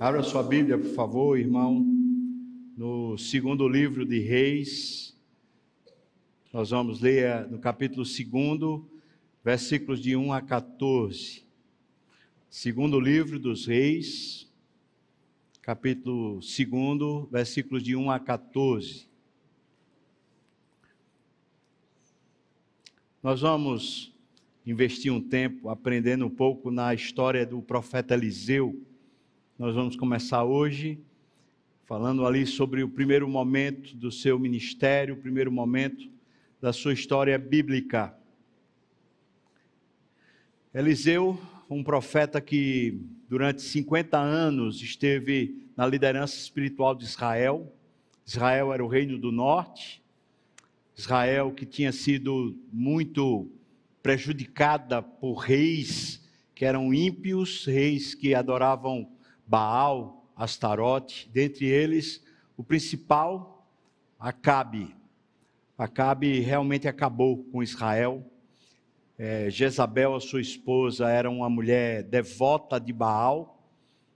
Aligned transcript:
Abra 0.00 0.24
sua 0.24 0.42
Bíblia, 0.42 0.76
por 0.76 0.92
favor, 0.92 1.38
irmão, 1.38 1.80
no 2.76 3.16
segundo 3.16 3.68
livro 3.68 4.04
de 4.04 4.18
Reis. 4.18 5.16
Nós 6.52 6.70
vamos 6.70 7.00
ler 7.00 7.24
eh, 7.24 7.46
no 7.48 7.60
capítulo 7.60 8.04
2, 8.04 8.82
versículos 9.44 10.02
de 10.02 10.16
1 10.16 10.32
a 10.32 10.42
14. 10.42 11.44
Segundo 12.50 12.98
livro 12.98 13.38
dos 13.38 13.66
Reis, 13.66 14.52
capítulo 15.62 16.40
2, 16.40 17.30
versículos 17.30 17.82
de 17.84 17.94
1 17.94 18.10
a 18.10 18.18
14. 18.18 19.08
Nós 23.22 23.42
vamos 23.42 24.12
investir 24.66 25.12
um 25.12 25.20
tempo 25.20 25.68
aprendendo 25.68 26.26
um 26.26 26.30
pouco 26.30 26.72
na 26.72 26.92
história 26.92 27.46
do 27.46 27.62
profeta 27.62 28.14
Eliseu. 28.14 28.84
Nós 29.56 29.72
vamos 29.72 29.94
começar 29.94 30.42
hoje 30.42 30.98
falando 31.84 32.26
ali 32.26 32.44
sobre 32.44 32.82
o 32.82 32.88
primeiro 32.88 33.28
momento 33.28 33.94
do 33.94 34.10
seu 34.10 34.36
ministério, 34.36 35.14
o 35.14 35.18
primeiro 35.18 35.52
momento 35.52 36.10
da 36.60 36.72
sua 36.72 36.92
história 36.92 37.38
bíblica. 37.38 38.12
Eliseu, 40.74 41.40
um 41.70 41.84
profeta 41.84 42.40
que 42.40 43.00
durante 43.28 43.62
50 43.62 44.18
anos 44.18 44.82
esteve 44.82 45.68
na 45.76 45.86
liderança 45.86 46.36
espiritual 46.36 46.92
de 46.92 47.04
Israel. 47.04 47.72
Israel 48.26 48.72
era 48.72 48.84
o 48.84 48.88
reino 48.88 49.16
do 49.16 49.30
norte, 49.30 50.02
Israel 50.96 51.52
que 51.52 51.64
tinha 51.64 51.92
sido 51.92 52.58
muito 52.72 53.48
prejudicada 54.02 55.00
por 55.00 55.34
reis 55.34 56.20
que 56.56 56.64
eram 56.64 56.92
ímpios, 56.92 57.64
reis 57.66 58.16
que 58.16 58.34
adoravam 58.34 59.13
Baal, 59.46 60.26
Astarote, 60.36 61.28
dentre 61.32 61.66
eles 61.66 62.22
o 62.56 62.64
principal, 62.64 63.66
Acabe. 64.18 64.94
Acabe 65.76 66.40
realmente 66.40 66.88
acabou 66.88 67.44
com 67.44 67.62
Israel. 67.62 68.24
É, 69.18 69.50
Jezabel, 69.50 70.14
a 70.14 70.20
sua 70.20 70.40
esposa, 70.40 71.08
era 71.08 71.30
uma 71.30 71.50
mulher 71.50 72.02
devota 72.04 72.80
de 72.80 72.92
Baal, 72.92 73.62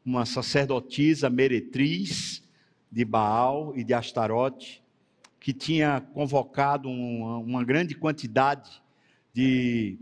uma 0.04 0.24
sacerdotisa 0.24 1.28
meretriz 1.28 2.42
de 2.90 3.04
Baal 3.04 3.76
e 3.76 3.84
de 3.84 3.92
Astarote 3.92 4.82
que 5.40 5.52
tinha 5.52 6.00
convocado 6.12 6.88
uma, 6.88 7.38
uma 7.38 7.64
grande 7.64 7.94
quantidade 7.94 8.82
de 9.32 9.98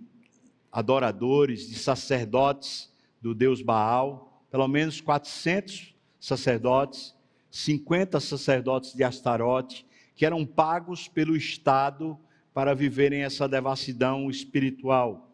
adoradores, 0.72 1.69
de 1.69 1.78
sacerdotes 1.78 2.92
do 3.20 3.34
deus 3.34 3.62
Baal, 3.62 4.35
pelo 4.50 4.69
menos 4.69 5.00
400 5.00 5.94
sacerdotes, 6.20 7.14
50 7.50 8.20
sacerdotes 8.20 8.94
de 8.94 9.03
Astarote, 9.03 9.86
que 10.14 10.25
eram 10.25 10.44
pagos 10.44 11.08
pelo 11.08 11.36
Estado 11.36 12.19
para 12.53 12.75
viverem 12.75 13.22
essa 13.22 13.48
devassidão 13.48 14.30
espiritual. 14.30 15.30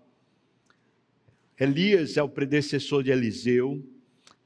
Elias 1.59 2.17
é 2.17 2.23
o 2.23 2.29
predecessor 2.29 3.03
de 3.03 3.11
Eliseu, 3.11 3.85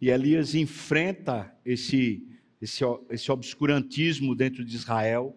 e 0.01 0.11
Elias 0.11 0.55
enfrenta 0.55 1.55
esse, 1.65 2.23
esse, 2.61 2.85
esse 3.09 3.33
obscurantismo 3.33 4.35
dentro 4.35 4.65
de 4.65 4.77
Israel, 4.77 5.35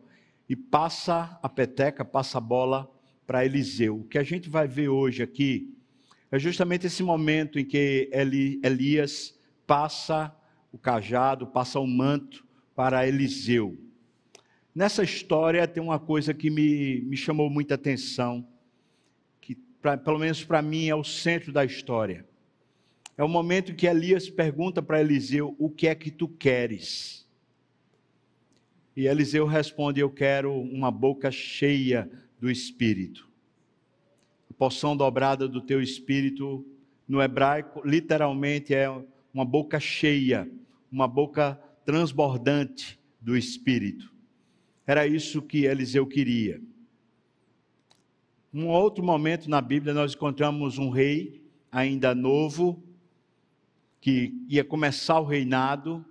e 0.50 0.56
passa 0.56 1.40
a 1.42 1.48
peteca, 1.48 2.04
passa 2.04 2.40
a 2.40 2.42
bola 2.42 2.90
para 3.26 3.46
Eliseu. 3.46 4.00
O 4.00 4.04
que 4.04 4.18
a 4.18 4.24
gente 4.24 4.50
vai 4.50 4.68
ver 4.68 4.90
hoje 4.90 5.24
aqui 5.24 5.79
é 6.32 6.38
justamente 6.38 6.86
esse 6.88 7.02
momento 7.02 7.58
em 7.58 7.66
que 7.66 8.10
Eli, 8.14 8.60
Elias 8.64 9.38
passa 9.66 10.36
o 10.72 10.78
cajado, 10.78 11.48
passa 11.48 11.80
o 11.80 11.88
manto 11.88 12.46
para 12.76 13.08
Eliseu. 13.08 13.78
Nessa 14.74 15.04
história 15.04 15.68
tem 15.68 15.82
uma 15.82 16.00
coisa 16.00 16.34
que 16.34 16.50
me, 16.50 17.02
me 17.02 17.18
chamou 17.18 17.50
muita 17.50 17.76
atenção, 17.76 18.48
que 19.42 19.56
pra, 19.82 19.98
pelo 19.98 20.20
menos 20.20 20.44
para 20.44 20.62
mim 20.62 20.88
é 20.88 20.96
o 20.96 21.04
centro 21.04 21.52
da 21.52 21.66
história. 21.66 22.26
É 23.18 23.24
o 23.24 23.28
momento 23.28 23.76
que 23.76 23.88
Elias 23.88 24.30
pergunta 24.30 24.82
para 24.82 25.02
Eliseu: 25.02 25.56
O 25.60 25.70
que 25.70 25.88
é 25.88 25.96
que 25.96 26.12
tu 26.12 26.28
queres? 26.28 27.28
E 28.96 29.08
Eliseu 29.08 29.46
responde: 29.46 30.00
Eu 30.00 30.10
quero 30.10 30.54
uma 30.54 30.92
boca 30.92 31.32
cheia 31.32 32.10
do 32.40 32.50
espírito. 32.50 33.29
Porção 34.60 34.96
dobrada 34.96 35.48
do 35.48 35.62
teu 35.62 35.82
espírito, 35.82 36.66
no 37.08 37.22
hebraico, 37.22 37.82
literalmente 37.86 38.76
é 38.76 38.90
uma 39.34 39.46
boca 39.46 39.80
cheia, 39.80 40.52
uma 40.92 41.08
boca 41.08 41.56
transbordante 41.86 43.00
do 43.22 43.38
espírito. 43.38 44.14
Era 44.86 45.08
isso 45.08 45.42
que 45.42 45.64
Eliseu 45.64 46.06
queria. 46.06 46.62
Um 48.54 48.68
outro 48.68 49.02
momento 49.02 49.50
na 49.50 49.62
Bíblia, 49.62 49.94
nós 49.94 50.14
encontramos 50.14 50.78
um 50.78 50.90
rei, 50.90 51.42
ainda 51.72 52.14
novo, 52.14 52.84
que 54.02 54.44
ia 54.50 54.66
começar 54.66 55.22
o 55.22 55.26
reinado, 55.26 56.04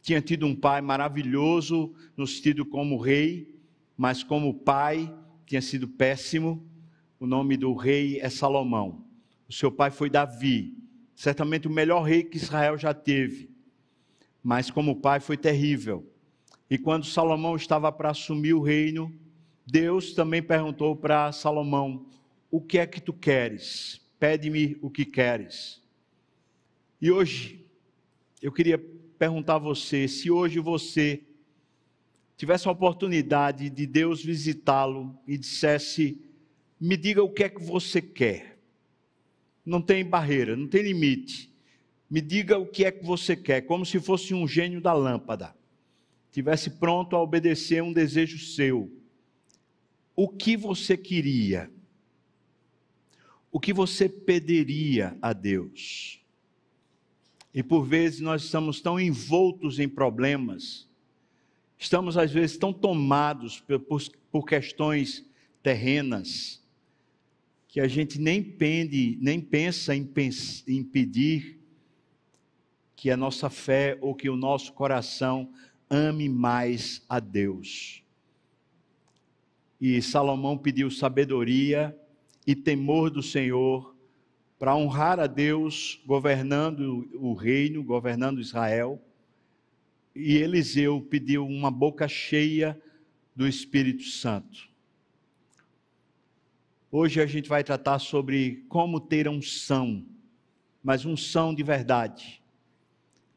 tinha 0.00 0.20
tido 0.20 0.44
um 0.44 0.56
pai 0.56 0.80
maravilhoso, 0.80 1.94
nos 2.16 2.40
tido 2.40 2.66
como 2.66 2.98
rei, 2.98 3.54
mas 3.96 4.24
como 4.24 4.52
pai 4.52 5.14
tinha 5.46 5.62
sido 5.62 5.86
péssimo. 5.86 6.71
O 7.22 7.26
nome 7.28 7.56
do 7.56 7.72
rei 7.72 8.18
é 8.18 8.28
Salomão. 8.28 9.06
O 9.48 9.52
seu 9.52 9.70
pai 9.70 9.92
foi 9.92 10.10
Davi, 10.10 10.76
certamente 11.14 11.68
o 11.68 11.70
melhor 11.70 12.02
rei 12.02 12.24
que 12.24 12.36
Israel 12.36 12.76
já 12.76 12.92
teve, 12.92 13.48
mas 14.42 14.72
como 14.72 14.96
pai 15.00 15.20
foi 15.20 15.36
terrível. 15.36 16.04
E 16.68 16.76
quando 16.76 17.06
Salomão 17.06 17.54
estava 17.54 17.92
para 17.92 18.10
assumir 18.10 18.54
o 18.54 18.60
reino, 18.60 19.16
Deus 19.64 20.14
também 20.14 20.42
perguntou 20.42 20.96
para 20.96 21.30
Salomão: 21.30 22.06
O 22.50 22.60
que 22.60 22.76
é 22.76 22.88
que 22.88 23.00
tu 23.00 23.12
queres? 23.12 24.00
Pede-me 24.18 24.76
o 24.82 24.90
que 24.90 25.04
queres. 25.04 25.80
E 27.00 27.08
hoje, 27.08 27.64
eu 28.42 28.50
queria 28.50 28.84
perguntar 29.16 29.54
a 29.54 29.58
você: 29.58 30.08
se 30.08 30.28
hoje 30.28 30.58
você 30.58 31.22
tivesse 32.36 32.66
a 32.66 32.72
oportunidade 32.72 33.70
de 33.70 33.86
Deus 33.86 34.24
visitá-lo 34.24 35.16
e 35.24 35.38
dissesse: 35.38 36.20
me 36.84 36.96
diga 36.96 37.22
o 37.22 37.30
que 37.30 37.44
é 37.44 37.48
que 37.48 37.62
você 37.62 38.02
quer. 38.02 38.58
Não 39.64 39.80
tem 39.80 40.04
barreira, 40.04 40.56
não 40.56 40.66
tem 40.66 40.82
limite. 40.82 41.48
Me 42.10 42.20
diga 42.20 42.58
o 42.58 42.66
que 42.66 42.84
é 42.84 42.90
que 42.90 43.04
você 43.04 43.36
quer, 43.36 43.60
como 43.60 43.86
se 43.86 44.00
fosse 44.00 44.34
um 44.34 44.48
gênio 44.48 44.80
da 44.80 44.92
lâmpada. 44.92 45.54
Tivesse 46.32 46.70
pronto 46.70 47.14
a 47.14 47.22
obedecer 47.22 47.84
um 47.84 47.92
desejo 47.92 48.36
seu. 48.36 48.90
O 50.16 50.28
que 50.28 50.56
você 50.56 50.96
queria? 50.96 51.70
O 53.52 53.60
que 53.60 53.72
você 53.72 54.08
pediria 54.08 55.16
a 55.22 55.32
Deus? 55.32 56.20
E 57.54 57.62
por 57.62 57.86
vezes 57.86 58.18
nós 58.18 58.42
estamos 58.42 58.80
tão 58.80 58.98
envoltos 58.98 59.78
em 59.78 59.88
problemas, 59.88 60.88
estamos 61.78 62.16
às 62.16 62.32
vezes 62.32 62.56
tão 62.56 62.72
tomados 62.72 63.60
por, 63.60 64.02
por 64.32 64.44
questões 64.44 65.24
terrenas, 65.62 66.61
que 67.72 67.80
a 67.80 67.88
gente 67.88 68.20
nem 68.20 68.42
pende, 68.42 69.16
nem 69.18 69.40
pensa 69.40 69.96
em, 69.96 70.06
em 70.68 70.84
pedir 70.84 71.58
que 72.94 73.10
a 73.10 73.16
nossa 73.16 73.48
fé 73.48 73.96
ou 74.02 74.14
que 74.14 74.28
o 74.28 74.36
nosso 74.36 74.74
coração 74.74 75.50
ame 75.88 76.28
mais 76.28 77.02
a 77.08 77.18
Deus. 77.18 78.04
E 79.80 80.02
Salomão 80.02 80.58
pediu 80.58 80.90
sabedoria 80.90 81.98
e 82.46 82.54
temor 82.54 83.08
do 83.08 83.22
Senhor 83.22 83.96
para 84.58 84.76
honrar 84.76 85.18
a 85.18 85.26
Deus 85.26 85.98
governando 86.04 87.08
o 87.14 87.32
reino, 87.32 87.82
governando 87.82 88.38
Israel. 88.38 89.02
E 90.14 90.36
Eliseu 90.36 91.00
pediu 91.00 91.46
uma 91.46 91.70
boca 91.70 92.06
cheia 92.06 92.78
do 93.34 93.48
Espírito 93.48 94.04
Santo. 94.04 94.71
Hoje 96.94 97.22
a 97.22 97.26
gente 97.26 97.48
vai 97.48 97.64
tratar 97.64 97.98
sobre 97.98 98.66
como 98.68 99.00
ter 99.00 99.26
unção, 99.26 100.04
mas 100.84 101.06
unção 101.06 101.54
de 101.54 101.62
verdade. 101.62 102.42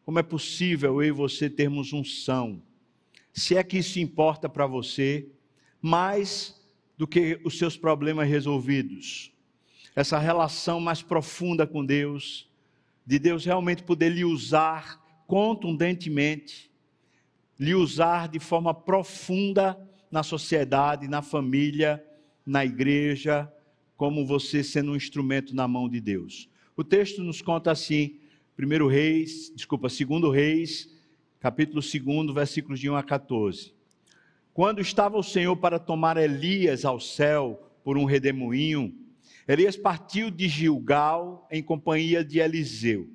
Como 0.03 0.19
é 0.19 0.23
possível 0.23 1.01
eu 1.01 1.07
e 1.07 1.11
você 1.11 1.49
termos 1.49 1.93
unção? 1.93 2.61
Se 3.33 3.55
é 3.55 3.63
que 3.63 3.77
isso 3.77 3.97
importa 3.97 4.49
para 4.49 4.67
você, 4.67 5.29
mais 5.81 6.61
do 6.97 7.07
que 7.07 7.39
os 7.45 7.57
seus 7.57 7.77
problemas 7.77 8.27
resolvidos 8.27 9.31
essa 9.95 10.19
relação 10.19 10.81
mais 10.81 11.01
profunda 11.01 11.65
com 11.65 11.85
Deus, 11.85 12.51
de 13.05 13.17
Deus 13.17 13.45
realmente 13.45 13.83
poder 13.83 14.09
lhe 14.09 14.25
usar 14.25 15.01
contundentemente, 15.25 16.69
lhe 17.57 17.73
usar 17.73 18.27
de 18.27 18.37
forma 18.37 18.73
profunda 18.73 19.79
na 20.11 20.21
sociedade, 20.21 21.07
na 21.07 21.21
família, 21.21 22.05
na 22.45 22.63
igreja, 22.63 23.51
como 23.97 24.25
você 24.25 24.63
sendo 24.63 24.91
um 24.91 24.95
instrumento 24.95 25.55
na 25.55 25.67
mão 25.67 25.89
de 25.89 25.99
Deus. 25.99 26.49
O 26.77 26.83
texto 26.83 27.23
nos 27.23 27.41
conta 27.41 27.71
assim, 27.71 28.19
1 28.59 28.87
Reis, 28.87 29.51
desculpa, 29.55 29.87
2 29.87 30.33
Reis, 30.33 30.89
capítulo 31.39 31.81
2, 31.81 32.33
versículos 32.33 32.79
de 32.79 32.89
1 32.89 32.95
a 32.95 33.03
14. 33.03 33.73
Quando 34.53 34.79
estava 34.79 35.17
o 35.17 35.23
Senhor 35.23 35.55
para 35.57 35.79
tomar 35.79 36.17
Elias 36.17 36.85
ao 36.85 36.99
céu 36.99 37.71
por 37.83 37.97
um 37.97 38.05
redemoinho, 38.05 38.93
Elias 39.47 39.75
partiu 39.75 40.31
de 40.31 40.47
Gilgal 40.47 41.47
em 41.51 41.61
companhia 41.61 42.23
de 42.23 42.39
Eliseu. 42.39 43.09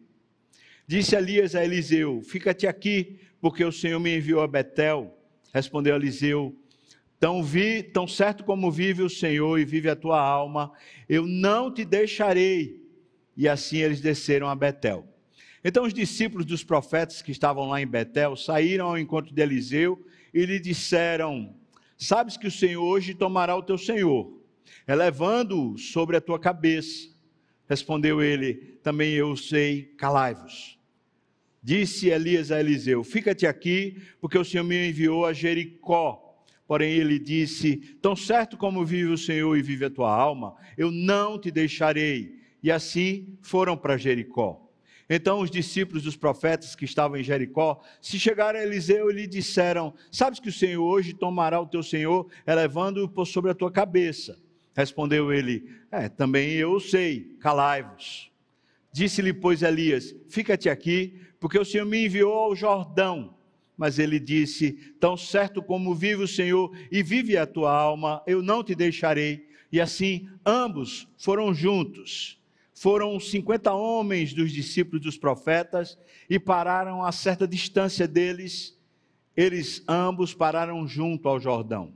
Disse 0.86 1.16
Elias 1.16 1.54
a 1.54 1.64
Eliseu: 1.64 2.20
Fica-te 2.22 2.66
aqui, 2.66 3.18
porque 3.40 3.64
o 3.64 3.72
Senhor 3.72 3.98
me 3.98 4.16
enviou 4.16 4.42
a 4.42 4.46
Betel. 4.46 5.16
Respondeu 5.52 5.96
Eliseu: 5.96 6.54
Tão, 7.20 7.44
vi, 7.44 7.82
tão 7.82 8.08
certo 8.08 8.42
como 8.42 8.72
vive 8.72 9.02
o 9.02 9.10
Senhor 9.10 9.58
e 9.58 9.64
vive 9.66 9.90
a 9.90 9.94
tua 9.94 10.18
alma, 10.18 10.72
eu 11.06 11.26
não 11.26 11.72
te 11.72 11.84
deixarei. 11.84 12.82
E 13.36 13.46
assim 13.46 13.76
eles 13.76 14.00
desceram 14.00 14.48
a 14.48 14.54
Betel. 14.54 15.06
Então 15.62 15.84
os 15.84 15.92
discípulos 15.92 16.46
dos 16.46 16.64
profetas 16.64 17.20
que 17.20 17.30
estavam 17.30 17.68
lá 17.68 17.78
em 17.78 17.86
Betel 17.86 18.34
saíram 18.36 18.86
ao 18.86 18.98
encontro 18.98 19.34
de 19.34 19.42
Eliseu 19.42 20.02
e 20.32 20.46
lhe 20.46 20.58
disseram: 20.58 21.54
Sabes 21.98 22.38
que 22.38 22.46
o 22.46 22.50
Senhor 22.50 22.82
hoje 22.82 23.12
tomará 23.12 23.54
o 23.54 23.62
teu 23.62 23.76
senhor, 23.76 24.32
elevando-o 24.88 25.76
sobre 25.76 26.16
a 26.16 26.20
tua 26.22 26.38
cabeça. 26.38 27.10
Respondeu 27.68 28.22
ele: 28.22 28.78
Também 28.82 29.12
eu 29.12 29.36
sei, 29.36 29.92
calai-vos. 29.98 30.78
Disse 31.62 32.08
Elias 32.08 32.50
a 32.50 32.58
Eliseu: 32.58 33.04
Fica-te 33.04 33.46
aqui, 33.46 34.02
porque 34.22 34.38
o 34.38 34.44
Senhor 34.44 34.64
me 34.64 34.88
enviou 34.88 35.26
a 35.26 35.34
Jericó. 35.34 36.29
Porém 36.70 36.92
ele 36.92 37.18
disse: 37.18 37.78
Tão 38.00 38.14
certo 38.14 38.56
como 38.56 38.86
vive 38.86 39.10
o 39.10 39.18
Senhor 39.18 39.56
e 39.56 39.60
vive 39.60 39.86
a 39.86 39.90
tua 39.90 40.14
alma, 40.14 40.54
eu 40.78 40.88
não 40.92 41.36
te 41.36 41.50
deixarei. 41.50 42.38
E 42.62 42.70
assim 42.70 43.36
foram 43.42 43.76
para 43.76 43.96
Jericó. 43.96 44.70
Então 45.08 45.40
os 45.40 45.50
discípulos 45.50 46.04
dos 46.04 46.14
profetas 46.14 46.76
que 46.76 46.84
estavam 46.84 47.16
em 47.16 47.24
Jericó 47.24 47.82
se 48.00 48.20
chegaram 48.20 48.60
a 48.60 48.62
Eliseu 48.62 49.10
e 49.10 49.14
lhe 49.14 49.26
disseram: 49.26 49.92
Sabes 50.12 50.38
que 50.38 50.48
o 50.48 50.52
Senhor 50.52 50.80
hoje 50.80 51.12
tomará 51.12 51.60
o 51.60 51.66
teu 51.66 51.82
senhor, 51.82 52.28
elevando-o 52.46 53.08
por 53.08 53.26
sobre 53.26 53.50
a 53.50 53.54
tua 53.54 53.72
cabeça. 53.72 54.38
Respondeu 54.72 55.32
ele: 55.32 55.68
É, 55.90 56.08
também 56.08 56.52
eu 56.52 56.78
sei, 56.78 57.36
calai-vos. 57.40 58.30
Disse-lhe, 58.92 59.32
pois, 59.32 59.62
Elias: 59.62 60.14
Fica-te 60.28 60.68
aqui, 60.68 61.20
porque 61.40 61.58
o 61.58 61.64
Senhor 61.64 61.84
me 61.84 62.06
enviou 62.06 62.32
ao 62.32 62.54
Jordão. 62.54 63.39
Mas 63.80 63.98
ele 63.98 64.20
disse: 64.20 64.72
Tão 65.00 65.16
certo 65.16 65.62
como 65.62 65.94
vive 65.94 66.24
o 66.24 66.28
Senhor 66.28 66.70
e 66.92 67.02
vive 67.02 67.38
a 67.38 67.46
tua 67.46 67.72
alma, 67.72 68.22
eu 68.26 68.42
não 68.42 68.62
te 68.62 68.74
deixarei. 68.74 69.48
E 69.72 69.80
assim 69.80 70.28
ambos 70.44 71.08
foram 71.16 71.54
juntos 71.54 72.38
foram 72.74 73.20
50 73.20 73.74
homens 73.74 74.32
dos 74.32 74.52
discípulos 74.52 75.02
dos 75.02 75.18
profetas 75.18 75.98
e 76.30 76.38
pararam 76.38 77.04
a 77.04 77.12
certa 77.12 77.46
distância 77.46 78.08
deles. 78.08 78.74
Eles 79.36 79.84
ambos 79.86 80.32
pararam 80.32 80.86
junto 80.88 81.28
ao 81.28 81.38
Jordão. 81.38 81.92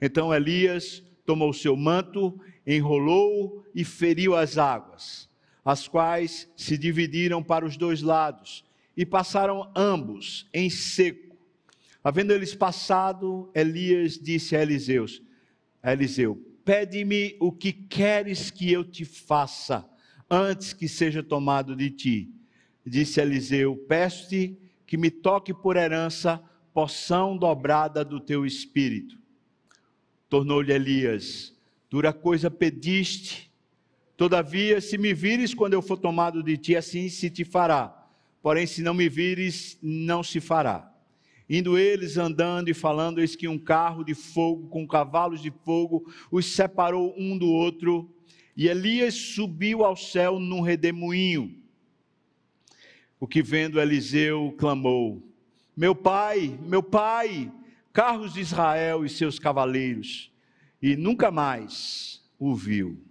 Então 0.00 0.32
Elias 0.32 1.02
tomou 1.26 1.52
seu 1.52 1.76
manto, 1.76 2.40
enrolou 2.64 3.64
e 3.74 3.84
feriu 3.84 4.36
as 4.36 4.56
águas, 4.56 5.28
as 5.64 5.88
quais 5.88 6.48
se 6.56 6.78
dividiram 6.78 7.42
para 7.42 7.66
os 7.66 7.76
dois 7.76 8.00
lados 8.00 8.64
e 8.96 9.04
passaram 9.04 9.70
ambos 9.74 10.48
em 10.52 10.70
seco. 10.70 11.36
Havendo 12.02 12.32
eles 12.32 12.54
passado, 12.54 13.50
Elias 13.54 14.18
disse 14.18 14.54
a 14.54 14.62
Eliseus, 14.62 15.22
a 15.82 15.92
Eliseu: 15.92 16.36
Pede-me 16.64 17.36
o 17.40 17.50
que 17.50 17.72
queres 17.72 18.50
que 18.50 18.70
eu 18.70 18.84
te 18.84 19.04
faça 19.04 19.88
antes 20.30 20.72
que 20.72 20.88
seja 20.88 21.22
tomado 21.22 21.74
de 21.74 21.90
ti. 21.90 22.30
Disse 22.84 23.20
Eliseu: 23.20 23.76
Peço-te 23.88 24.58
que 24.86 24.96
me 24.96 25.10
toque 25.10 25.54
por 25.54 25.76
herança 25.76 26.42
porção 26.72 27.36
dobrada 27.36 28.04
do 28.04 28.20
teu 28.20 28.44
espírito. 28.44 29.18
Tornou-lhe 30.28 30.72
Elias: 30.72 31.56
Dura 31.88 32.12
coisa 32.12 32.50
pediste. 32.50 33.50
Todavia, 34.16 34.80
se 34.80 34.96
me 34.96 35.12
vires 35.12 35.54
quando 35.54 35.72
eu 35.72 35.82
for 35.82 35.96
tomado 35.96 36.42
de 36.42 36.56
ti, 36.56 36.76
assim 36.76 37.08
se 37.08 37.30
te 37.30 37.44
fará. 37.44 38.03
Porém, 38.44 38.66
se 38.66 38.82
não 38.82 38.92
me 38.92 39.08
vires, 39.08 39.78
não 39.80 40.22
se 40.22 40.38
fará. 40.38 40.92
Indo 41.48 41.78
eles 41.78 42.18
andando 42.18 42.68
e 42.68 42.74
falando, 42.74 43.18
eis 43.18 43.34
que 43.34 43.48
um 43.48 43.58
carro 43.58 44.04
de 44.04 44.14
fogo 44.14 44.68
com 44.68 44.86
cavalos 44.86 45.40
de 45.40 45.50
fogo 45.64 46.12
os 46.30 46.44
separou 46.44 47.14
um 47.16 47.38
do 47.38 47.48
outro 47.48 48.14
e 48.54 48.68
Elias 48.68 49.14
subiu 49.14 49.82
ao 49.82 49.96
céu 49.96 50.38
num 50.38 50.60
redemoinho. 50.60 51.56
O 53.18 53.26
que 53.26 53.42
vendo 53.42 53.80
Eliseu 53.80 54.54
clamou: 54.58 55.26
Meu 55.74 55.94
pai, 55.94 56.58
meu 56.64 56.82
pai, 56.82 57.50
carros 57.94 58.34
de 58.34 58.42
Israel 58.42 59.06
e 59.06 59.08
seus 59.08 59.38
cavaleiros. 59.38 60.30
E 60.82 60.96
nunca 60.96 61.30
mais 61.30 62.22
o 62.38 62.54
viu. 62.54 63.02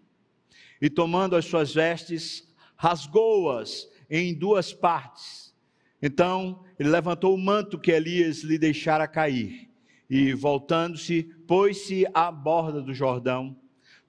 E 0.79 0.91
tomando 0.91 1.35
as 1.35 1.45
suas 1.45 1.73
vestes, 1.73 2.47
rasgou-as 2.75 3.91
em 4.13 4.33
duas 4.33 4.71
partes. 4.71 5.53
Então 6.01 6.63
ele 6.77 6.89
levantou 6.89 7.33
o 7.33 7.37
manto 7.37 7.79
que 7.79 7.91
Elias 7.91 8.43
lhe 8.43 8.57
deixara 8.57 9.07
cair. 9.07 9.69
E 10.09 10.33
voltando-se, 10.33 11.23
pôs-se 11.47 12.05
à 12.13 12.31
borda 12.31 12.81
do 12.81 12.93
Jordão 12.93 13.57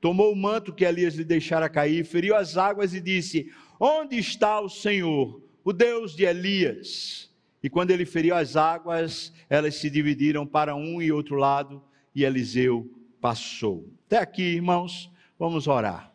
tomou 0.05 0.31
o 0.31 0.37
manto 0.37 0.71
que 0.71 0.85
Elias 0.85 1.15
lhe 1.15 1.25
deixara 1.25 1.67
cair, 1.67 2.05
feriu 2.05 2.37
as 2.37 2.59
águas 2.59 2.93
e 2.93 3.01
disse: 3.01 3.51
Onde 3.81 4.19
está 4.19 4.61
o 4.61 4.69
Senhor, 4.69 5.43
o 5.65 5.73
Deus 5.73 6.15
de 6.15 6.25
Elias? 6.25 7.33
E 7.63 7.71
quando 7.71 7.91
ele 7.91 8.05
feriu 8.05 8.35
as 8.35 8.55
águas, 8.55 9.33
elas 9.49 9.77
se 9.77 9.89
dividiram 9.89 10.47
para 10.47 10.77
um 10.77 11.01
e 11.01 11.11
outro 11.11 11.37
lado, 11.37 11.83
e 12.15 12.23
Eliseu 12.23 12.87
passou. 13.19 13.91
Até 14.05 14.19
aqui, 14.19 14.43
irmãos, 14.43 15.11
vamos 15.39 15.67
orar. 15.67 16.13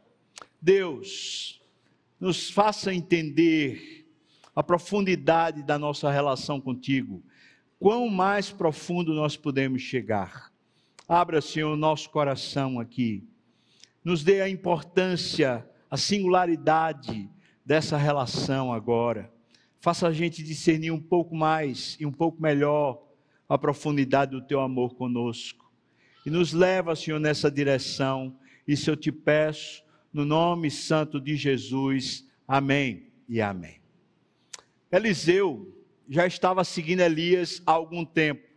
Deus, 0.62 1.59
nos 2.20 2.50
faça 2.50 2.94
entender 2.94 4.06
a 4.56 4.62
profundidade 4.62 5.64
da 5.64 5.80
nossa 5.80 6.12
relação 6.12 6.60
contigo. 6.60 7.24
Quão 7.80 8.10
mais 8.10 8.52
profundo 8.52 9.14
nós 9.14 9.38
podemos 9.38 9.82
chegar. 9.82 10.52
Abra, 11.08 11.42
Senhor, 11.42 11.72
o 11.72 11.78
nosso 11.78 12.10
coração 12.10 12.80
aqui 12.80 13.24
nos 14.04 14.24
dê 14.24 14.42
a 14.42 14.50
importância, 14.50 15.68
a 15.90 15.96
singularidade 15.96 17.30
dessa 17.66 17.98
relação 17.98 18.74
agora. 18.74 19.32
Faça 19.80 20.08
a 20.08 20.12
gente 20.12 20.44
discernir 20.44 20.92
um 20.92 21.00
pouco 21.00 21.36
mais 21.36 21.96
e 22.00 22.06
um 22.06 22.12
pouco 22.12 22.42
melhor 22.42 23.02
a 23.48 23.58
profundidade 23.58 24.32
do 24.32 24.42
teu 24.42 24.60
amor 24.60 24.96
conosco. 24.96 25.72
E 26.26 26.30
nos 26.30 26.52
leva, 26.52 26.96
Senhor, 26.96 27.20
nessa 27.20 27.50
direção. 27.50 28.38
Isso 28.68 28.90
eu 28.90 28.98
te 28.98 29.12
peço, 29.12 29.84
no 30.14 30.26
nome 30.26 30.72
santo 30.72 31.20
de 31.20 31.36
Jesus. 31.36 32.26
Amém 32.48 33.08
e 33.28 33.42
amém. 33.42 33.80
Eliseu 34.92 35.76
já 36.10 36.26
estava 36.26 36.64
seguindo 36.64 37.02
Elias 37.02 37.62
há 37.66 37.72
algum 37.72 38.04
tempo. 38.04 38.48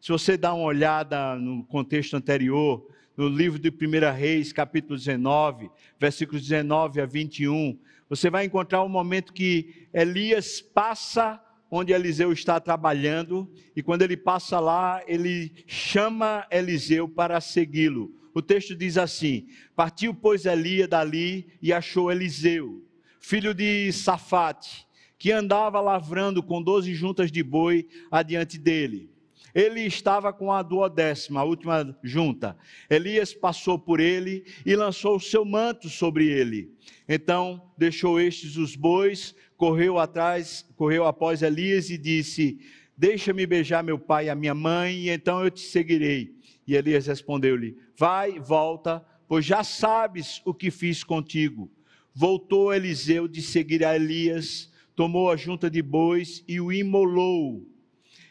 Se 0.00 0.12
você 0.12 0.36
dá 0.36 0.52
uma 0.52 0.64
olhada 0.64 1.36
no 1.36 1.64
contexto 1.64 2.16
anterior, 2.16 2.86
no 3.16 3.28
livro 3.28 3.58
de 3.58 3.70
1 3.70 4.14
Reis, 4.14 4.52
capítulo 4.52 4.96
19, 4.96 5.70
versículos 5.98 6.42
19 6.42 7.00
a 7.00 7.06
21, 7.06 7.78
você 8.08 8.30
vai 8.30 8.44
encontrar 8.44 8.82
um 8.82 8.88
momento 8.88 9.32
que 9.32 9.88
Elias 9.92 10.60
passa 10.60 11.40
onde 11.70 11.92
Eliseu 11.92 12.32
está 12.32 12.58
trabalhando, 12.58 13.48
e 13.76 13.82
quando 13.82 14.02
ele 14.02 14.16
passa 14.16 14.58
lá, 14.58 15.00
ele 15.06 15.52
chama 15.66 16.44
Eliseu 16.50 17.08
para 17.08 17.40
segui-lo. 17.40 18.19
O 18.34 18.42
texto 18.42 18.74
diz 18.74 18.96
assim: 18.96 19.48
Partiu, 19.74 20.14
pois, 20.14 20.46
Elias 20.46 20.88
dali 20.88 21.46
e 21.60 21.72
achou 21.72 22.10
Eliseu, 22.10 22.84
filho 23.20 23.54
de 23.54 23.92
Safate, 23.92 24.86
que 25.18 25.32
andava 25.32 25.80
lavrando 25.80 26.42
com 26.42 26.62
doze 26.62 26.94
juntas 26.94 27.30
de 27.30 27.42
boi 27.42 27.88
adiante 28.10 28.58
dele 28.58 29.10
ele 29.54 29.80
estava 29.80 30.32
com 30.32 30.52
a 30.52 30.62
duodécima, 30.62 31.40
a 31.40 31.44
última 31.44 31.96
junta. 32.02 32.56
Elias 32.88 33.34
passou 33.34 33.78
por 33.78 34.00
ele 34.00 34.44
e 34.64 34.76
lançou 34.76 35.16
o 35.16 35.20
seu 35.20 35.44
manto 35.44 35.88
sobre 35.88 36.26
ele. 36.28 36.72
Então 37.08 37.70
deixou 37.76 38.20
estes 38.20 38.56
os 38.56 38.76
bois, 38.76 39.34
correu 39.56 39.98
atrás, 39.98 40.64
correu 40.76 41.04
após 41.04 41.42
Elias 41.42 41.90
e 41.90 41.98
disse: 41.98 42.60
Deixa-me 42.96 43.46
beijar 43.46 43.82
meu 43.82 43.98
pai 43.98 44.26
e 44.26 44.30
a 44.30 44.34
minha 44.34 44.54
mãe, 44.54 44.94
e 44.94 45.10
então 45.10 45.42
eu 45.42 45.50
te 45.50 45.60
seguirei. 45.60 46.38
E 46.70 46.76
Elias 46.76 47.08
respondeu-lhe: 47.08 47.76
Vai, 47.96 48.38
volta, 48.38 49.04
pois 49.26 49.44
já 49.44 49.64
sabes 49.64 50.40
o 50.44 50.54
que 50.54 50.70
fiz 50.70 51.02
contigo. 51.02 51.68
Voltou 52.14 52.72
Eliseu 52.72 53.26
de 53.26 53.42
seguir 53.42 53.84
a 53.84 53.96
Elias, 53.96 54.70
tomou 54.94 55.32
a 55.32 55.36
junta 55.36 55.68
de 55.68 55.82
bois 55.82 56.44
e 56.46 56.60
o 56.60 56.72
imolou 56.72 57.66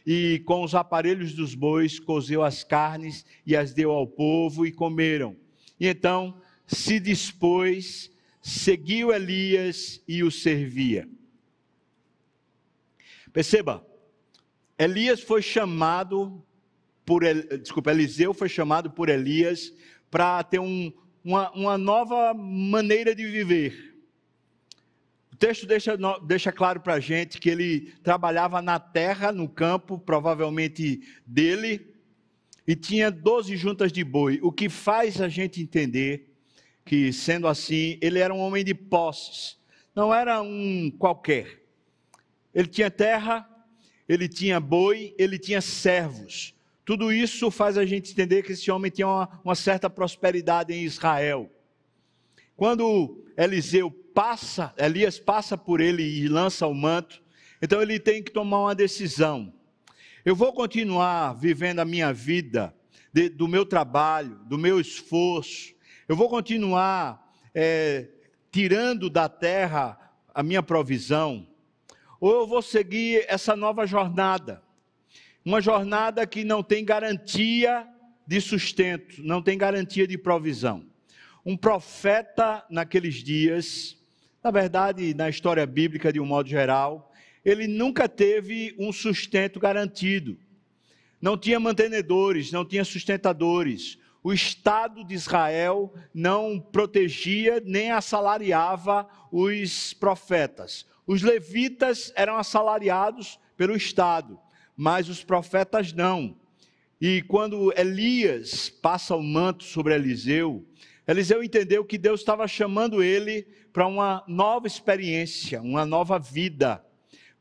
e 0.06 0.40
com 0.46 0.64
os 0.64 0.74
aparelhos 0.74 1.34
dos 1.34 1.54
bois 1.54 2.00
cozeu 2.00 2.42
as 2.42 2.64
carnes 2.64 3.26
e 3.46 3.58
as 3.58 3.74
deu 3.74 3.92
ao 3.92 4.08
povo 4.08 4.66
e 4.66 4.72
comeram. 4.72 5.36
E 5.78 5.86
então 5.86 6.42
se 6.66 6.98
dispôs, 6.98 8.10
seguiu 8.42 9.12
Elias 9.12 10.02
e 10.08 10.24
o 10.24 10.32
servia. 10.32 11.10
Perceba, 13.34 13.86
Elias 14.78 15.22
foi 15.22 15.42
chamado 15.42 16.42
por, 17.10 17.24
desculpa, 17.60 17.90
Eliseu 17.90 18.36
foi 18.36 18.48
chamado 18.48 18.92
por 18.92 19.10
Elias 19.10 19.74
para 20.12 20.44
ter 20.44 20.60
um, 20.60 20.94
uma, 21.24 21.50
uma 21.54 21.76
nova 21.76 22.36
maneira 22.36 23.16
de 23.16 23.26
viver. 23.26 23.96
O 25.34 25.36
texto 25.36 25.66
deixa, 25.66 25.98
deixa 26.22 26.52
claro 26.52 26.82
para 26.82 26.94
a 26.94 27.00
gente 27.00 27.40
que 27.40 27.50
ele 27.50 27.94
trabalhava 28.04 28.62
na 28.62 28.80
terra, 28.80 29.32
no 29.32 29.50
campo, 29.50 29.98
provavelmente 29.98 31.02
dele, 31.26 31.96
e 32.68 32.76
tinha 32.76 33.10
12 33.10 33.58
juntas 33.58 33.92
de 33.92 34.04
boi, 34.04 34.40
o 34.44 34.52
que 34.52 34.70
faz 34.70 35.20
a 35.20 35.28
gente 35.28 35.60
entender 35.60 36.32
que, 36.86 37.12
sendo 37.12 37.48
assim, 37.48 37.98
ele 38.04 38.20
era 38.20 38.32
um 38.32 38.40
homem 38.40 38.64
de 38.64 38.76
posses, 38.76 39.58
não 39.96 40.14
era 40.14 40.44
um 40.44 40.92
qualquer. 40.92 41.64
Ele 42.54 42.68
tinha 42.68 42.92
terra, 42.92 43.50
ele 44.08 44.30
tinha 44.30 44.60
boi, 44.60 45.16
ele 45.18 45.40
tinha 45.40 45.60
servos. 45.60 46.54
Tudo 46.90 47.14
isso 47.14 47.52
faz 47.52 47.78
a 47.78 47.86
gente 47.86 48.14
entender 48.14 48.42
que 48.42 48.54
esse 48.54 48.72
homem 48.72 48.90
tinha 48.90 49.06
uma, 49.06 49.42
uma 49.46 49.54
certa 49.54 49.88
prosperidade 49.88 50.74
em 50.74 50.84
Israel. 50.84 51.48
Quando 52.56 53.24
Eliseu 53.38 53.92
passa, 53.92 54.74
Elias 54.76 55.20
passa 55.20 55.56
por 55.56 55.82
ele 55.82 56.02
e 56.02 56.28
lança 56.28 56.66
o 56.66 56.74
manto, 56.74 57.22
então 57.62 57.80
ele 57.80 58.00
tem 58.00 58.24
que 58.24 58.32
tomar 58.32 58.62
uma 58.62 58.74
decisão. 58.74 59.54
Eu 60.26 60.36
vou 60.36 60.52
continuar 60.52 61.34
vivendo 61.34 61.78
a 61.78 61.86
minha 61.86 62.12
vida 62.12 62.74
de, 63.14 63.30
do 63.30 63.48
meu 63.48 63.68
trabalho, 63.68 64.40
do 64.48 64.58
meu 64.58 64.80
esforço. 64.80 65.76
Eu 66.08 66.16
vou 66.16 66.28
continuar 66.28 67.24
é, 67.54 68.08
tirando 68.52 69.12
da 69.12 69.30
terra 69.30 69.96
a 70.34 70.42
minha 70.42 70.64
provisão. 70.64 71.48
Ou 72.20 72.32
eu 72.32 72.48
vou 72.48 72.64
seguir 72.64 73.26
essa 73.28 73.56
nova 73.56 73.86
jornada. 73.86 74.68
Uma 75.50 75.62
jornada 75.62 76.28
que 76.28 76.44
não 76.44 76.62
tem 76.62 76.86
garantia 76.86 77.84
de 78.28 78.40
sustento, 78.40 79.16
não 79.24 79.42
tem 79.42 79.58
garantia 79.58 80.06
de 80.06 80.16
provisão. 80.16 80.86
Um 81.44 81.58
profeta 81.58 82.64
naqueles 82.70 83.16
dias, 83.16 83.98
na 84.44 84.52
verdade, 84.52 85.12
na 85.16 85.28
história 85.28 85.66
bíblica 85.66 86.14
de 86.14 86.20
um 86.20 86.26
modo 86.28 86.48
geral, 86.48 87.12
ele 87.44 87.66
nunca 87.68 88.08
teve 88.08 88.76
um 88.78 88.94
sustento 88.94 89.60
garantido. 89.60 90.38
Não 91.20 91.36
tinha 91.36 91.60
mantenedores, 91.60 92.52
não 92.52 92.64
tinha 92.64 92.86
sustentadores. 92.86 93.98
O 94.22 94.32
Estado 94.32 95.04
de 95.04 95.16
Israel 95.16 95.92
não 96.14 96.60
protegia 96.60 97.60
nem 97.66 97.90
assalariava 97.90 99.10
os 99.32 99.96
profetas. 99.96 100.86
Os 101.08 101.24
levitas 101.24 102.14
eram 102.16 102.38
assalariados 102.38 103.40
pelo 103.58 103.76
Estado, 103.76 104.40
mas 104.80 105.10
os 105.10 105.22
profetas 105.22 105.92
não. 105.92 106.38
E 107.02 107.22
quando 107.24 107.74
Elias 107.78 108.70
passa 108.70 109.14
o 109.14 109.22
manto 109.22 109.66
sobre 109.66 109.94
Eliseu, 109.94 110.66
Eliseu 111.06 111.44
entendeu 111.44 111.84
que 111.84 111.98
Deus 111.98 112.22
estava 112.22 112.48
chamando 112.48 113.04
ele 113.04 113.46
para 113.74 113.86
uma 113.86 114.24
nova 114.26 114.68
experiência, 114.68 115.62
uma 115.62 115.86
nova 115.86 116.18
vida 116.18 116.82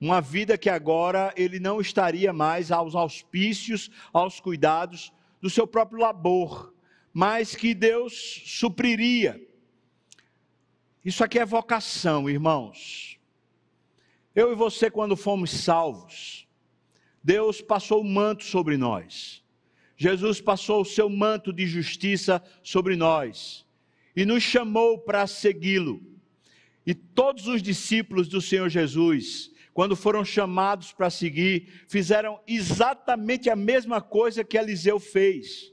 uma 0.00 0.20
vida 0.20 0.56
que 0.56 0.70
agora 0.70 1.32
ele 1.36 1.58
não 1.58 1.80
estaria 1.80 2.32
mais 2.32 2.70
aos 2.70 2.94
auspícios, 2.94 3.90
aos 4.12 4.38
cuidados 4.38 5.12
do 5.40 5.50
seu 5.50 5.66
próprio 5.66 5.98
labor, 5.98 6.72
mas 7.12 7.56
que 7.56 7.74
Deus 7.74 8.42
supriria. 8.46 9.40
Isso 11.04 11.24
aqui 11.24 11.38
é 11.38 11.44
vocação, 11.44 12.30
irmãos. 12.30 13.18
Eu 14.36 14.52
e 14.52 14.54
você, 14.54 14.88
quando 14.88 15.16
fomos 15.16 15.50
salvos, 15.50 16.47
Deus 17.28 17.60
passou 17.60 18.00
o 18.00 18.04
manto 18.04 18.42
sobre 18.42 18.78
nós. 18.78 19.44
Jesus 19.98 20.40
passou 20.40 20.80
o 20.80 20.84
seu 20.86 21.10
manto 21.10 21.52
de 21.52 21.66
justiça 21.66 22.42
sobre 22.62 22.96
nós 22.96 23.66
e 24.16 24.24
nos 24.24 24.42
chamou 24.42 24.98
para 24.98 25.26
segui-lo. 25.26 26.00
E 26.86 26.94
todos 26.94 27.46
os 27.46 27.62
discípulos 27.62 28.28
do 28.28 28.40
Senhor 28.40 28.70
Jesus, 28.70 29.50
quando 29.74 29.94
foram 29.94 30.24
chamados 30.24 30.90
para 30.90 31.10
seguir, 31.10 31.68
fizeram 31.86 32.40
exatamente 32.46 33.50
a 33.50 33.56
mesma 33.56 34.00
coisa 34.00 34.42
que 34.42 34.56
Eliseu 34.56 34.98
fez. 34.98 35.70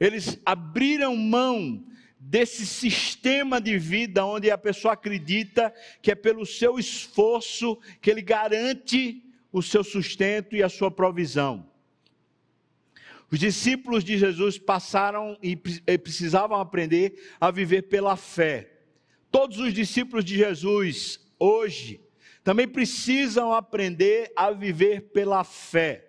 Eles 0.00 0.40
abriram 0.44 1.14
mão 1.14 1.86
desse 2.18 2.66
sistema 2.66 3.60
de 3.60 3.78
vida 3.78 4.26
onde 4.26 4.50
a 4.50 4.58
pessoa 4.58 4.94
acredita 4.94 5.72
que 6.02 6.10
é 6.10 6.16
pelo 6.16 6.44
seu 6.44 6.80
esforço 6.80 7.78
que 8.00 8.10
ele 8.10 8.22
garante 8.22 9.29
o 9.52 9.62
seu 9.62 9.82
sustento 9.82 10.54
e 10.54 10.62
a 10.62 10.68
sua 10.68 10.90
provisão. 10.90 11.68
Os 13.30 13.38
discípulos 13.38 14.02
de 14.02 14.18
Jesus 14.18 14.58
passaram 14.58 15.38
e 15.42 15.54
precisavam 15.56 16.58
aprender 16.58 17.34
a 17.40 17.50
viver 17.50 17.82
pela 17.82 18.16
fé. 18.16 18.80
Todos 19.30 19.58
os 19.58 19.72
discípulos 19.72 20.24
de 20.24 20.36
Jesus 20.36 21.20
hoje 21.38 22.00
também 22.42 22.66
precisam 22.66 23.52
aprender 23.52 24.32
a 24.34 24.50
viver 24.50 25.12
pela 25.12 25.44
fé. 25.44 26.06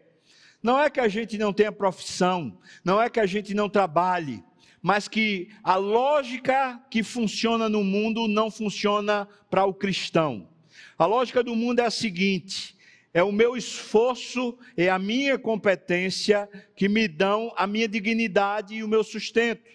Não 0.63 0.79
é 0.79 0.89
que 0.89 0.99
a 0.99 1.07
gente 1.07 1.37
não 1.37 1.53
tenha 1.53 1.71
profissão, 1.71 2.57
não 2.83 3.01
é 3.01 3.09
que 3.09 3.19
a 3.19 3.25
gente 3.25 3.53
não 3.53 3.69
trabalhe, 3.69 4.43
mas 4.81 5.07
que 5.07 5.49
a 5.63 5.75
lógica 5.75 6.81
que 6.89 7.03
funciona 7.03 7.69
no 7.69 7.83
mundo 7.83 8.27
não 8.27 8.49
funciona 8.49 9.27
para 9.49 9.65
o 9.65 9.73
cristão. 9.73 10.49
A 10.97 11.05
lógica 11.05 11.43
do 11.43 11.55
mundo 11.55 11.79
é 11.79 11.85
a 11.85 11.91
seguinte: 11.91 12.75
é 13.13 13.21
o 13.23 13.31
meu 13.31 13.57
esforço, 13.57 14.57
é 14.77 14.89
a 14.89 14.97
minha 14.97 15.37
competência 15.37 16.49
que 16.75 16.87
me 16.87 17.07
dão 17.07 17.53
a 17.57 17.67
minha 17.67 17.87
dignidade 17.87 18.75
e 18.75 18.83
o 18.83 18.87
meu 18.87 19.03
sustento. 19.03 19.69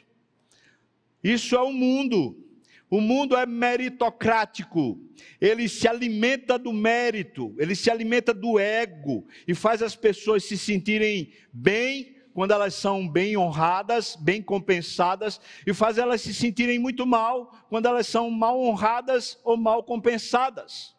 Isso 1.22 1.54
é 1.54 1.60
o 1.60 1.72
mundo. 1.72 2.42
O 2.88 3.00
mundo 3.00 3.36
é 3.36 3.44
meritocrático, 3.44 4.96
ele 5.40 5.68
se 5.68 5.88
alimenta 5.88 6.56
do 6.56 6.72
mérito, 6.72 7.52
ele 7.58 7.74
se 7.74 7.90
alimenta 7.90 8.32
do 8.32 8.60
ego 8.60 9.26
e 9.46 9.56
faz 9.56 9.82
as 9.82 9.96
pessoas 9.96 10.44
se 10.44 10.56
sentirem 10.56 11.32
bem 11.52 12.14
quando 12.32 12.52
elas 12.52 12.74
são 12.74 13.08
bem 13.08 13.36
honradas, 13.36 14.14
bem 14.14 14.40
compensadas, 14.40 15.40
e 15.66 15.74
faz 15.74 15.98
elas 15.98 16.20
se 16.20 16.32
sentirem 16.32 16.78
muito 16.78 17.04
mal 17.04 17.50
quando 17.68 17.86
elas 17.86 18.06
são 18.06 18.30
mal 18.30 18.60
honradas 18.60 19.40
ou 19.42 19.56
mal 19.56 19.82
compensadas. 19.82 20.94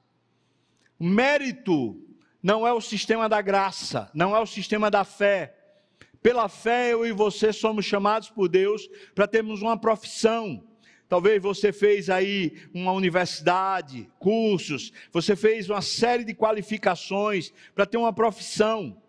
Mérito 1.00 2.07
não 2.42 2.68
é 2.68 2.74
o 2.74 2.82
sistema 2.82 3.28
da 3.28 3.42
graça, 3.42 4.10
não 4.14 4.36
é 4.36 4.40
o 4.40 4.46
sistema 4.46 4.90
da 4.92 5.04
fé. 5.04 5.56
Pela 6.22 6.50
fé, 6.50 6.94
eu 6.94 7.06
e 7.06 7.12
você 7.12 7.54
somos 7.54 7.86
chamados 7.86 8.30
por 8.30 8.48
Deus 8.48 8.88
para 9.14 9.28
termos 9.28 9.62
uma 9.62 9.78
profissão 9.78 10.64
Talvez 11.08 11.42
você 11.42 11.72
fez 11.72 12.10
aí 12.10 12.54
uma 12.74 12.92
universidade, 12.92 14.10
cursos, 14.20 14.92
você 15.12 15.36
fez 15.36 15.70
uma 15.70 15.82
série 15.82 16.26
de 16.26 16.34
qualificações 16.34 17.54
para 17.74 17.86
ter 17.86 17.98
uma 17.98 18.12
profissão. 18.12 19.02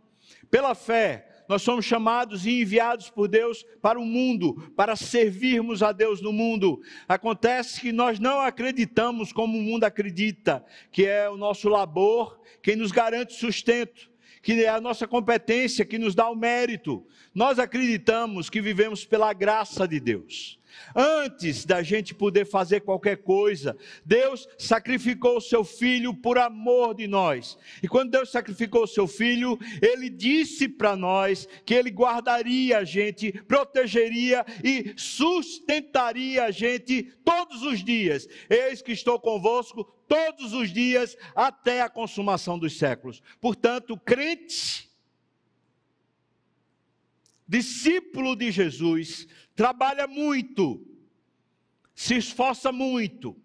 Pela 0.49 0.76
fé, 0.76 1.27
nós 1.49 1.62
somos 1.62 1.85
chamados 1.85 2.45
e 2.45 2.61
enviados 2.61 3.09
por 3.09 3.26
Deus 3.26 3.64
para 3.81 3.99
o 3.99 4.05
mundo, 4.05 4.73
para 4.76 4.95
servirmos 4.95 5.83
a 5.83 5.93
Deus 5.93 6.21
no 6.21 6.33
mundo. 6.33 6.81
Acontece 7.09 7.81
que 7.81 7.90
nós 7.90 8.19
não 8.19 8.40
acreditamos 8.40 9.33
como 9.33 9.59
o 9.59 9.62
mundo 9.62 9.85
acredita, 9.85 10.64
que 10.93 11.07
é 11.07 11.28
o 11.28 11.37
nosso 11.37 11.69
labor 11.69 12.38
quem 12.62 12.76
nos 12.76 12.93
garante 12.93 13.35
sustento, 13.35 14.11
que 14.43 14.64
é 14.64 14.69
a 14.69 14.81
nossa 14.81 15.07
competência 15.07 15.85
que 15.85 15.99
nos 15.99 16.14
dá 16.14 16.28
o 16.28 16.37
mérito. 16.37 17.07
Nós 17.35 17.59
acreditamos 17.59 18.50
que 18.50 18.61
vivemos 18.61 19.05
pela 19.05 19.33
graça 19.33 19.87
de 19.87 19.99
Deus. 19.99 20.59
Antes 20.94 21.64
da 21.64 21.82
gente 21.82 22.14
poder 22.14 22.44
fazer 22.44 22.80
qualquer 22.80 23.18
coisa, 23.18 23.76
Deus 24.04 24.49
sacrificou 24.58 25.37
o 25.37 25.40
seu 25.40 25.64
filho 25.64 26.14
por 26.14 26.38
amor 26.38 26.94
de 26.94 27.06
nós. 27.06 27.58
E 27.82 27.88
quando 27.88 28.11
Deus 28.11 28.30
sacrificou 28.30 28.85
o 28.85 28.88
seu 28.88 29.06
filho, 29.06 29.58
ele 29.82 30.08
disse 30.08 30.68
para 30.68 30.97
nós 30.97 31.49
que 31.64 31.75
ele 31.75 31.90
guardaria 31.90 32.78
a 32.78 32.85
gente, 32.85 33.32
protegeria 33.32 34.44
e 34.62 34.94
sustentaria 34.97 36.44
a 36.44 36.50
gente 36.50 37.02
todos 37.25 37.62
os 37.62 37.85
dias. 37.85 38.28
Eis 38.49 38.82
que 38.82 38.92
estou 38.92 39.18
convosco 39.18 39.85
todos 40.08 40.52
os 40.54 40.73
dias 40.73 41.16
até 41.35 41.82
a 41.82 41.88
consumação 41.88 42.58
dos 42.58 42.78
séculos. 42.78 43.23
Portanto, 43.40 43.97
crente, 43.99 44.88
discípulo 47.47 48.35
de 48.35 48.50
Jesus, 48.50 49.28
trabalha 49.59 50.07
muito, 50.07 50.87
se 51.93 52.15
esforça 52.17 52.71
muito. 52.71 53.37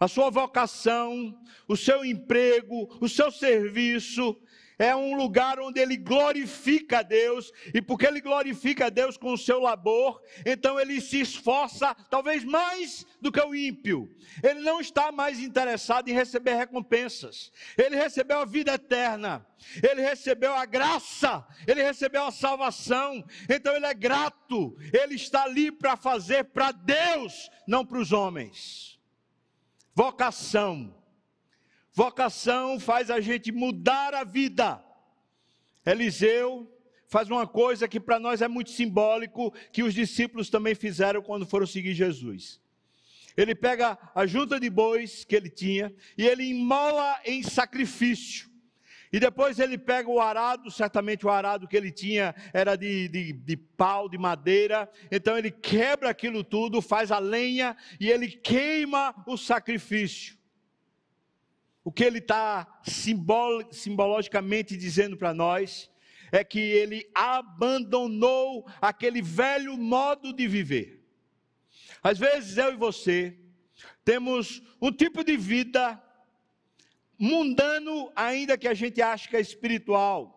A 0.00 0.08
sua 0.08 0.30
vocação, 0.30 1.38
o 1.68 1.76
seu 1.76 2.02
emprego, 2.06 2.88
o 3.02 3.06
seu 3.06 3.30
serviço, 3.30 4.34
é 4.78 4.94
um 4.94 5.16
lugar 5.16 5.58
onde 5.58 5.80
ele 5.80 5.96
glorifica 5.96 6.98
a 6.98 7.02
Deus, 7.02 7.52
e 7.72 7.80
porque 7.80 8.06
ele 8.06 8.20
glorifica 8.20 8.86
a 8.86 8.90
Deus 8.90 9.16
com 9.16 9.32
o 9.32 9.38
seu 9.38 9.60
labor, 9.60 10.22
então 10.44 10.78
ele 10.78 11.00
se 11.00 11.20
esforça, 11.20 11.94
talvez 12.10 12.44
mais 12.44 13.06
do 13.20 13.32
que 13.32 13.40
o 13.40 13.54
ímpio. 13.54 14.14
Ele 14.42 14.60
não 14.60 14.80
está 14.80 15.10
mais 15.10 15.40
interessado 15.40 16.08
em 16.08 16.12
receber 16.12 16.54
recompensas, 16.54 17.50
ele 17.76 17.96
recebeu 17.96 18.40
a 18.40 18.44
vida 18.44 18.74
eterna, 18.74 19.46
ele 19.82 20.02
recebeu 20.02 20.54
a 20.54 20.66
graça, 20.66 21.46
ele 21.66 21.82
recebeu 21.82 22.24
a 22.24 22.30
salvação, 22.30 23.24
então 23.48 23.74
ele 23.74 23.86
é 23.86 23.94
grato, 23.94 24.76
ele 24.92 25.14
está 25.14 25.44
ali 25.44 25.72
para 25.72 25.96
fazer 25.96 26.44
para 26.44 26.72
Deus, 26.72 27.50
não 27.66 27.84
para 27.84 27.98
os 27.98 28.12
homens. 28.12 29.00
Vocação 29.94 30.94
Vocação 31.96 32.78
faz 32.78 33.10
a 33.10 33.20
gente 33.20 33.50
mudar 33.50 34.12
a 34.12 34.22
vida. 34.22 34.84
Eliseu 35.82 36.70
faz 37.08 37.30
uma 37.30 37.46
coisa 37.46 37.88
que 37.88 37.98
para 37.98 38.20
nós 38.20 38.42
é 38.42 38.48
muito 38.48 38.68
simbólico, 38.68 39.50
que 39.72 39.82
os 39.82 39.94
discípulos 39.94 40.50
também 40.50 40.74
fizeram 40.74 41.22
quando 41.22 41.46
foram 41.46 41.66
seguir 41.66 41.94
Jesus. 41.94 42.60
Ele 43.34 43.54
pega 43.54 43.98
a 44.14 44.26
junta 44.26 44.60
de 44.60 44.68
bois 44.68 45.24
que 45.24 45.34
ele 45.34 45.48
tinha 45.48 45.90
e 46.18 46.26
ele 46.26 46.44
imola 46.44 47.18
em 47.24 47.42
sacrifício. 47.42 48.50
E 49.10 49.18
depois 49.18 49.58
ele 49.58 49.78
pega 49.78 50.10
o 50.10 50.20
arado, 50.20 50.70
certamente 50.70 51.24
o 51.24 51.30
arado 51.30 51.66
que 51.66 51.78
ele 51.78 51.90
tinha 51.90 52.34
era 52.52 52.76
de, 52.76 53.08
de, 53.08 53.32
de, 53.32 53.56
pau, 53.56 54.06
de 54.06 54.18
madeira. 54.18 54.86
Então 55.10 55.38
ele 55.38 55.50
quebra 55.50 56.10
aquilo 56.10 56.44
tudo, 56.44 56.82
faz 56.82 57.10
a 57.10 57.18
lenha 57.18 57.74
e 57.98 58.10
ele 58.10 58.28
queima 58.28 59.14
o 59.26 59.38
sacrifício. 59.38 60.36
O 61.86 61.92
que 61.92 62.02
ele 62.02 62.18
está 62.18 62.80
simbol, 62.82 63.62
simbologicamente 63.70 64.76
dizendo 64.76 65.16
para 65.16 65.32
nós 65.32 65.88
é 66.32 66.42
que 66.42 66.58
ele 66.58 67.08
abandonou 67.14 68.66
aquele 68.82 69.22
velho 69.22 69.78
modo 69.78 70.32
de 70.32 70.48
viver. 70.48 71.00
Às 72.02 72.18
vezes 72.18 72.56
eu 72.56 72.72
e 72.72 72.76
você 72.76 73.38
temos 74.04 74.60
um 74.82 74.90
tipo 74.90 75.22
de 75.22 75.36
vida 75.36 76.02
mundano, 77.16 78.10
ainda 78.16 78.58
que 78.58 78.66
a 78.66 78.74
gente 78.74 79.00
ache 79.00 79.28
que 79.28 79.36
é 79.36 79.40
espiritual. 79.40 80.35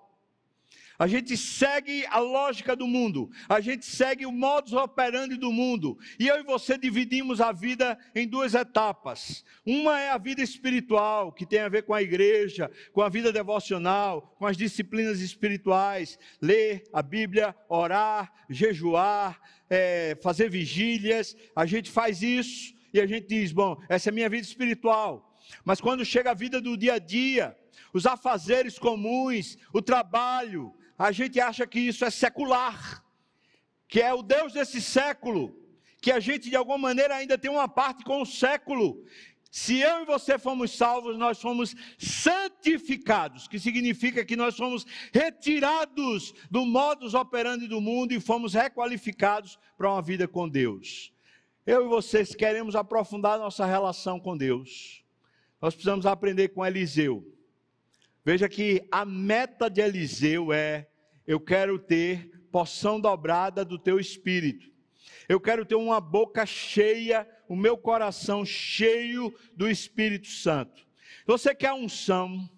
A 1.00 1.08
gente 1.08 1.38
segue 1.38 2.06
a 2.08 2.20
lógica 2.20 2.75
do 2.75 2.86
mundo, 2.86 3.32
a 3.48 3.62
gente 3.62 3.86
segue 3.86 4.25
o 4.25 4.34
modus 4.34 4.74
operandi 4.74 5.38
do 5.38 5.50
mundo. 5.50 5.98
E 6.20 6.27
eu 6.27 6.38
e 6.41 6.44
você 6.44 6.77
dividimos 6.77 7.39
a 7.39 7.53
vida 7.53 7.98
em 8.13 8.27
duas 8.27 8.53
etapas. 8.53 9.46
Uma 9.65 9.98
é 9.98 10.10
a 10.10 10.18
vida 10.18 10.41
espiritual, 10.41 11.32
que 11.32 11.46
tem 11.46 11.62
a 11.62 11.70
ver 11.70 11.84
com 11.84 11.94
a 11.94 12.01
igreja, 12.01 12.70
com 12.91 13.01
a 13.01 13.08
vida 13.08 13.32
devocional, 13.32 14.36
com 14.38 14.46
as 14.46 14.58
disciplinas 14.58 15.22
espirituais, 15.22 16.20
ler 16.41 16.84
a 16.91 17.01
Bíblia, 17.01 17.56
orar, 17.70 18.29
jejuar, 18.50 19.39
é, 19.70 20.18
fazer 20.22 20.50
vigílias. 20.50 21.34
A 21.56 21.65
gente 21.65 21.89
faz 21.89 22.22
isso 22.22 22.74
e 22.94 23.00
a 23.00 23.06
gente 23.06 23.25
diz: 23.25 23.53
bom, 23.53 23.82
essa 23.88 24.10
é 24.10 24.12
a 24.12 24.13
minha 24.13 24.29
vida 24.29 24.44
espiritual. 24.44 25.39
Mas 25.63 25.79
quando 25.79 26.03
chega 26.03 26.32
a 26.32 26.34
vida 26.34 26.60
do 26.60 26.75
dia 26.75 26.96
a 26.96 27.00
dia, 27.00 27.58
os 27.94 28.06
afazeres 28.06 28.77
comuns, 28.77 29.58
o 29.74 29.82
trabalho, 29.82 30.74
a 31.00 31.13
gente 31.13 31.39
acha 31.39 31.65
que 31.65 31.79
isso 31.79 32.03
é 32.03 32.10
secular, 32.10 33.06
que 33.88 34.01
é 34.01 34.13
o 34.13 34.22
Deus 34.22 34.51
desse 34.51 34.82
século, 34.82 35.56
que 36.01 36.12
a 36.12 36.20
gente 36.20 36.50
de 36.50 36.58
alguma 36.58 36.77
maneira 36.77 37.15
ainda 37.15 37.38
tem 37.38 37.50
uma 37.50 37.70
parte 37.70 38.03
com 38.03 38.22
o 38.22 38.25
século. 38.25 39.01
Se 39.50 39.79
eu 39.79 40.01
e 40.01 40.06
você 40.06 40.38
fomos 40.38 40.75
salvos, 40.75 41.18
nós 41.18 41.41
fomos 41.41 41.74
santificados, 41.98 43.48
que 43.48 43.58
significa 43.58 44.25
que 44.25 44.36
nós 44.36 44.58
fomos 44.58 44.86
retirados 45.13 46.34
do 46.51 46.65
modus 46.65 47.13
operandi 47.13 47.65
do 47.65 47.79
mundo 47.79 48.12
e 48.12 48.20
fomos 48.20 48.53
requalificados 48.53 49.58
para 49.77 49.89
uma 49.89 50.01
vida 50.01 50.27
com 50.27 50.50
Deus. 50.50 51.13
Eu 51.65 51.86
e 51.86 51.88
vocês 51.88 52.36
queremos 52.36 52.75
aprofundar 52.75 53.39
nossa 53.39 53.65
relação 53.65 54.20
com 54.20 54.36
Deus. 54.36 55.01
Nós 55.62 55.74
precisamos 55.74 56.06
aprender 56.06 56.50
com 56.50 56.65
Eliseu. 56.65 57.38
Veja 58.23 58.49
que 58.49 58.88
a 58.91 59.05
meta 59.05 59.69
de 59.69 59.81
Eliseu 59.81 60.51
é 60.51 60.89
eu 61.25 61.39
quero 61.39 61.77
ter 61.77 62.29
porção 62.51 62.99
dobrada 62.99 63.63
do 63.63 63.77
teu 63.77 64.00
espírito. 64.00 64.70
Eu 65.27 65.39
quero 65.39 65.65
ter 65.65 65.75
uma 65.75 66.01
boca 66.01 66.46
cheia, 66.46 67.27
o 67.48 67.55
meu 67.55 67.77
coração 67.77 68.44
cheio 68.44 69.33
do 69.55 69.70
Espírito 69.70 70.27
Santo. 70.27 70.87
Você 71.25 71.53
quer 71.53 71.72
unção? 71.74 72.50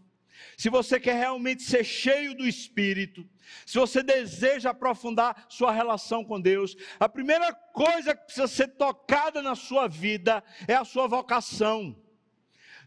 Se 0.57 0.69
você 0.69 0.99
quer 0.99 1.17
realmente 1.17 1.63
ser 1.63 1.83
cheio 1.83 2.33
do 2.33 2.47
Espírito, 2.47 3.27
se 3.65 3.77
você 3.77 4.01
deseja 4.01 4.69
aprofundar 4.69 5.45
sua 5.49 5.71
relação 5.71 6.23
com 6.23 6.39
Deus, 6.39 6.75
a 6.99 7.09
primeira 7.09 7.53
coisa 7.53 8.15
que 8.15 8.23
precisa 8.23 8.47
ser 8.47 8.69
tocada 8.69 9.41
na 9.41 9.55
sua 9.55 9.87
vida 9.87 10.43
é 10.67 10.75
a 10.75 10.85
sua 10.85 11.07
vocação. 11.07 12.00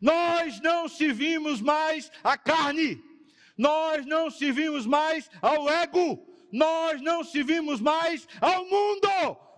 Nós 0.00 0.60
não 0.60 0.88
servimos 0.88 1.60
mais 1.60 2.10
a 2.22 2.36
carne 2.36 3.02
nós 3.56 4.04
não 4.04 4.30
servimos 4.30 4.84
mais 4.84 5.30
ao 5.40 5.68
ego, 5.68 6.26
nós 6.52 7.00
não 7.00 7.22
servimos 7.24 7.80
mais 7.80 8.26
ao 8.40 8.64
mundo, 8.64 9.08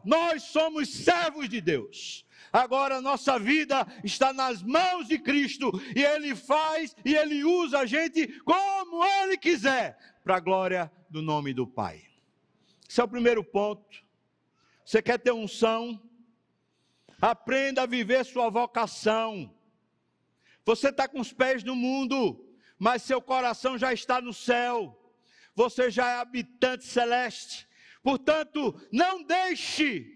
nós 0.05 0.43
somos 0.45 0.89
servos 0.89 1.49
de 1.49 1.61
Deus. 1.61 2.25
Agora 2.53 3.01
nossa 3.01 3.39
vida 3.39 3.87
está 4.05 4.33
nas 4.33 4.63
mãos 4.63 5.09
de 5.09 5.19
Cristo 5.19 5.71
e 5.95 6.03
Ele 6.03 6.35
faz 6.35 6.95
e 7.05 7.15
Ele 7.15 7.45
usa 7.45 7.81
a 7.81 7.87
gente 7.87 8.27
como 8.41 9.05
Ele 9.05 9.37
quiser, 9.37 9.99
para 10.23 10.37
a 10.37 10.41
glória 10.41 10.91
do 11.11 11.21
nome 11.21 11.53
do 11.53 11.67
Pai. 11.67 12.03
Esse 12.89 13.01
é 13.01 13.05
o 13.05 13.09
primeiro 13.09 13.43
ponto. 13.43 14.05
Você 14.85 15.03
quer 15.03 15.19
ter 15.19 15.33
unção? 15.33 16.01
Aprenda 17.21 17.83
a 17.83 17.87
viver 17.87 18.25
sua 18.25 18.49
vocação. 18.49 19.53
Você 20.67 20.89
está 20.89 21.07
com 21.07 21.21
os 21.21 21.33
pés 21.33 21.63
no 21.63 21.77
mundo, 21.77 22.45
mas 22.77 23.03
seu 23.03 23.23
coração 23.23 23.79
já 23.79 23.93
está 23.93 24.21
no 24.21 24.35
céu, 24.35 25.01
você 25.55 25.93
já 25.93 26.09
é 26.11 26.17
habitante 26.17 26.85
celeste. 26.85 27.69
Portanto, 28.03 28.75
não 28.93 29.23
deixe 29.23 30.13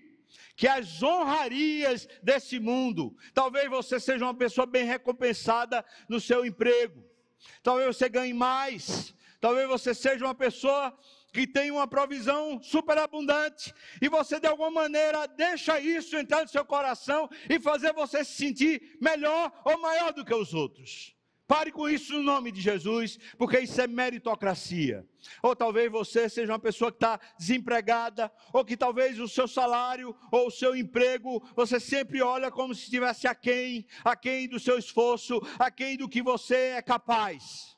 que 0.56 0.66
as 0.66 1.00
honrarias 1.02 2.08
desse 2.20 2.58
mundo, 2.58 3.16
talvez 3.32 3.70
você 3.70 4.00
seja 4.00 4.24
uma 4.24 4.34
pessoa 4.34 4.66
bem 4.66 4.84
recompensada 4.84 5.84
no 6.08 6.20
seu 6.20 6.44
emprego, 6.44 7.00
talvez 7.62 7.96
você 7.96 8.08
ganhe 8.08 8.34
mais, 8.34 9.14
talvez 9.40 9.68
você 9.68 9.94
seja 9.94 10.24
uma 10.24 10.34
pessoa 10.34 10.92
que 11.32 11.46
tem 11.46 11.70
uma 11.70 11.86
provisão 11.86 12.60
superabundante 12.62 13.72
e 14.00 14.08
você 14.08 14.40
de 14.40 14.46
alguma 14.46 14.70
maneira 14.70 15.26
deixa 15.26 15.80
isso 15.80 16.16
entrar 16.16 16.42
no 16.42 16.48
seu 16.48 16.64
coração 16.64 17.28
e 17.48 17.58
fazer 17.58 17.92
você 17.92 18.24
se 18.24 18.32
sentir 18.32 18.96
melhor 19.00 19.52
ou 19.64 19.80
maior 19.80 20.12
do 20.12 20.24
que 20.24 20.34
os 20.34 20.54
outros. 20.54 21.14
Pare 21.46 21.72
com 21.72 21.88
isso 21.88 22.12
no 22.12 22.22
nome 22.22 22.52
de 22.52 22.60
Jesus, 22.60 23.18
porque 23.36 23.58
isso 23.58 23.80
é 23.80 23.88
meritocracia. 23.88 25.04
Ou 25.42 25.56
talvez 25.56 25.90
você 25.90 26.28
seja 26.28 26.52
uma 26.52 26.60
pessoa 26.60 26.92
que 26.92 26.96
está 26.98 27.18
desempregada, 27.36 28.30
ou 28.52 28.64
que 28.64 28.76
talvez 28.76 29.18
o 29.18 29.26
seu 29.26 29.48
salário 29.48 30.14
ou 30.30 30.46
o 30.46 30.50
seu 30.50 30.76
emprego, 30.76 31.42
você 31.56 31.80
sempre 31.80 32.22
olha 32.22 32.52
como 32.52 32.72
se 32.72 32.84
estivesse 32.84 33.26
aquém, 33.26 33.84
aquém 34.04 34.48
do 34.48 34.60
seu 34.60 34.78
esforço, 34.78 35.40
aquém 35.58 35.96
do 35.96 36.08
que 36.08 36.22
você 36.22 36.54
é 36.76 36.82
capaz 36.82 37.76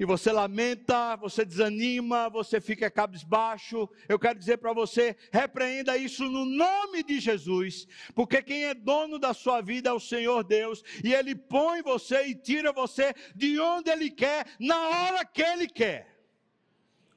e 0.00 0.04
você 0.06 0.32
lamenta, 0.32 1.14
você 1.16 1.44
desanima, 1.44 2.30
você 2.30 2.58
fica 2.58 2.90
cabisbaixo, 2.90 3.86
eu 4.08 4.18
quero 4.18 4.38
dizer 4.38 4.56
para 4.56 4.72
você, 4.72 5.14
repreenda 5.30 5.94
isso 5.94 6.24
no 6.24 6.46
nome 6.46 7.02
de 7.02 7.20
Jesus, 7.20 7.86
porque 8.14 8.42
quem 8.42 8.64
é 8.64 8.72
dono 8.72 9.18
da 9.18 9.34
sua 9.34 9.60
vida 9.60 9.90
é 9.90 9.92
o 9.92 10.00
Senhor 10.00 10.42
Deus, 10.42 10.82
e 11.04 11.12
Ele 11.12 11.34
põe 11.34 11.82
você 11.82 12.28
e 12.28 12.34
tira 12.34 12.72
você 12.72 13.14
de 13.36 13.60
onde 13.60 13.90
Ele 13.90 14.10
quer, 14.10 14.46
na 14.58 14.88
hora 14.88 15.22
que 15.22 15.42
Ele 15.42 15.68
quer. 15.68 16.18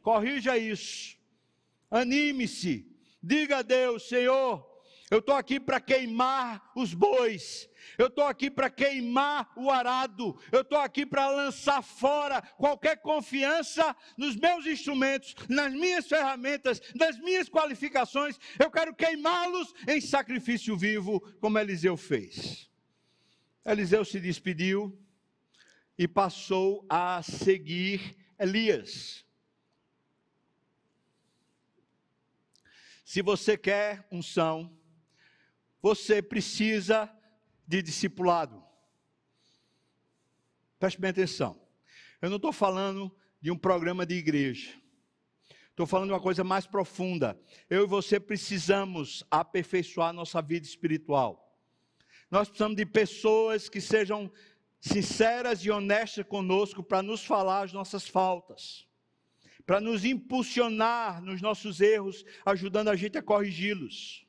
Corrija 0.01 0.57
isso, 0.57 1.17
anime-se, 1.89 2.85
diga 3.23 3.59
a 3.59 3.61
Deus, 3.61 4.09
Senhor, 4.09 4.72
eu 5.13 5.19
estou 5.19 5.35
aqui 5.35 5.59
para 5.59 5.79
queimar 5.79 6.71
os 6.75 6.95
bois, 6.95 7.69
eu 7.99 8.07
estou 8.07 8.23
aqui 8.23 8.49
para 8.49 8.67
queimar 8.67 9.53
o 9.55 9.69
arado, 9.69 10.35
eu 10.51 10.61
estou 10.61 10.79
aqui 10.79 11.05
para 11.05 11.29
lançar 11.29 11.83
fora 11.83 12.41
qualquer 12.57 12.97
confiança 12.97 13.95
nos 14.17 14.35
meus 14.35 14.65
instrumentos, 14.65 15.35
nas 15.47 15.71
minhas 15.71 16.07
ferramentas, 16.07 16.81
nas 16.95 17.19
minhas 17.19 17.47
qualificações, 17.47 18.39
eu 18.57 18.71
quero 18.71 18.95
queimá-los 18.95 19.71
em 19.87 20.01
sacrifício 20.01 20.75
vivo, 20.75 21.19
como 21.39 21.59
Eliseu 21.59 21.95
fez. 21.95 22.67
Eliseu 23.63 24.03
se 24.03 24.19
despediu 24.19 24.99
e 25.95 26.07
passou 26.07 26.83
a 26.89 27.21
seguir 27.21 28.17
Elias. 28.39 29.23
Se 33.05 33.21
você 33.21 33.55
quer 33.55 34.07
unção, 34.11 34.75
você 35.83 36.21
precisa 36.21 37.13
de 37.67 37.81
discipulado. 37.81 38.63
Preste 40.79 40.99
bem 40.99 41.11
atenção. 41.11 41.61
Eu 42.21 42.29
não 42.29 42.37
estou 42.37 42.53
falando 42.53 43.13
de 43.41 43.51
um 43.51 43.57
programa 43.57 44.05
de 44.05 44.15
igreja. 44.15 44.73
Estou 45.69 45.85
falando 45.85 46.07
de 46.07 46.13
uma 46.13 46.21
coisa 46.21 46.41
mais 46.41 46.65
profunda. 46.65 47.37
Eu 47.69 47.83
e 47.83 47.87
você 47.87 48.17
precisamos 48.17 49.25
aperfeiçoar 49.29 50.13
nossa 50.13 50.41
vida 50.41 50.65
espiritual. 50.65 51.53
Nós 52.31 52.47
precisamos 52.47 52.77
de 52.77 52.85
pessoas 52.85 53.67
que 53.67 53.81
sejam 53.81 54.31
sinceras 54.79 55.65
e 55.65 55.69
honestas 55.69 56.25
conosco 56.25 56.81
para 56.81 57.03
nos 57.03 57.25
falar 57.25 57.63
as 57.63 57.73
nossas 57.73 58.07
faltas, 58.07 58.87
para 59.65 59.81
nos 59.81 60.05
impulsionar 60.05 61.21
nos 61.21 61.41
nossos 61.41 61.81
erros, 61.81 62.23
ajudando 62.45 62.87
a 62.87 62.95
gente 62.95 63.17
a 63.17 63.21
corrigi-los. 63.21 64.22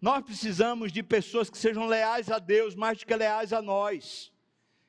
Nós 0.00 0.24
precisamos 0.24 0.92
de 0.92 1.02
pessoas 1.02 1.48
que 1.48 1.58
sejam 1.58 1.86
leais 1.86 2.30
a 2.30 2.38
Deus 2.38 2.74
mais 2.74 2.98
do 2.98 3.06
que 3.06 3.16
leais 3.16 3.52
a 3.52 3.62
nós, 3.62 4.32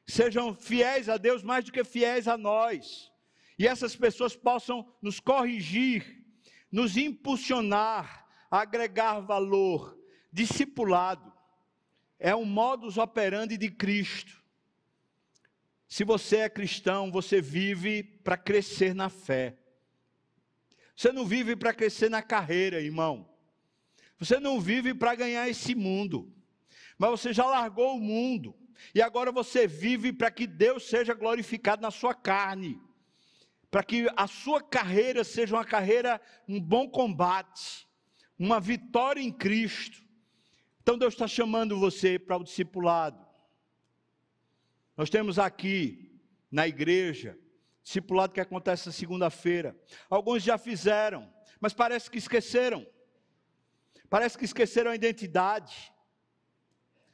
sejam 0.06 0.54
fiéis 0.54 1.10
a 1.10 1.18
Deus 1.18 1.44
mais 1.44 1.66
do 1.66 1.72
que 1.72 1.84
fiéis 1.84 2.28
a 2.28 2.38
nós, 2.38 3.12
e 3.58 3.68
essas 3.68 3.96
pessoas 3.96 4.36
possam 4.36 4.88
nos 5.02 5.20
corrigir, 5.20 6.24
nos 6.72 6.98
impulsionar 6.98 8.28
agregar 8.50 9.20
valor. 9.20 9.98
Discipulado 10.32 11.34
é 12.20 12.36
um 12.36 12.46
modus 12.46 12.98
operandi 12.98 13.58
de 13.58 13.70
Cristo. 13.70 14.42
Se 15.88 16.04
você 16.04 16.38
é 16.38 16.50
cristão, 16.50 17.12
você 17.12 17.42
vive 17.42 18.04
para 18.04 18.38
crescer 18.38 18.94
na 18.94 19.10
fé. 19.10 19.58
Você 20.96 21.12
não 21.12 21.26
vive 21.26 21.56
para 21.56 21.74
crescer 21.74 22.10
na 22.10 22.22
carreira, 22.22 22.82
irmão. 22.82 23.30
Você 24.20 24.40
não 24.40 24.60
vive 24.60 24.94
para 24.94 25.16
ganhar 25.16 25.48
esse 25.48 25.76
mundo, 25.76 26.34
mas 26.98 27.12
você 27.12 27.32
já 27.32 27.46
largou 27.46 27.96
o 27.96 28.00
mundo 28.00 28.56
e 28.94 29.02
agora 29.02 29.32
você 29.32 29.68
vive 29.68 30.12
para 30.12 30.32
que 30.32 30.48
Deus 30.48 30.88
seja 30.88 31.14
glorificado 31.14 31.82
na 31.82 31.92
sua 31.92 32.14
carne, 32.14 32.82
para 33.70 33.84
que 33.84 34.08
a 34.16 34.28
sua 34.28 34.62
carreira 34.62 35.24
seja 35.24 35.56
uma 35.56 35.66
carreira, 35.66 36.20
um 36.48 36.60
bom 36.60 36.90
combate, 36.90 37.88
uma 38.40 38.60
vitória 38.60 39.22
em 39.22 39.32
Cristo. 39.32 40.04
Então 40.82 40.98
Deus 40.98 41.14
está 41.14 41.28
chamando 41.28 41.80
você 41.80 42.18
para 42.18 42.38
o 42.38 42.44
discipulado. 42.44 43.26
Nós 44.96 45.10
temos 45.10 45.38
aqui 45.38 46.20
na 46.52 46.68
igreja 46.68 47.38
discipulado 47.84 48.34
que 48.34 48.42
acontece 48.42 48.88
na 48.88 48.92
segunda-feira. 48.92 49.80
Alguns 50.10 50.44
já 50.44 50.58
fizeram, 50.58 51.32
mas 51.60 51.74
parece 51.74 52.10
que 52.10 52.18
esqueceram. 52.18 52.86
Parece 54.10 54.38
que 54.38 54.46
esqueceram 54.46 54.92
a 54.92 54.96
identidade. 54.96 55.92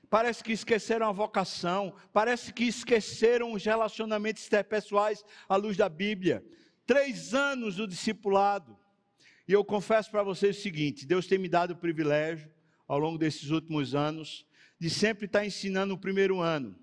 Parece 0.10 0.43
que 0.43 0.51
esqueceram 0.51 1.08
a 1.08 1.12
vocação. 1.12 1.95
Parece 2.12 2.53
que 2.53 2.65
esqueceram 2.65 3.53
os 3.53 3.63
relacionamentos 3.63 4.45
interpessoais 4.45 5.23
à 5.49 5.56
luz 5.56 5.75
da 5.75 5.89
Bíblia. 5.89 6.45
Três 6.86 7.34
anos 7.34 7.77
do 7.77 7.88
discipulado. 7.88 8.77
E 9.47 9.53
eu 9.53 9.63
confesso 9.63 10.12
para 10.12 10.23
vocês 10.23 10.58
o 10.58 10.62
seguinte: 10.62 11.06
Deus 11.06 11.27
tem 11.27 11.38
me 11.38 11.49
dado 11.49 11.71
o 11.71 11.77
privilégio, 11.77 12.51
ao 12.88 12.99
longo 12.99 13.17
desses 13.17 13.49
últimos 13.49 13.95
anos, 13.95 14.45
de 14.79 14.89
sempre 14.89 15.25
estar 15.25 15.45
ensinando 15.45 15.93
o 15.93 15.97
primeiro 15.97 16.39
ano. 16.39 16.77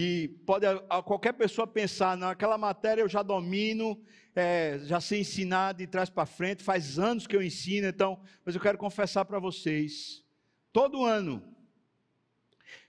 E 0.00 0.28
pode 0.46 0.64
a, 0.64 1.02
qualquer 1.02 1.32
pessoa 1.32 1.66
pensar, 1.66 2.16
naquela 2.16 2.56
matéria 2.56 3.02
eu 3.02 3.08
já 3.08 3.20
domino, 3.20 4.00
é, 4.32 4.78
já 4.84 5.00
sei 5.00 5.22
ensinar 5.22 5.74
de 5.74 5.88
trás 5.88 6.08
para 6.08 6.24
frente, 6.24 6.62
faz 6.62 7.00
anos 7.00 7.26
que 7.26 7.34
eu 7.34 7.42
ensino, 7.42 7.88
então, 7.88 8.20
mas 8.44 8.54
eu 8.54 8.60
quero 8.60 8.78
confessar 8.78 9.24
para 9.24 9.40
vocês, 9.40 10.24
todo 10.72 11.04
ano 11.04 11.42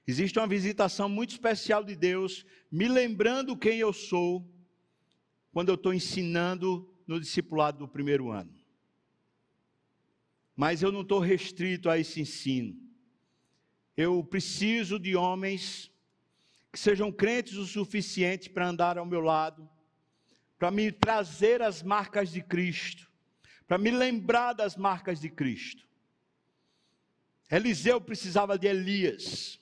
existe 0.06 0.38
uma 0.38 0.46
visitação 0.46 1.10
muito 1.10 1.32
especial 1.32 1.84
de 1.84 1.96
Deus, 1.96 2.46
me 2.72 2.88
lembrando 2.88 3.58
quem 3.58 3.80
eu 3.80 3.92
sou, 3.92 4.48
quando 5.52 5.70
eu 5.70 5.76
estou 5.76 5.92
ensinando 5.92 6.94
no 7.08 7.20
discipulado 7.20 7.80
do 7.80 7.88
primeiro 7.88 8.30
ano. 8.30 8.54
Mas 10.56 10.84
eu 10.84 10.92
não 10.92 11.02
estou 11.02 11.18
restrito 11.18 11.90
a 11.90 11.98
esse 11.98 12.22
ensino. 12.22 12.80
Eu 13.98 14.24
preciso 14.24 15.00
de 15.00 15.16
homens 15.16 15.92
que 16.72 16.80
sejam 16.80 17.12
crentes 17.12 17.56
o 17.56 17.66
suficiente 17.66 18.50
para 18.50 18.68
andar 18.68 18.98
ao 18.98 19.06
meu 19.06 19.22
lado, 19.22 19.68
para 20.58 20.70
me 20.70 20.92
trazer 20.92 21.62
as 21.62 21.82
marcas 21.82 22.32
de 22.32 22.42
Cristo, 22.42 23.10
para 23.68 23.78
me 23.78 23.92
lembrar 23.92 24.54
das 24.54 24.76
marcas 24.76 25.20
de 25.20 25.30
Cristo. 25.30 25.88
Eliseu 27.50 28.00
precisava 28.00 28.58
de 28.58 28.68
Elias. 28.68 29.60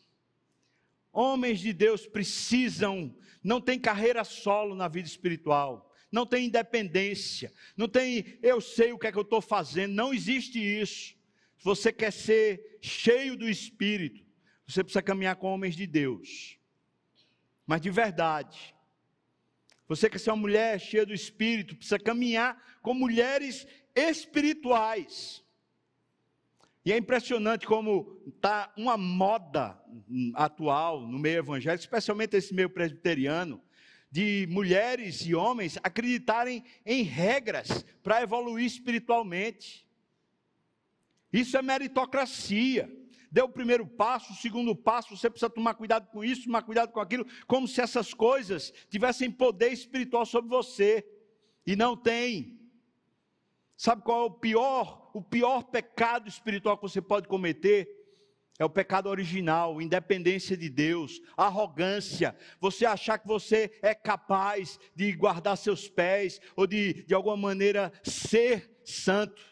Homens 1.13 1.59
de 1.59 1.71
Deus 1.71 2.05
precisam, 2.05 3.15
não 3.43 3.61
tem 3.61 3.79
carreira 3.79 4.23
solo 4.23 4.75
na 4.75 4.87
vida 4.87 5.07
espiritual, 5.07 5.93
não 6.11 6.25
tem 6.25 6.45
independência, 6.45 7.53
não 7.75 7.87
tem 7.87 8.37
eu 8.41 8.59
sei 8.59 8.91
o 8.91 8.99
que 8.99 9.07
é 9.07 9.11
que 9.11 9.17
eu 9.17 9.23
estou 9.23 9.41
fazendo, 9.41 9.93
não 9.93 10.13
existe 10.13 10.59
isso. 10.59 11.15
Se 11.57 11.63
você 11.63 11.91
quer 11.91 12.11
ser 12.11 12.77
cheio 12.81 13.35
do 13.35 13.49
Espírito, 13.49 14.25
você 14.67 14.83
precisa 14.83 15.01
caminhar 15.01 15.37
com 15.37 15.47
homens 15.47 15.75
de 15.75 15.87
Deus 15.87 16.57
mas 17.67 17.81
de 17.81 17.89
verdade. 17.89 18.73
Você 19.87 20.09
quer 20.09 20.19
ser 20.19 20.31
uma 20.31 20.37
mulher 20.37 20.79
cheia 20.79 21.05
do 21.05 21.13
espírito, 21.13 21.75
precisa 21.75 21.99
caminhar 21.99 22.79
com 22.81 22.93
mulheres 22.93 23.67
espirituais. 23.93 25.43
E 26.85 26.93
é 26.93 26.97
impressionante 26.97 27.67
como 27.67 28.21
está 28.25 28.73
uma 28.77 28.97
moda 28.97 29.77
atual 30.33 31.01
no 31.01 31.19
meio 31.19 31.39
evangélico, 31.39 31.83
especialmente 31.83 32.37
esse 32.37 32.53
meio 32.53 32.69
presbiteriano, 32.69 33.61
de 34.09 34.47
mulheres 34.49 35.25
e 35.25 35.35
homens 35.35 35.77
acreditarem 35.83 36.63
em 36.85 37.03
regras 37.03 37.85
para 38.01 38.21
evoluir 38.21 38.65
espiritualmente. 38.65 39.85
Isso 41.31 41.57
é 41.57 41.61
meritocracia 41.61 42.89
deu 43.31 43.45
o 43.45 43.49
primeiro 43.49 43.85
passo, 43.85 44.33
o 44.33 44.35
segundo 44.35 44.75
passo, 44.75 45.15
você 45.15 45.29
precisa 45.29 45.49
tomar 45.49 45.73
cuidado 45.75 46.07
com 46.07 46.23
isso, 46.23 46.45
tomar 46.45 46.63
cuidado 46.63 46.91
com 46.91 46.99
aquilo, 46.99 47.25
como 47.45 47.67
se 47.67 47.81
essas 47.81 48.13
coisas 48.13 48.73
tivessem 48.89 49.29
poder 49.31 49.71
espiritual 49.71 50.25
sobre 50.25 50.49
você. 50.49 51.05
E 51.65 51.75
não 51.75 51.97
tem. 51.97 52.57
Sabe 53.75 54.01
qual 54.01 54.23
é 54.23 54.25
o 54.25 54.31
pior, 54.31 55.11
o 55.13 55.21
pior 55.21 55.63
pecado 55.63 56.27
espiritual 56.27 56.77
que 56.77 56.83
você 56.83 57.01
pode 57.01 57.27
cometer? 57.27 57.95
É 58.59 58.65
o 58.65 58.69
pecado 58.69 59.07
original, 59.07 59.79
independência 59.79 60.57
de 60.57 60.67
Deus, 60.67 61.21
arrogância, 61.35 62.35
você 62.59 62.87
achar 62.87 63.19
que 63.19 63.27
você 63.27 63.77
é 63.83 63.93
capaz 63.93 64.79
de 64.95 65.11
guardar 65.13 65.55
seus 65.57 65.87
pés 65.87 66.41
ou 66.55 66.65
de, 66.65 67.03
de 67.03 67.13
alguma 67.13 67.37
maneira, 67.37 67.93
ser 68.01 68.79
santo. 68.83 69.45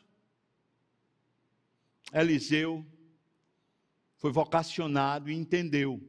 Eliseu 2.12 2.84
foi 4.26 4.32
vocacionado 4.32 5.30
e 5.30 5.36
entendeu. 5.36 6.02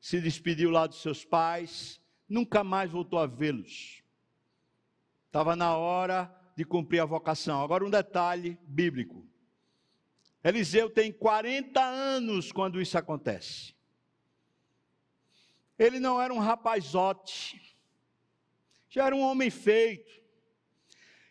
Se 0.00 0.20
despediu 0.20 0.70
lá 0.70 0.88
dos 0.88 1.00
seus 1.00 1.24
pais, 1.24 2.00
nunca 2.28 2.64
mais 2.64 2.90
voltou 2.90 3.20
a 3.20 3.28
vê-los. 3.28 4.02
Estava 5.26 5.54
na 5.54 5.76
hora 5.76 6.34
de 6.56 6.64
cumprir 6.64 6.98
a 6.98 7.04
vocação. 7.04 7.62
Agora, 7.62 7.84
um 7.84 7.90
detalhe 7.90 8.58
bíblico: 8.66 9.24
Eliseu 10.42 10.90
tem 10.90 11.12
40 11.12 11.80
anos 11.80 12.50
quando 12.50 12.82
isso 12.82 12.98
acontece. 12.98 13.72
Ele 15.78 16.00
não 16.00 16.20
era 16.20 16.34
um 16.34 16.40
rapazote, 16.40 17.78
já 18.88 19.06
era 19.06 19.14
um 19.14 19.22
homem 19.22 19.48
feito. 19.48 20.23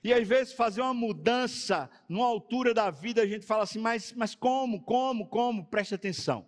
E 0.03 0.13
às 0.13 0.27
vezes 0.27 0.53
fazer 0.53 0.81
uma 0.81 0.93
mudança 0.93 1.89
numa 2.09 2.25
altura 2.25 2.73
da 2.73 2.91
vida, 2.91 3.21
a 3.21 3.25
gente 3.25 3.45
fala 3.45 3.63
assim, 3.63 3.79
mas, 3.79 4.11
mas 4.13 4.35
como, 4.35 4.81
como, 4.81 5.27
como? 5.27 5.65
Preste 5.65 5.95
atenção. 5.95 6.45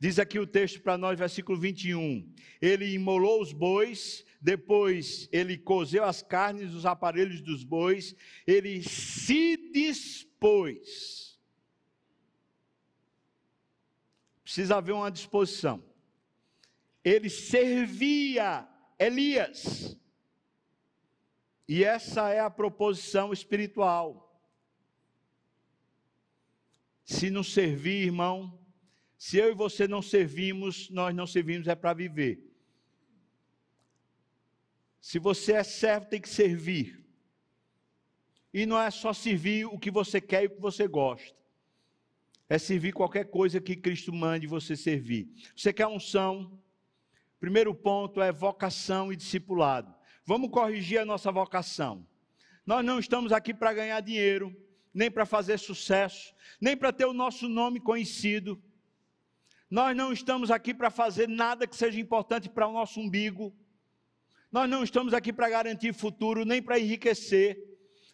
Diz 0.00 0.18
aqui 0.18 0.36
o 0.36 0.46
texto 0.46 0.80
para 0.80 0.98
nós, 0.98 1.16
versículo 1.16 1.56
21. 1.56 2.28
Ele 2.60 2.92
imolou 2.92 3.40
os 3.40 3.52
bois, 3.52 4.24
depois 4.40 5.28
ele 5.30 5.56
cozeu 5.56 6.02
as 6.02 6.22
carnes 6.22 6.72
dos 6.72 6.84
aparelhos 6.84 7.40
dos 7.40 7.62
bois, 7.62 8.16
ele 8.44 8.82
se 8.82 9.56
dispôs. 9.72 11.40
Precisa 14.42 14.78
haver 14.78 14.92
uma 14.92 15.08
disposição. 15.08 15.80
Ele 17.04 17.30
servia 17.30 18.68
Elias. 18.98 19.96
E 21.74 21.84
essa 21.84 22.28
é 22.28 22.38
a 22.38 22.50
proposição 22.50 23.32
espiritual. 23.32 24.38
Se 27.02 27.30
não 27.30 27.42
servir, 27.42 28.04
irmão, 28.04 28.60
se 29.16 29.38
eu 29.38 29.50
e 29.50 29.54
você 29.54 29.88
não 29.88 30.02
servimos, 30.02 30.90
nós 30.90 31.14
não 31.14 31.26
servimos 31.26 31.66
é 31.66 31.74
para 31.74 31.94
viver. 31.94 32.46
Se 35.00 35.18
você 35.18 35.54
é 35.54 35.64
servo, 35.64 36.10
tem 36.10 36.20
que 36.20 36.28
servir. 36.28 37.02
E 38.52 38.66
não 38.66 38.78
é 38.78 38.90
só 38.90 39.14
servir 39.14 39.64
o 39.64 39.78
que 39.78 39.90
você 39.90 40.20
quer 40.20 40.42
e 40.42 40.46
o 40.48 40.50
que 40.50 40.60
você 40.60 40.86
gosta. 40.86 41.34
É 42.50 42.58
servir 42.58 42.92
qualquer 42.92 43.30
coisa 43.30 43.62
que 43.62 43.76
Cristo 43.76 44.12
mande 44.12 44.46
você 44.46 44.76
servir. 44.76 45.32
Você 45.56 45.72
quer 45.72 45.86
unção? 45.86 46.62
Primeiro 47.40 47.74
ponto 47.74 48.20
é 48.20 48.30
vocação 48.30 49.10
e 49.10 49.16
discipulado. 49.16 50.01
Vamos 50.24 50.50
corrigir 50.50 50.98
a 50.98 51.04
nossa 51.04 51.32
vocação. 51.32 52.06
Nós 52.64 52.84
não 52.84 52.98
estamos 52.98 53.32
aqui 53.32 53.52
para 53.52 53.72
ganhar 53.72 54.00
dinheiro, 54.00 54.54
nem 54.94 55.10
para 55.10 55.26
fazer 55.26 55.58
sucesso, 55.58 56.32
nem 56.60 56.76
para 56.76 56.92
ter 56.92 57.06
o 57.06 57.12
nosso 57.12 57.48
nome 57.48 57.80
conhecido. 57.80 58.62
Nós 59.68 59.96
não 59.96 60.12
estamos 60.12 60.50
aqui 60.50 60.72
para 60.72 60.90
fazer 60.90 61.28
nada 61.28 61.66
que 61.66 61.74
seja 61.74 61.98
importante 61.98 62.48
para 62.48 62.68
o 62.68 62.72
nosso 62.72 63.00
umbigo. 63.00 63.52
Nós 64.50 64.68
não 64.68 64.84
estamos 64.84 65.14
aqui 65.14 65.32
para 65.32 65.48
garantir 65.48 65.92
futuro, 65.92 66.44
nem 66.44 66.62
para 66.62 66.78
enriquecer. 66.78 67.71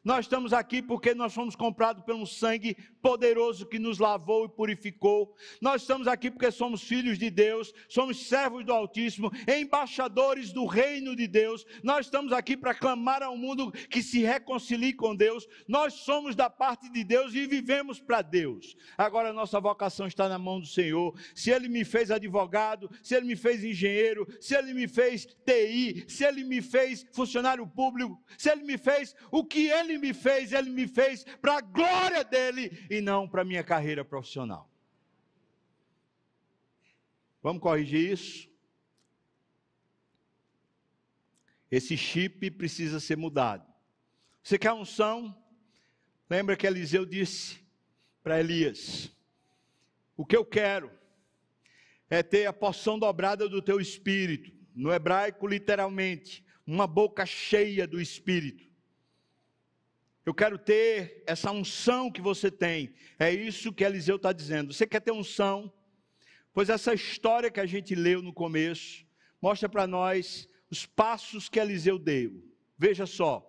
Nós 0.09 0.25
estamos 0.25 0.55
aqui 0.55 0.81
porque 0.81 1.15
nós 1.15 1.35
fomos 1.35 1.55
comprados 1.55 2.03
pelo 2.03 2.27
sangue 2.27 2.75
poderoso 3.03 3.67
que 3.67 3.79
nos 3.79 3.99
lavou 3.99 4.47
e 4.47 4.49
purificou. 4.49 5.37
Nós 5.61 5.83
estamos 5.83 6.09
aqui 6.09 6.31
porque 6.31 6.51
somos 6.51 6.83
filhos 6.83 7.19
de 7.19 7.29
Deus, 7.29 7.75
somos 7.91 8.27
servos 8.27 8.65
do 8.65 8.73
Altíssimo, 8.73 9.31
embaixadores 9.47 10.51
do 10.51 10.65
reino 10.65 11.15
de 11.15 11.27
Deus. 11.27 11.67
Nós 11.83 12.07
estamos 12.07 12.33
aqui 12.33 12.57
para 12.57 12.75
clamar 12.75 13.23
ao 13.23 13.37
mundo 13.37 13.71
que 13.91 14.03
se 14.03 14.21
reconcilie 14.21 14.95
com 14.95 15.15
Deus. 15.15 15.47
Nós 15.69 15.93
somos 15.93 16.35
da 16.35 16.49
parte 16.49 16.91
de 16.91 17.05
Deus 17.05 17.35
e 17.35 17.47
vivemos 17.47 18.01
para 18.01 18.23
Deus. 18.23 18.79
Agora 18.97 19.31
nossa 19.31 19.61
vocação 19.61 20.07
está 20.07 20.27
na 20.27 20.39
mão 20.39 20.59
do 20.59 20.67
Senhor. 20.67 21.15
Se 21.35 21.51
Ele 21.51 21.69
me 21.69 21.85
fez 21.85 22.11
advogado, 22.11 22.91
se 23.03 23.15
Ele 23.15 23.27
me 23.27 23.37
fez 23.37 23.63
engenheiro, 23.63 24.27
se 24.41 24.57
Ele 24.57 24.73
me 24.73 24.89
fez 24.89 25.27
TI, 25.27 26.07
se 26.09 26.25
Ele 26.25 26.45
me 26.45 26.63
fez 26.63 27.05
funcionário 27.13 27.67
público, 27.67 28.19
se 28.39 28.51
Ele 28.51 28.65
me 28.65 28.79
fez 28.79 29.15
o 29.31 29.45
que 29.45 29.69
Ele 29.99 30.07
me 30.07 30.15
fez, 30.15 30.53
Ele 30.53 30.71
me 30.71 30.87
fez 30.87 31.25
para 31.41 31.59
a 31.59 31.61
glória 31.61 32.25
dEle 32.25 32.87
e 32.89 33.01
não 33.01 33.29
para 33.29 33.43
a 33.43 33.45
minha 33.45 33.65
carreira 33.65 34.05
profissional. 34.05 34.71
Vamos 37.43 37.61
corrigir 37.61 38.13
isso? 38.13 38.49
Esse 41.71 41.97
chip 41.97 42.51
precisa 42.53 42.99
ser 43.01 43.17
mudado. 43.17 43.67
Você 44.43 44.59
quer 44.59 44.73
unção? 44.73 45.37
Lembra 46.31 46.57
que 46.57 46.67
Eliseu 46.67 47.05
disse 47.05 47.61
para 48.23 48.41
Elias: 48.41 49.11
O 50.17 50.25
que 50.25 50.37
eu 50.37 50.45
quero 50.45 50.91
é 52.09 52.23
ter 52.23 52.47
a 52.47 52.53
porção 52.53 52.99
dobrada 52.99 53.49
do 53.49 53.61
teu 53.61 53.81
espírito. 53.81 54.57
No 54.75 54.93
hebraico, 54.93 55.47
literalmente, 55.47 56.45
uma 56.67 56.87
boca 56.87 57.27
cheia 57.27 57.87
do 57.87 58.01
espírito. 58.01 58.68
Eu 60.29 60.35
quero 60.35 60.59
ter 60.59 61.25
essa 61.27 61.51
unção 61.51 62.13
que 62.13 62.21
você 62.21 62.51
tem. 62.51 62.93
É 63.19 63.33
isso 63.33 63.73
que 63.73 63.83
Eliseu 63.83 64.17
está 64.17 64.31
dizendo. 64.31 64.75
Você 64.75 64.87
quer 64.87 65.01
ter 65.01 65.11
unção? 65.11 65.73
Pois 66.53 66.69
essa 66.69 66.93
história 66.93 67.51
que 67.51 67.59
a 67.59 67.65
gente 67.65 67.95
leu 67.95 68.21
no 68.21 68.31
começo 68.31 69.07
mostra 69.41 69.71
para 69.71 69.87
nós 69.87 70.47
os 70.71 70.85
passos 70.85 71.49
que 71.49 71.59
Eliseu 71.59 71.99
deu. 71.99 72.45
Veja 72.77 73.07
só, 73.07 73.43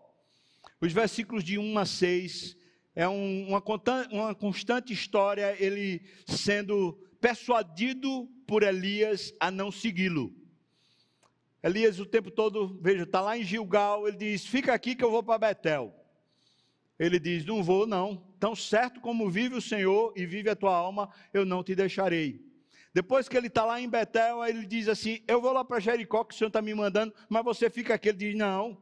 os 0.80 0.94
versículos 0.94 1.44
de 1.44 1.58
1 1.58 1.78
a 1.80 1.86
6 1.86 2.56
é 2.96 3.10
um, 3.10 3.50
uma, 3.50 3.62
uma 4.10 4.34
constante 4.34 4.94
história, 4.94 5.62
ele 5.62 6.02
sendo 6.26 6.94
persuadido 7.20 8.26
por 8.48 8.63
Elias 8.63 9.34
a 9.38 9.52
não 9.52 9.70
segui-lo. 9.70 10.34
Elias 11.62 12.00
o 12.00 12.06
tempo 12.06 12.32
todo, 12.32 12.80
veja, 12.82 13.04
está 13.04 13.20
lá 13.20 13.38
em 13.38 13.44
Gilgal, 13.44 14.08
ele 14.08 14.15
diz: 14.15 14.46
Fica 14.46 14.74
aqui 14.74 14.96
que 14.96 15.04
eu 15.04 15.12
vou 15.12 15.22
para 15.22 15.38
Betel. 15.38 16.00
Ele 17.00 17.18
diz: 17.18 17.46
Não 17.46 17.64
vou, 17.64 17.88
não. 17.88 18.22
Tão 18.40 18.54
certo 18.56 19.00
como 19.00 19.30
vive 19.30 19.56
o 19.56 19.62
Senhor 19.62 20.14
e 20.16 20.26
vive 20.26 20.50
a 20.50 20.56
tua 20.56 20.76
alma, 20.76 21.10
eu 21.34 21.46
não 21.46 21.64
te 21.64 21.74
deixarei. 21.74 22.46
Depois 22.94 23.30
que 23.30 23.38
ele 23.38 23.48
está 23.48 23.64
lá 23.64 23.80
em 23.80 23.90
Betel, 23.90 24.44
ele 24.46 24.66
diz 24.66 24.90
assim: 24.90 25.22
Eu 25.28 25.40
vou 25.42 25.54
lá 25.54 25.64
para 25.64 25.80
Jericó, 25.80 26.24
que 26.24 26.36
o 26.36 26.38
Senhor 26.38 26.50
está 26.50 26.62
me 26.62 26.74
mandando, 26.74 27.14
mas 27.30 27.44
você 27.46 27.70
fica 27.70 27.94
aqui. 27.94 28.10
Ele 28.10 28.18
diz: 28.18 28.36
Não, 28.36 28.78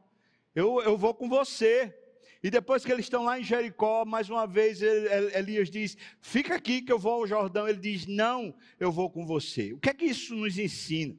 eu, 0.54 0.80
eu 0.82 0.96
vou 0.96 1.14
com 1.14 1.28
você. 1.28 1.94
E 2.42 2.50
depois 2.50 2.84
que 2.84 2.92
eles 2.92 3.06
estão 3.06 3.24
lá 3.24 3.38
em 3.38 3.42
Jericó, 3.42 4.04
mais 4.04 4.30
uma 4.30 4.46
vez 4.46 4.80
Elias 4.82 5.70
diz: 5.70 5.96
Fica 6.20 6.56
aqui 6.56 6.82
que 6.82 6.92
eu 6.92 6.98
vou 6.98 7.12
ao 7.12 7.26
Jordão. 7.26 7.68
Ele 7.68 7.78
diz: 7.78 8.06
Não, 8.06 8.54
eu 8.80 8.90
vou 8.90 9.10
com 9.10 9.24
você. 9.24 9.72
O 9.72 9.78
que 9.78 9.90
é 9.90 9.94
que 9.94 10.06
isso 10.06 10.34
nos 10.34 10.58
ensina? 10.58 11.16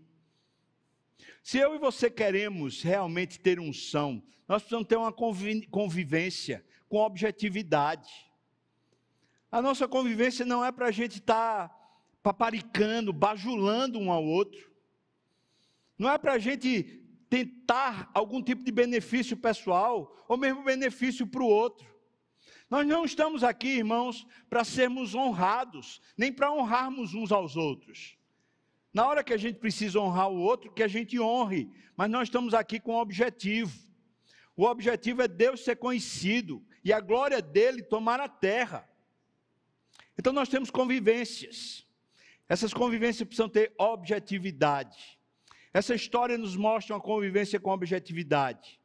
Se 1.43 1.57
eu 1.57 1.75
e 1.75 1.79
você 1.79 2.09
queremos 2.09 2.81
realmente 2.81 3.39
ter 3.39 3.59
unção, 3.59 4.21
nós 4.47 4.61
precisamos 4.61 4.87
ter 4.87 4.97
uma 4.97 5.11
convivência 5.11 6.65
com 6.89 6.97
objetividade. 6.97 8.11
A 9.51 9.61
nossa 9.61 9.87
convivência 9.87 10.45
não 10.45 10.65
é 10.65 10.71
para 10.71 10.87
a 10.87 10.91
gente 10.91 11.19
estar 11.19 11.69
tá 11.69 11.75
paparicando, 12.21 13.13
bajulando 13.13 13.97
um 13.97 14.11
ao 14.11 14.23
outro. 14.23 14.69
Não 15.97 16.09
é 16.09 16.17
para 16.17 16.33
a 16.33 16.39
gente 16.39 17.01
tentar 17.29 18.09
algum 18.13 18.41
tipo 18.41 18.63
de 18.63 18.71
benefício 18.71 19.37
pessoal 19.37 20.25
ou 20.27 20.35
mesmo 20.35 20.63
benefício 20.63 21.25
para 21.25 21.43
o 21.43 21.47
outro. 21.47 21.87
Nós 22.69 22.85
não 22.85 23.03
estamos 23.03 23.43
aqui, 23.43 23.77
irmãos, 23.77 24.27
para 24.49 24.63
sermos 24.63 25.15
honrados, 25.15 26.01
nem 26.17 26.31
para 26.31 26.51
honrarmos 26.51 27.13
uns 27.13 27.31
aos 27.31 27.55
outros. 27.55 28.15
Na 28.93 29.07
hora 29.07 29.23
que 29.23 29.33
a 29.33 29.37
gente 29.37 29.57
precisa 29.59 29.99
honrar 29.99 30.29
o 30.29 30.39
outro, 30.39 30.71
que 30.71 30.83
a 30.83 30.87
gente 30.87 31.19
honre, 31.19 31.69
mas 31.95 32.09
nós 32.09 32.27
estamos 32.27 32.53
aqui 32.53 32.79
com 32.79 32.93
um 32.93 32.99
objetivo. 32.99 33.77
O 34.55 34.65
objetivo 34.65 35.21
é 35.21 35.27
Deus 35.27 35.63
ser 35.63 35.77
conhecido, 35.77 36.63
e 36.89 36.93
a 36.93 36.99
glória 36.99 37.39
dele 37.39 37.83
tomar 37.83 38.19
a 38.19 38.27
terra. 38.27 38.89
Então 40.17 40.33
nós 40.33 40.49
temos 40.49 40.71
convivências. 40.71 41.85
Essas 42.47 42.73
convivências 42.73 43.27
precisam 43.27 43.47
ter 43.47 43.71
objetividade. 43.77 45.19
Essa 45.71 45.93
história 45.93 46.35
nos 46.35 46.55
mostra 46.55 46.95
uma 46.95 47.01
convivência 47.01 47.59
com 47.59 47.69
objetividade. 47.69 48.81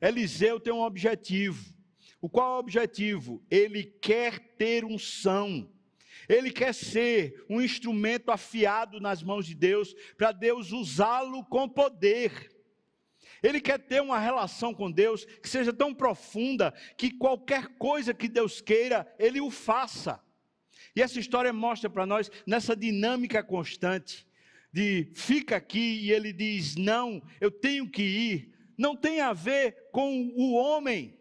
Eliseu 0.00 0.60
tem 0.60 0.72
um 0.72 0.82
objetivo. 0.82 1.74
O 2.20 2.28
qual 2.28 2.52
é 2.52 2.56
o 2.58 2.60
objetivo? 2.60 3.44
Ele 3.50 3.82
quer 3.82 4.38
ter 4.56 4.84
unção. 4.84 5.68
Ele 6.28 6.52
quer 6.52 6.72
ser 6.72 7.44
um 7.50 7.60
instrumento 7.60 8.30
afiado 8.30 9.00
nas 9.00 9.20
mãos 9.20 9.44
de 9.46 9.54
Deus, 9.56 9.96
para 10.16 10.30
Deus 10.30 10.70
usá-lo 10.70 11.44
com 11.46 11.68
poder. 11.68 12.56
Ele 13.42 13.60
quer 13.60 13.78
ter 13.78 14.00
uma 14.00 14.18
relação 14.18 14.74
com 14.74 14.90
Deus 14.90 15.24
que 15.24 15.48
seja 15.48 15.72
tão 15.72 15.94
profunda 15.94 16.72
que 16.96 17.10
qualquer 17.10 17.68
coisa 17.78 18.14
que 18.14 18.28
Deus 18.28 18.60
queira, 18.60 19.06
ele 19.18 19.40
o 19.40 19.50
faça. 19.50 20.20
E 20.94 21.02
essa 21.02 21.20
história 21.20 21.52
mostra 21.52 21.88
para 21.88 22.06
nós 22.06 22.30
nessa 22.46 22.74
dinâmica 22.74 23.42
constante 23.42 24.26
de 24.72 25.10
fica 25.14 25.56
aqui 25.56 26.00
e 26.02 26.12
ele 26.12 26.32
diz: 26.32 26.76
"Não, 26.76 27.22
eu 27.40 27.50
tenho 27.50 27.88
que 27.88 28.02
ir". 28.02 28.54
Não 28.76 28.94
tem 28.94 29.20
a 29.20 29.32
ver 29.32 29.88
com 29.92 30.32
o 30.36 30.54
homem, 30.54 31.18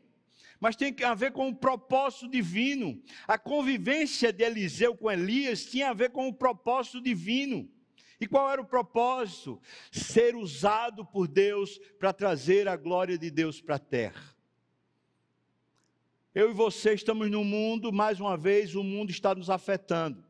mas 0.59 0.75
tem 0.75 0.95
a 1.03 1.13
ver 1.13 1.31
com 1.31 1.49
o 1.49 1.55
propósito 1.55 2.27
divino. 2.27 3.01
A 3.27 3.37
convivência 3.37 4.31
de 4.31 4.43
Eliseu 4.43 4.95
com 4.95 5.11
Elias 5.11 5.65
tinha 5.65 5.89
a 5.89 5.93
ver 5.93 6.11
com 6.11 6.27
o 6.27 6.33
propósito 6.33 7.01
divino. 7.01 7.69
E 8.19 8.27
qual 8.27 8.49
era 8.49 8.61
o 8.61 8.65
propósito? 8.65 9.61
Ser 9.91 10.35
usado 10.35 11.05
por 11.05 11.27
Deus 11.27 11.77
para 11.99 12.11
trazer 12.11 12.67
a 12.67 12.75
glória 12.75 13.17
de 13.17 13.29
Deus 13.29 13.61
para 13.61 13.75
a 13.75 13.79
terra. 13.79 14.35
Eu 16.33 16.49
e 16.49 16.53
você 16.53 16.93
estamos 16.93 17.29
no 17.29 17.43
mundo, 17.43 17.91
mais 17.91 18.19
uma 18.19 18.35
vez, 18.35 18.75
o 18.75 18.83
mundo 18.83 19.11
está 19.11 19.33
nos 19.33 19.49
afetando. 19.49 20.23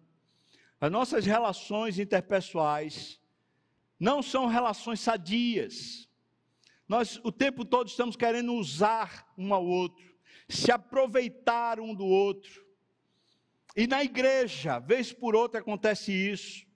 As 0.79 0.91
nossas 0.91 1.25
relações 1.25 1.97
interpessoais 1.97 3.19
não 3.99 4.21
são 4.21 4.45
relações 4.45 4.99
sadias. 4.99 6.07
Nós 6.87 7.19
o 7.23 7.31
tempo 7.31 7.65
todo 7.65 7.87
estamos 7.87 8.15
querendo 8.15 8.53
usar 8.53 9.33
um 9.37 9.53
ao 9.53 9.65
outro, 9.65 10.15
se 10.47 10.71
aproveitar 10.71 11.79
um 11.79 11.93
do 11.93 12.05
outro. 12.05 12.65
E 13.75 13.87
na 13.87 14.03
igreja, 14.03 14.79
vez 14.79 15.13
por 15.13 15.35
outra 15.35 15.61
acontece 15.61 16.11
isso. 16.11 16.66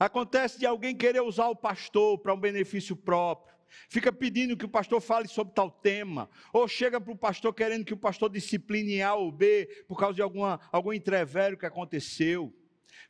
Acontece 0.00 0.58
de 0.58 0.64
alguém 0.64 0.96
querer 0.96 1.20
usar 1.20 1.48
o 1.48 1.54
pastor 1.54 2.18
para 2.18 2.32
um 2.32 2.40
benefício 2.40 2.96
próprio. 2.96 3.54
Fica 3.86 4.10
pedindo 4.10 4.56
que 4.56 4.64
o 4.64 4.68
pastor 4.68 4.98
fale 4.98 5.28
sobre 5.28 5.52
tal 5.52 5.70
tema, 5.70 6.30
ou 6.54 6.66
chega 6.66 6.98
para 6.98 7.12
o 7.12 7.18
pastor 7.18 7.52
querendo 7.52 7.84
que 7.84 7.92
o 7.92 7.98
pastor 7.98 8.30
discipline 8.30 9.02
A 9.02 9.14
ou 9.14 9.30
B 9.30 9.84
por 9.86 9.98
causa 9.98 10.14
de 10.14 10.22
alguma, 10.22 10.58
algum 10.72 10.90
entrevério 10.90 11.58
que 11.58 11.66
aconteceu. 11.66 12.50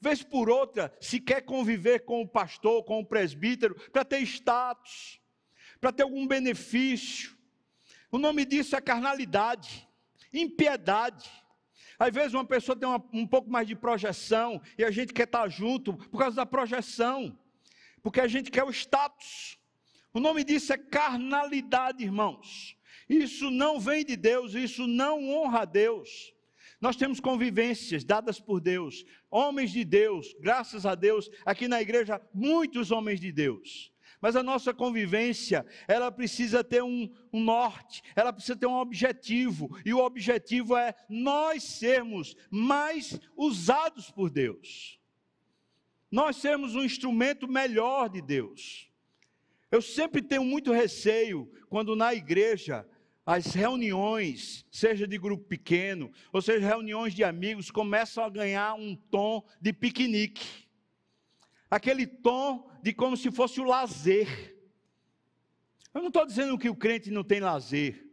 Vez 0.00 0.24
por 0.24 0.50
outra, 0.50 0.92
se 1.00 1.20
quer 1.20 1.42
conviver 1.42 2.00
com 2.00 2.22
o 2.22 2.28
pastor, 2.28 2.82
com 2.82 2.98
o 2.98 3.06
presbítero, 3.06 3.76
para 3.92 4.04
ter 4.04 4.18
status, 4.22 5.20
para 5.80 5.92
ter 5.92 6.02
algum 6.02 6.26
benefício. 6.26 7.36
O 8.10 8.18
nome 8.18 8.44
disso 8.44 8.74
é 8.74 8.80
carnalidade, 8.80 9.88
impiedade. 10.32 11.30
Às 12.00 12.14
vezes 12.14 12.32
uma 12.32 12.46
pessoa 12.46 12.74
tem 12.74 12.88
uma, 12.88 13.04
um 13.12 13.26
pouco 13.26 13.50
mais 13.50 13.68
de 13.68 13.76
projeção 13.76 14.62
e 14.78 14.82
a 14.82 14.90
gente 14.90 15.12
quer 15.12 15.24
estar 15.24 15.46
junto 15.48 15.92
por 15.92 16.18
causa 16.18 16.34
da 16.34 16.46
projeção, 16.46 17.38
porque 18.02 18.22
a 18.22 18.26
gente 18.26 18.50
quer 18.50 18.64
o 18.64 18.70
status. 18.70 19.58
O 20.14 20.18
nome 20.18 20.42
disso 20.42 20.72
é 20.72 20.78
carnalidade, 20.78 22.02
irmãos. 22.02 22.74
Isso 23.06 23.50
não 23.50 23.78
vem 23.78 24.02
de 24.02 24.16
Deus, 24.16 24.54
isso 24.54 24.86
não 24.86 25.28
honra 25.28 25.60
a 25.60 25.64
Deus. 25.66 26.32
Nós 26.80 26.96
temos 26.96 27.20
convivências 27.20 28.02
dadas 28.02 28.40
por 28.40 28.62
Deus, 28.62 29.04
homens 29.30 29.70
de 29.70 29.84
Deus, 29.84 30.34
graças 30.40 30.86
a 30.86 30.94
Deus, 30.94 31.30
aqui 31.44 31.68
na 31.68 31.82
igreja, 31.82 32.18
muitos 32.32 32.90
homens 32.90 33.20
de 33.20 33.30
Deus. 33.30 33.92
Mas 34.20 34.36
a 34.36 34.42
nossa 34.42 34.74
convivência, 34.74 35.64
ela 35.88 36.12
precisa 36.12 36.62
ter 36.62 36.82
um, 36.82 37.10
um, 37.32 37.42
norte, 37.42 38.02
ela 38.14 38.32
precisa 38.32 38.56
ter 38.56 38.66
um 38.66 38.74
objetivo, 38.74 39.70
e 39.84 39.94
o 39.94 39.98
objetivo 39.98 40.76
é 40.76 40.94
nós 41.08 41.62
sermos 41.62 42.36
mais 42.50 43.18
usados 43.36 44.10
por 44.10 44.28
Deus. 44.28 45.00
Nós 46.10 46.36
sermos 46.36 46.74
um 46.74 46.84
instrumento 46.84 47.48
melhor 47.48 48.08
de 48.08 48.20
Deus. 48.20 48.90
Eu 49.70 49.80
sempre 49.80 50.20
tenho 50.20 50.44
muito 50.44 50.72
receio 50.72 51.50
quando 51.68 51.96
na 51.96 52.12
igreja 52.12 52.86
as 53.24 53.54
reuniões, 53.54 54.66
seja 54.70 55.06
de 55.06 55.16
grupo 55.16 55.44
pequeno, 55.44 56.10
ou 56.32 56.42
seja, 56.42 56.66
reuniões 56.66 57.14
de 57.14 57.22
amigos, 57.22 57.70
começam 57.70 58.24
a 58.24 58.28
ganhar 58.28 58.74
um 58.74 58.96
tom 58.96 59.46
de 59.60 59.72
piquenique 59.72 60.68
aquele 61.70 62.06
tom 62.06 62.68
de 62.82 62.92
como 62.92 63.16
se 63.16 63.30
fosse 63.30 63.60
o 63.60 63.64
lazer. 63.64 64.56
Eu 65.92 66.00
não 66.00 66.08
estou 66.08 66.26
dizendo 66.26 66.58
que 66.58 66.68
o 66.68 66.76
crente 66.76 67.10
não 67.10 67.24
tem 67.24 67.40
lazer. 67.40 68.06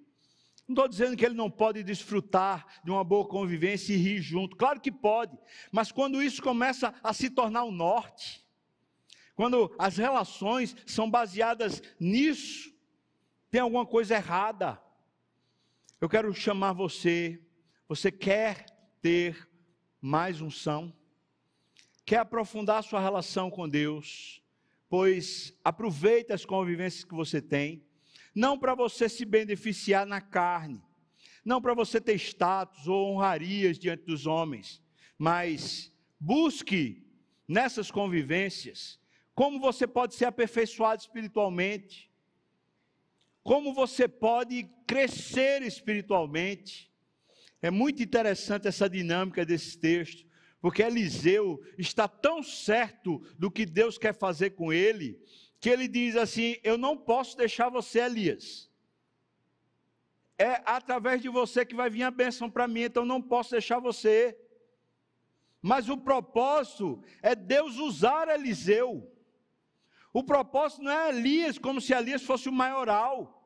Não 0.68 0.74
estou 0.74 0.88
dizendo 0.88 1.16
que 1.16 1.26
ele 1.26 1.36
não 1.36 1.50
pode 1.50 1.84
desfrutar 1.84 2.82
de 2.84 2.92
uma 2.92 3.04
boa 3.04 3.28
convivência 3.28 3.94
e 3.94 3.98
rir 3.98 4.22
junto. 4.22 4.58
Claro 4.58 4.82
que 4.82 4.92
pode. 4.92 5.38
Mas 5.72 5.92
quando 5.92 6.22
isso 6.22 6.42
começa 6.42 6.94
a 7.02 7.14
se 7.14 7.30
tornar 7.30 7.64
o 7.64 7.72
norte, 7.72 8.46
quando 9.36 9.74
as 9.78 9.98
relações 9.98 10.76
são 10.86 11.10
baseadas 11.10 11.82
nisso, 12.00 12.74
tem 13.50 13.62
alguma 13.62 13.86
coisa 13.86 14.16
errada. 14.16 14.82
Eu 16.02 16.10
quero 16.10 16.34
chamar 16.34 16.74
você. 16.74 17.42
Você 17.88 18.12
quer 18.12 18.66
ter 19.02 19.48
mais 20.02 20.42
unção? 20.42 20.94
quer 22.08 22.20
aprofundar 22.20 22.82
sua 22.86 23.02
relação 23.02 23.52
com 23.52 23.68
Deus, 23.68 24.42
pois 24.90 25.54
aproveita 25.64 26.34
as 26.34 26.46
convivências 26.46 27.04
que 27.04 27.14
você 27.14 27.42
tem, 27.42 27.86
não 28.34 28.58
para 28.58 28.76
você 28.76 29.10
se 29.10 29.26
beneficiar 29.26 30.06
na 30.06 30.22
carne, 30.22 30.82
não 31.44 31.62
para 31.62 31.74
você 31.74 32.00
ter 32.00 32.16
status 32.16 32.88
ou 32.88 33.14
honrarias 33.14 33.80
diante 33.80 34.04
dos 34.04 34.26
homens, 34.26 34.82
mas 35.18 35.92
busque 36.20 37.06
nessas 37.48 37.90
convivências 37.90 39.00
como 39.34 39.60
você 39.60 39.86
pode 39.86 40.16
ser 40.16 40.26
aperfeiçoado 40.26 41.02
espiritualmente, 41.02 42.12
como 43.44 43.74
você 43.74 44.08
pode 44.08 44.68
crescer 44.86 45.62
espiritualmente. 45.62 46.92
É 47.62 47.72
muito 47.72 48.02
interessante 48.04 48.68
essa 48.68 48.90
dinâmica 48.90 49.46
desse 49.46 49.78
texto 49.78 50.27
porque 50.62 50.82
Eliseu 50.82 51.62
está 51.78 52.08
tão 52.08 52.42
certo 52.42 53.20
do 53.38 53.52
que 53.52 53.66
Deus 53.66 53.98
quer 53.98 54.14
fazer 54.14 54.52
com 54.52 54.74
ele, 54.74 55.22
que 55.60 55.70
ele 55.70 55.88
diz 55.88 56.16
assim: 56.16 56.58
Eu 56.64 56.78
não 56.78 56.98
posso 56.98 57.38
deixar 57.38 57.70
você, 57.70 58.00
Elias. 58.00 58.70
É 60.38 60.62
através 60.66 61.22
de 61.22 61.30
você 61.30 61.66
que 61.66 61.76
vai 61.76 61.90
vir 61.90 62.04
a 62.04 62.12
bênção 62.12 62.50
para 62.50 62.68
mim, 62.68 62.82
então 62.82 63.06
não 63.06 63.22
posso 63.22 63.52
deixar 63.52 63.80
você. 63.80 64.38
Mas 65.62 65.90
o 65.90 65.98
propósito 65.98 67.04
é 67.22 67.36
Deus 67.36 67.78
usar 67.78 68.30
Eliseu. 68.30 69.12
O 70.14 70.24
propósito 70.24 70.84
não 70.84 70.92
é 70.92 71.10
Elias, 71.10 71.58
como 71.58 71.82
se 71.82 71.94
Elias 71.94 72.24
fosse 72.24 72.48
o 72.48 72.54
maioral. 72.54 73.37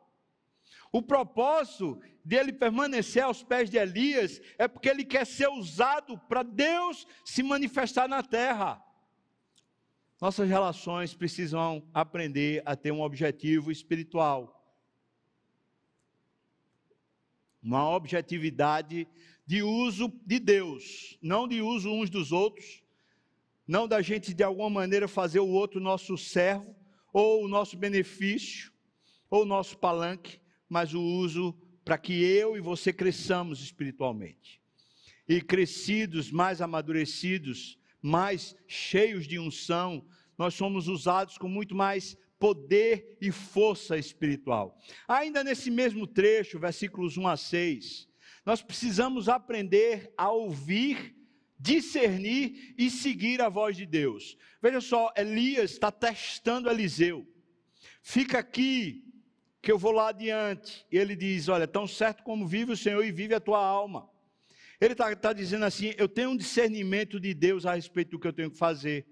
O 0.91 1.01
propósito 1.01 2.01
dele 2.23 2.51
permanecer 2.51 3.23
aos 3.23 3.41
pés 3.41 3.69
de 3.69 3.77
Elias 3.77 4.41
é 4.57 4.67
porque 4.67 4.89
ele 4.89 5.05
quer 5.05 5.25
ser 5.25 5.47
usado 5.47 6.17
para 6.27 6.43
Deus 6.43 7.07
se 7.23 7.41
manifestar 7.41 8.09
na 8.09 8.21
terra. 8.21 8.83
Nossas 10.19 10.49
relações 10.49 11.13
precisam 11.13 11.87
aprender 11.93 12.61
a 12.65 12.75
ter 12.75 12.91
um 12.91 13.01
objetivo 13.01 13.71
espiritual. 13.71 14.57
Uma 17.63 17.89
objetividade 17.89 19.07
de 19.45 19.63
uso 19.63 20.11
de 20.25 20.39
Deus, 20.39 21.17
não 21.21 21.47
de 21.47 21.61
uso 21.61 21.89
uns 21.89 22.09
dos 22.09 22.31
outros, 22.31 22.83
não 23.65 23.87
da 23.87 24.01
gente 24.01 24.33
de 24.33 24.43
alguma 24.43 24.69
maneira 24.69 25.07
fazer 25.07 25.39
o 25.39 25.47
outro 25.47 25.79
nosso 25.79 26.17
servo, 26.17 26.75
ou 27.13 27.45
o 27.45 27.47
nosso 27.47 27.77
benefício, 27.77 28.71
ou 29.29 29.43
o 29.43 29.45
nosso 29.45 29.77
palanque, 29.77 30.40
mas 30.71 30.93
o 30.93 31.01
uso 31.01 31.53
para 31.83 31.97
que 31.97 32.13
eu 32.23 32.55
e 32.55 32.61
você 32.61 32.93
cresçamos 32.93 33.61
espiritualmente. 33.61 34.61
E 35.27 35.41
crescidos, 35.41 36.31
mais 36.31 36.61
amadurecidos, 36.61 37.77
mais 38.01 38.55
cheios 38.69 39.27
de 39.27 39.37
unção, 39.37 40.07
nós 40.37 40.53
somos 40.53 40.87
usados 40.87 41.37
com 41.37 41.49
muito 41.49 41.75
mais 41.75 42.15
poder 42.39 43.17
e 43.19 43.31
força 43.33 43.97
espiritual. 43.97 44.77
Ainda 45.09 45.43
nesse 45.43 45.69
mesmo 45.69 46.07
trecho, 46.07 46.57
versículos 46.57 47.17
1 47.17 47.27
a 47.27 47.35
6, 47.35 48.07
nós 48.45 48.61
precisamos 48.61 49.27
aprender 49.27 50.13
a 50.17 50.31
ouvir, 50.31 51.13
discernir 51.59 52.73
e 52.77 52.89
seguir 52.89 53.41
a 53.41 53.49
voz 53.49 53.75
de 53.75 53.85
Deus. 53.85 54.37
Veja 54.61 54.79
só, 54.79 55.11
Elias 55.17 55.71
está 55.71 55.91
testando 55.91 56.69
Eliseu. 56.69 57.27
Fica 58.01 58.39
aqui 58.39 59.10
que 59.61 59.71
eu 59.71 59.77
vou 59.77 59.91
lá 59.91 60.09
adiante. 60.09 60.85
Ele 60.91 61.15
diz: 61.15 61.47
Olha, 61.47 61.67
tão 61.67 61.85
certo 61.87 62.23
como 62.23 62.47
vive 62.47 62.71
o 62.71 62.77
Senhor 62.77 63.03
e 63.05 63.11
vive 63.11 63.35
a 63.35 63.39
tua 63.39 63.63
alma. 63.63 64.09
Ele 64.79 64.93
está 64.93 65.15
tá 65.15 65.31
dizendo 65.33 65.65
assim: 65.65 65.93
Eu 65.97 66.09
tenho 66.09 66.31
um 66.31 66.37
discernimento 66.37 67.19
de 67.19 67.33
Deus 67.33 67.65
a 67.65 67.75
respeito 67.75 68.11
do 68.11 68.19
que 68.19 68.27
eu 68.27 68.33
tenho 68.33 68.51
que 68.51 68.57
fazer. 68.57 69.05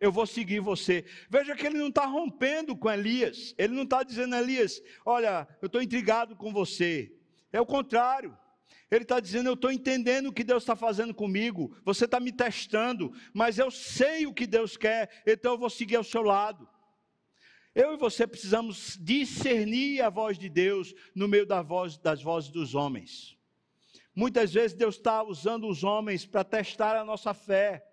Eu 0.00 0.10
vou 0.10 0.26
seguir 0.26 0.60
você. 0.60 1.04
Veja 1.30 1.54
que 1.54 1.64
ele 1.64 1.78
não 1.78 1.88
está 1.88 2.04
rompendo 2.04 2.76
com 2.76 2.90
Elias. 2.90 3.54
Ele 3.56 3.74
não 3.74 3.84
está 3.84 4.02
dizendo, 4.02 4.34
Elias, 4.34 4.82
olha, 5.06 5.46
eu 5.62 5.66
estou 5.66 5.80
intrigado 5.80 6.36
com 6.36 6.52
você. 6.52 7.12
É 7.52 7.60
o 7.60 7.64
contrário. 7.64 8.36
Ele 8.90 9.02
está 9.02 9.20
dizendo: 9.20 9.48
Eu 9.48 9.54
estou 9.54 9.70
entendendo 9.70 10.26
o 10.26 10.32
que 10.32 10.42
Deus 10.42 10.64
está 10.64 10.74
fazendo 10.74 11.14
comigo. 11.14 11.76
Você 11.84 12.04
está 12.04 12.18
me 12.18 12.32
testando, 12.32 13.12
mas 13.32 13.58
eu 13.58 13.70
sei 13.70 14.26
o 14.26 14.34
que 14.34 14.46
Deus 14.46 14.76
quer, 14.76 15.22
então 15.24 15.52
eu 15.52 15.58
vou 15.58 15.70
seguir 15.70 15.96
ao 15.96 16.04
seu 16.04 16.22
lado. 16.22 16.68
Eu 17.74 17.94
e 17.94 17.96
você 17.96 18.26
precisamos 18.26 18.96
discernir 19.00 20.00
a 20.00 20.08
voz 20.08 20.38
de 20.38 20.48
Deus 20.48 20.94
no 21.14 21.26
meio 21.26 21.44
da 21.44 21.60
voz, 21.60 21.96
das 21.98 22.22
vozes 22.22 22.50
dos 22.50 22.74
homens. 22.74 23.36
Muitas 24.14 24.52
vezes 24.52 24.76
Deus 24.76 24.94
está 24.94 25.24
usando 25.24 25.66
os 25.66 25.82
homens 25.82 26.24
para 26.24 26.44
testar 26.44 26.96
a 26.96 27.04
nossa 27.04 27.34
fé, 27.34 27.84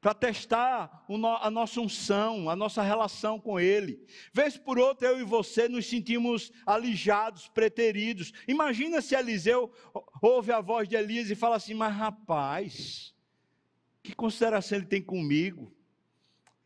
para 0.00 0.14
testar 0.14 1.04
a 1.40 1.50
nossa 1.50 1.80
unção, 1.80 2.48
a 2.48 2.54
nossa 2.54 2.82
relação 2.82 3.40
com 3.40 3.58
Ele. 3.58 4.06
Vez 4.32 4.56
por 4.56 4.78
outra, 4.78 5.08
eu 5.08 5.18
e 5.18 5.24
você 5.24 5.68
nos 5.68 5.86
sentimos 5.86 6.52
alijados, 6.64 7.48
preteridos. 7.48 8.32
Imagina 8.46 9.02
se 9.02 9.16
Eliseu 9.16 9.72
ouve 10.22 10.52
a 10.52 10.60
voz 10.60 10.88
de 10.88 10.94
Elias 10.94 11.30
e 11.30 11.34
fala 11.34 11.56
assim: 11.56 11.74
Mas 11.74 11.92
rapaz, 11.92 13.14
que 14.04 14.14
consideração 14.14 14.78
ele 14.78 14.86
tem 14.86 15.02
comigo? 15.02 15.74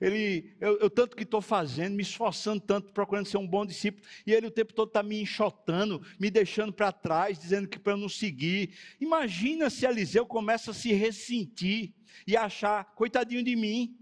Ele, 0.00 0.54
eu, 0.60 0.78
eu 0.78 0.88
tanto 0.88 1.16
que 1.16 1.24
estou 1.24 1.42
fazendo, 1.42 1.96
me 1.96 2.02
esforçando 2.02 2.60
tanto, 2.60 2.92
procurando 2.92 3.26
ser 3.26 3.36
um 3.36 3.46
bom 3.46 3.66
discípulo, 3.66 4.06
e 4.24 4.32
ele 4.32 4.46
o 4.46 4.50
tempo 4.50 4.72
todo 4.72 4.88
está 4.88 5.02
me 5.02 5.20
enxotando, 5.20 6.00
me 6.20 6.30
deixando 6.30 6.72
para 6.72 6.92
trás, 6.92 7.38
dizendo 7.38 7.66
que 7.66 7.78
para 7.78 7.94
eu 7.94 7.96
não 7.96 8.08
seguir. 8.08 8.74
Imagina 9.00 9.68
se 9.68 9.84
Eliseu 9.84 10.24
começa 10.24 10.70
a 10.70 10.74
se 10.74 10.92
ressentir 10.92 11.94
e 12.26 12.36
achar, 12.36 12.94
coitadinho 12.94 13.42
de 13.42 13.56
mim. 13.56 13.98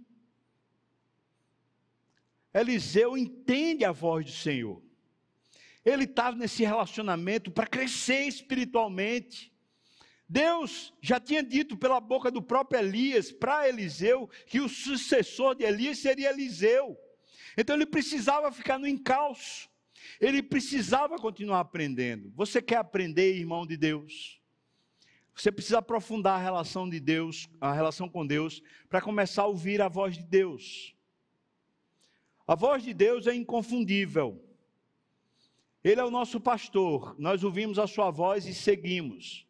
Eliseu 2.53 3.17
entende 3.17 3.85
a 3.85 3.93
voz 3.93 4.27
do 4.27 4.33
Senhor. 4.33 4.83
Ele 5.85 6.05
estava 6.05 6.37
nesse 6.37 6.63
relacionamento 6.63 7.51
para 7.51 7.67
crescer 7.67 8.27
espiritualmente. 8.27 9.56
Deus 10.29 10.93
já 11.01 11.21
tinha 11.21 11.43
dito 11.43 11.77
pela 11.77 12.01
boca 12.01 12.31
do 12.31 12.43
próprio 12.43 12.81
Elias 12.81 13.31
para 13.31 13.69
Eliseu 13.69 14.29
que 14.47 14.61
o 14.61 14.69
sucessor 14.69 15.55
de 15.55 15.65
Elias 15.65 15.99
seria 15.99 16.31
Eliseu. 16.31 16.99
Então 17.57 17.77
ele 17.77 17.87
precisava 17.87 18.51
ficar 18.51 18.79
no 18.79 18.87
encalço. 18.89 19.69
Ele 20.21 20.43
precisava 20.43 21.17
continuar 21.17 21.61
aprendendo. 21.61 22.33
Você 22.35 22.61
quer 22.61 22.77
aprender, 22.77 23.37
irmão 23.37 23.67
de 23.67 23.77
Deus? 23.77 24.41
Você 25.35 25.53
precisa 25.53 25.79
aprofundar 25.79 26.41
a 26.41 26.43
relação 26.43 26.89
de 26.89 26.99
Deus, 26.99 27.49
a 27.61 27.73
relação 27.73 28.09
com 28.09 28.27
Deus, 28.27 28.63
para 28.89 29.03
começar 29.03 29.43
a 29.43 29.47
ouvir 29.47 29.83
a 29.83 29.89
voz 29.89 30.17
de 30.17 30.25
Deus. 30.25 30.95
A 32.47 32.55
voz 32.55 32.83
de 32.83 32.95
Deus 32.95 33.27
é 33.27 33.35
inconfundível. 33.35 34.43
Ele 35.85 36.01
é 36.01 36.05
o 36.05 36.11
nosso 36.11 36.41
pastor. 36.41 37.15
Nós 37.19 37.45
ouvimos 37.45 37.79
a 37.79 37.87
sua 37.87 38.11
voz 38.11 38.47
e 38.47 38.55
seguimos. 38.55 39.47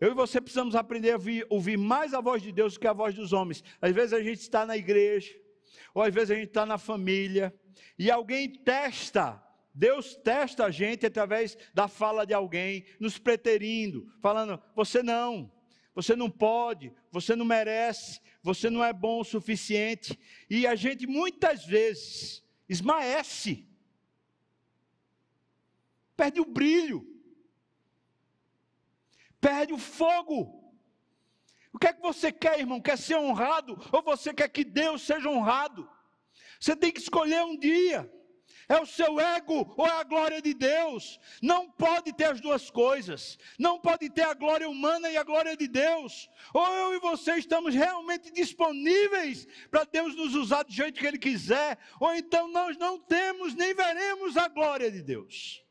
Eu 0.00 0.10
e 0.10 0.14
você 0.14 0.40
precisamos 0.40 0.74
aprender 0.74 1.12
a 1.12 1.14
ouvir, 1.14 1.46
ouvir, 1.48 1.76
mais 1.76 2.12
a 2.12 2.20
voz 2.20 2.42
de 2.42 2.52
Deus 2.52 2.74
do 2.74 2.80
que 2.80 2.86
a 2.86 2.92
voz 2.92 3.14
dos 3.14 3.32
homens. 3.32 3.62
Às 3.80 3.92
vezes 3.92 4.12
a 4.12 4.22
gente 4.22 4.40
está 4.40 4.66
na 4.66 4.76
igreja, 4.76 5.34
ou 5.94 6.02
às 6.02 6.12
vezes 6.12 6.32
a 6.32 6.34
gente 6.34 6.48
está 6.48 6.66
na 6.66 6.78
família, 6.78 7.54
e 7.98 8.10
alguém 8.10 8.48
testa, 8.50 9.42
Deus 9.72 10.16
testa 10.16 10.64
a 10.64 10.70
gente 10.70 11.06
através 11.06 11.56
da 11.72 11.88
fala 11.88 12.26
de 12.26 12.34
alguém, 12.34 12.84
nos 12.98 13.18
preterindo, 13.18 14.06
falando: 14.20 14.60
você 14.74 15.02
não, 15.02 15.50
você 15.94 16.16
não 16.16 16.28
pode, 16.28 16.92
você 17.10 17.36
não 17.36 17.44
merece, 17.44 18.20
você 18.42 18.68
não 18.68 18.84
é 18.84 18.92
bom 18.92 19.20
o 19.20 19.24
suficiente. 19.24 20.18
E 20.50 20.66
a 20.66 20.74
gente 20.74 21.06
muitas 21.06 21.64
vezes 21.64 22.42
esmaece, 22.68 23.66
perde 26.16 26.40
o 26.40 26.44
brilho, 26.44 27.13
perde 29.44 29.74
o 29.74 29.78
fogo. 29.78 30.72
O 31.70 31.78
que 31.78 31.88
é 31.88 31.92
que 31.92 32.00
você 32.00 32.32
quer, 32.32 32.58
irmão? 32.58 32.80
Quer 32.80 32.96
ser 32.96 33.16
honrado 33.16 33.78
ou 33.92 34.02
você 34.02 34.32
quer 34.32 34.48
que 34.48 34.64
Deus 34.64 35.02
seja 35.02 35.28
honrado? 35.28 35.86
Você 36.58 36.74
tem 36.74 36.90
que 36.90 37.00
escolher 37.00 37.42
um 37.42 37.58
dia. 37.58 38.10
É 38.66 38.80
o 38.80 38.86
seu 38.86 39.20
ego 39.20 39.74
ou 39.76 39.86
é 39.86 39.90
a 39.90 40.02
glória 40.02 40.40
de 40.40 40.54
Deus? 40.54 41.20
Não 41.42 41.70
pode 41.70 42.14
ter 42.14 42.24
as 42.24 42.40
duas 42.40 42.70
coisas. 42.70 43.38
Não 43.58 43.78
pode 43.78 44.08
ter 44.08 44.22
a 44.22 44.32
glória 44.32 44.66
humana 44.66 45.10
e 45.10 45.18
a 45.18 45.22
glória 45.22 45.54
de 45.54 45.68
Deus. 45.68 46.30
Ou 46.54 46.66
eu 46.66 46.94
e 46.94 47.00
você 47.00 47.34
estamos 47.34 47.74
realmente 47.74 48.32
disponíveis 48.32 49.46
para 49.70 49.84
Deus 49.84 50.16
nos 50.16 50.34
usar 50.34 50.62
do 50.62 50.72
jeito 50.72 50.98
que 50.98 51.06
Ele 51.06 51.18
quiser, 51.18 51.78
ou 52.00 52.14
então 52.14 52.48
nós 52.48 52.78
não 52.78 52.98
temos 52.98 53.54
nem 53.54 53.74
veremos 53.74 54.38
a 54.38 54.48
glória 54.48 54.90
de 54.90 55.02
Deus. 55.02 55.62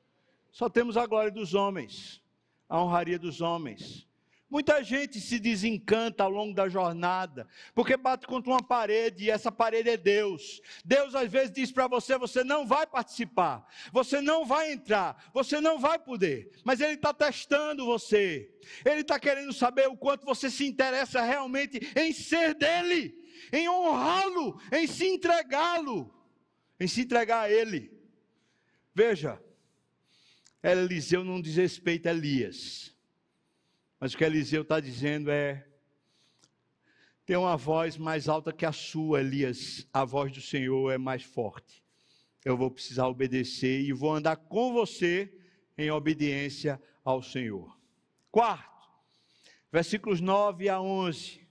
Só 0.52 0.70
temos 0.70 0.96
a 0.96 1.08
glória 1.08 1.32
dos 1.32 1.56
homens, 1.56 2.23
a 2.68 2.82
honraria 2.82 3.20
dos 3.20 3.42
homens. 3.42 4.08
Muita 4.54 4.84
gente 4.84 5.20
se 5.20 5.40
desencanta 5.40 6.24
ao 6.24 6.30
longo 6.30 6.54
da 6.54 6.70
jornada, 6.70 7.48
porque 7.74 7.98
bate 7.98 8.28
contra 8.28 8.52
uma 8.52 8.62
parede 8.62 9.24
e 9.24 9.32
essa 9.32 9.52
parede 9.52 9.90
é 9.90 9.98
Deus. 9.98 10.62
Deus 10.86 11.16
às 11.16 11.28
vezes 11.32 11.52
diz 11.52 11.72
para 11.72 11.88
você: 11.88 12.20
você 12.20 12.44
não 12.44 12.64
vai 12.64 12.86
participar, 12.86 13.68
você 13.92 14.22
não 14.22 14.46
vai 14.46 14.72
entrar, 14.72 15.32
você 15.34 15.60
não 15.60 15.80
vai 15.80 15.98
poder, 15.98 16.52
mas 16.64 16.82
Ele 16.82 16.94
está 16.94 17.12
testando 17.12 17.84
você, 17.84 18.56
Ele 18.86 19.02
está 19.02 19.20
querendo 19.20 19.52
saber 19.54 19.88
o 19.88 19.98
quanto 19.98 20.24
você 20.24 20.52
se 20.52 20.68
interessa 20.68 21.24
realmente 21.24 21.80
em 21.96 22.14
ser 22.14 22.54
dele, 22.54 23.12
em 23.52 23.68
honrá-lo, 23.68 24.62
em 24.72 24.86
se 24.86 25.08
entregá-lo, 25.08 26.14
em 26.80 26.88
se 26.88 27.02
entregar 27.02 27.46
a 27.46 27.50
Ele. 27.50 27.92
Veja, 28.94 29.42
Eliseu 30.64 31.26
não 31.26 31.42
diz 31.42 31.58
respeito 31.58 32.08
a 32.08 32.12
Elias. 32.12 32.96
Mas 34.00 34.14
o 34.14 34.18
que 34.18 34.24
Eliseu 34.24 34.62
está 34.62 34.80
dizendo 34.80 35.30
é: 35.30 35.68
tem 37.26 37.36
uma 37.36 37.58
voz 37.58 37.98
mais 37.98 38.30
alta 38.30 38.54
que 38.54 38.66
a 38.66 38.72
sua, 38.72 39.20
Elias. 39.20 39.88
A 39.94 40.06
voz 40.06 40.32
do 40.32 40.42
Senhor 40.42 40.92
é 40.92 40.98
mais 40.98 41.24
forte. 41.24 41.84
Eu 42.46 42.58
vou 42.58 42.72
precisar 42.72 43.08
obedecer 43.08 43.82
e 43.82 43.94
vou 43.94 44.14
andar 44.14 44.36
com 44.36 44.74
você 44.74 45.34
em 45.78 45.92
obediência 45.92 46.82
ao 47.04 47.22
Senhor. 47.22 47.78
Quarto, 48.32 48.90
versículos 49.72 50.20
9 50.20 50.68
a 50.70 50.82
11. 50.82 51.48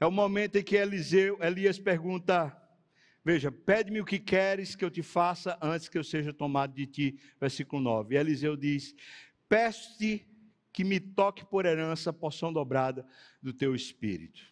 É 0.00 0.06
o 0.06 0.10
momento 0.10 0.56
em 0.56 0.62
que 0.62 0.76
Eliseu, 0.76 1.38
Elias 1.40 1.78
pergunta: 1.78 2.56
Veja, 3.26 3.50
pede-me 3.50 4.00
o 4.00 4.04
que 4.04 4.20
queres 4.20 4.76
que 4.76 4.84
eu 4.84 4.90
te 4.90 5.02
faça 5.02 5.58
antes 5.60 5.88
que 5.88 5.98
eu 5.98 6.04
seja 6.04 6.32
tomado 6.32 6.72
de 6.72 6.86
ti. 6.86 7.18
Versículo 7.40 7.82
9. 7.82 8.14
E 8.14 8.18
Eliseu 8.18 8.56
diz: 8.56 8.94
Peço-te 9.48 10.24
que 10.72 10.84
me 10.84 11.00
toque 11.00 11.44
por 11.44 11.66
herança 11.66 12.10
a 12.10 12.12
porção 12.12 12.52
dobrada 12.52 13.04
do 13.42 13.52
teu 13.52 13.74
espírito. 13.74 14.42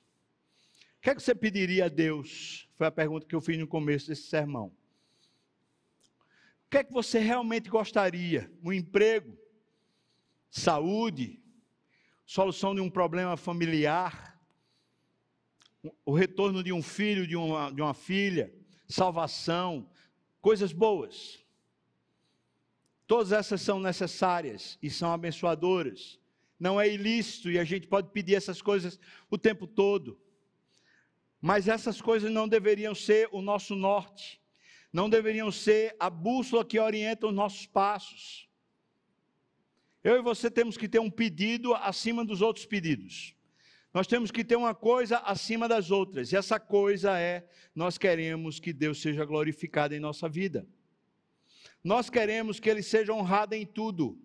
O 0.99 1.03
que 1.03 1.11
é 1.11 1.15
que 1.15 1.23
você 1.23 1.37
pediria 1.37 1.85
a 1.85 1.89
Deus? 1.89 2.69
Foi 2.75 2.89
a 2.89 2.91
pergunta 2.91 3.25
que 3.25 3.37
eu 3.37 3.41
fiz 3.41 3.57
no 3.57 3.69
começo 3.69 4.09
desse 4.09 4.23
sermão. 4.23 4.67
O 6.67 6.71
que 6.71 6.79
é 6.79 6.83
que 6.83 6.93
você 6.93 7.21
realmente 7.21 7.71
gostaria? 7.71 8.53
Um 8.61 8.73
emprego? 8.73 9.39
Saúde? 10.51 11.41
Solução 12.27 12.75
de 12.75 12.81
um 12.81 12.91
problema 12.91 13.37
familiar? 13.37 14.37
O 16.05 16.13
retorno 16.13 16.61
de 16.61 16.73
um 16.73 16.83
filho, 16.83 17.25
de 17.25 17.37
uma, 17.37 17.71
de 17.71 17.81
uma 17.81 17.95
filha? 17.95 18.53
Salvação? 18.89 19.89
Coisas 20.41 20.73
boas. 20.73 21.45
Todas 23.07 23.33
essas 23.33 23.61
são 23.61 23.79
necessárias 23.79 24.79
e 24.83 24.91
são 24.91 25.13
abençoadoras. 25.13 26.19
Não 26.59 26.81
é 26.81 26.89
ilícito 26.89 27.51
e 27.51 27.59
a 27.59 27.65
gente 27.65 27.87
pode 27.87 28.11
pedir 28.11 28.35
essas 28.35 28.63
coisas 28.63 28.99
o 29.31 29.37
tempo 29.37 29.67
todo. 29.67 30.19
Mas 31.41 31.69
essas 31.69 32.01
coisas 32.01 32.31
não 32.31 32.49
deveriam 32.49 32.95
ser 32.95 33.29
o 33.31 33.43
nosso 33.43 33.77
norte, 33.77 34.41
não 34.91 35.11
deveriam 35.11 35.51
ser 35.51 35.95
a 36.01 36.09
bússola 36.09 36.65
que 36.65 36.79
orienta 36.79 37.27
os 37.27 37.35
nossos 37.35 37.67
passos. 37.67 38.49
Eu 40.03 40.17
e 40.17 40.23
você 40.23 40.51
temos 40.51 40.77
que 40.77 40.89
ter 40.89 40.99
um 40.99 41.11
pedido 41.11 41.75
acima 41.75 42.25
dos 42.25 42.41
outros 42.41 42.65
pedidos. 42.65 43.34
Nós 43.95 44.09
temos 44.09 44.33
que 44.33 44.45
ter 44.45 44.57
uma 44.57 44.75
coisa 44.75 45.19
acima 45.19 45.69
das 45.69 45.93
outras, 45.93 46.33
e 46.33 46.37
essa 46.37 46.59
coisa 46.59 47.17
é: 47.17 47.47
nós 47.73 47.97
queremos 47.97 48.59
que 48.59 48.73
Deus 48.73 49.01
seja 49.01 49.25
glorificado 49.25 49.95
em 49.95 50.01
nossa 50.01 50.29
vida. 50.29 50.67
Nós 51.83 52.11
queremos 52.11 52.59
que 52.59 52.69
Ele 52.69 52.83
seja 52.83 53.13
honrado 53.13 53.55
em 53.55 53.65
tudo. 53.65 54.19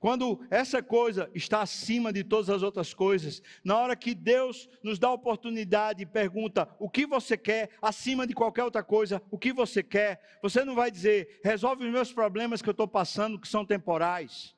Quando 0.00 0.44
essa 0.50 0.82
coisa 0.82 1.30
está 1.32 1.62
acima 1.62 2.12
de 2.12 2.24
todas 2.24 2.50
as 2.50 2.64
outras 2.64 2.92
coisas, 2.92 3.40
na 3.62 3.78
hora 3.78 3.94
que 3.94 4.16
Deus 4.16 4.68
nos 4.82 4.98
dá 4.98 5.06
a 5.06 5.12
oportunidade 5.12 6.02
e 6.02 6.06
pergunta 6.06 6.68
o 6.80 6.90
que 6.90 7.06
você 7.06 7.36
quer, 7.36 7.70
acima 7.80 8.26
de 8.26 8.34
qualquer 8.34 8.64
outra 8.64 8.82
coisa, 8.82 9.22
o 9.30 9.38
que 9.38 9.52
você 9.52 9.80
quer, 9.80 10.20
você 10.42 10.64
não 10.64 10.74
vai 10.74 10.90
dizer, 10.90 11.40
resolve 11.44 11.86
os 11.86 11.92
meus 11.92 12.12
problemas 12.12 12.60
que 12.60 12.68
eu 12.68 12.72
estou 12.72 12.88
passando, 12.88 13.38
que 13.38 13.46
são 13.46 13.64
temporais. 13.64 14.56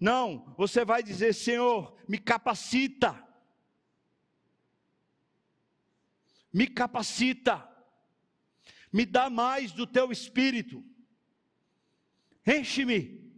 Não, 0.00 0.52
você 0.58 0.84
vai 0.84 1.00
dizer, 1.00 1.32
Senhor, 1.32 1.96
me 2.08 2.18
capacita. 2.18 3.24
Me 6.56 6.66
capacita. 6.66 7.68
Me 8.90 9.04
dá 9.04 9.28
mais 9.28 9.72
do 9.72 9.86
teu 9.86 10.10
espírito. 10.10 10.82
Enche-me. 12.46 13.30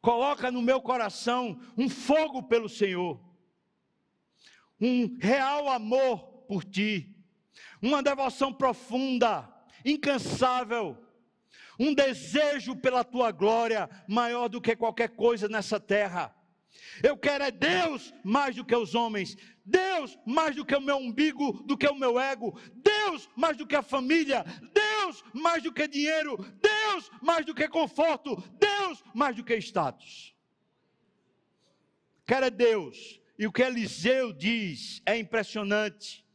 Coloca 0.00 0.52
no 0.52 0.62
meu 0.62 0.80
coração 0.80 1.60
um 1.76 1.88
fogo 1.88 2.44
pelo 2.44 2.68
Senhor. 2.68 3.20
Um 4.80 5.18
real 5.18 5.68
amor 5.68 6.44
por 6.46 6.62
ti. 6.62 7.12
Uma 7.82 8.00
devoção 8.04 8.52
profunda, 8.52 9.52
incansável. 9.84 10.96
Um 11.76 11.92
desejo 11.92 12.76
pela 12.76 13.02
tua 13.02 13.32
glória 13.32 13.90
maior 14.06 14.46
do 14.46 14.60
que 14.60 14.76
qualquer 14.76 15.08
coisa 15.08 15.48
nessa 15.48 15.80
terra. 15.80 16.32
Eu 17.02 17.16
quero 17.16 17.44
é 17.44 17.50
Deus 17.50 18.12
mais 18.24 18.56
do 18.56 18.64
que 18.64 18.74
os 18.74 18.94
homens, 18.94 19.36
Deus 19.64 20.18
mais 20.26 20.54
do 20.54 20.64
que 20.64 20.74
o 20.74 20.80
meu 20.80 20.96
umbigo, 20.96 21.62
do 21.64 21.76
que 21.76 21.88
o 21.88 21.94
meu 21.94 22.18
ego, 22.18 22.58
Deus 22.74 23.28
mais 23.36 23.56
do 23.56 23.66
que 23.66 23.76
a 23.76 23.82
família, 23.82 24.44
Deus 24.72 25.24
mais 25.32 25.62
do 25.62 25.72
que 25.72 25.86
dinheiro, 25.88 26.36
Deus 26.60 27.10
mais 27.22 27.46
do 27.46 27.54
que 27.54 27.68
conforto, 27.68 28.36
Deus 28.58 29.02
mais 29.14 29.36
do 29.36 29.44
que 29.44 29.56
status. 29.56 30.34
Quero 32.26 32.46
é 32.46 32.50
Deus. 32.50 33.20
E 33.38 33.46
o 33.46 33.52
que 33.52 33.62
Eliseu 33.62 34.32
diz 34.32 35.00
é 35.06 35.16
impressionante. 35.18 36.26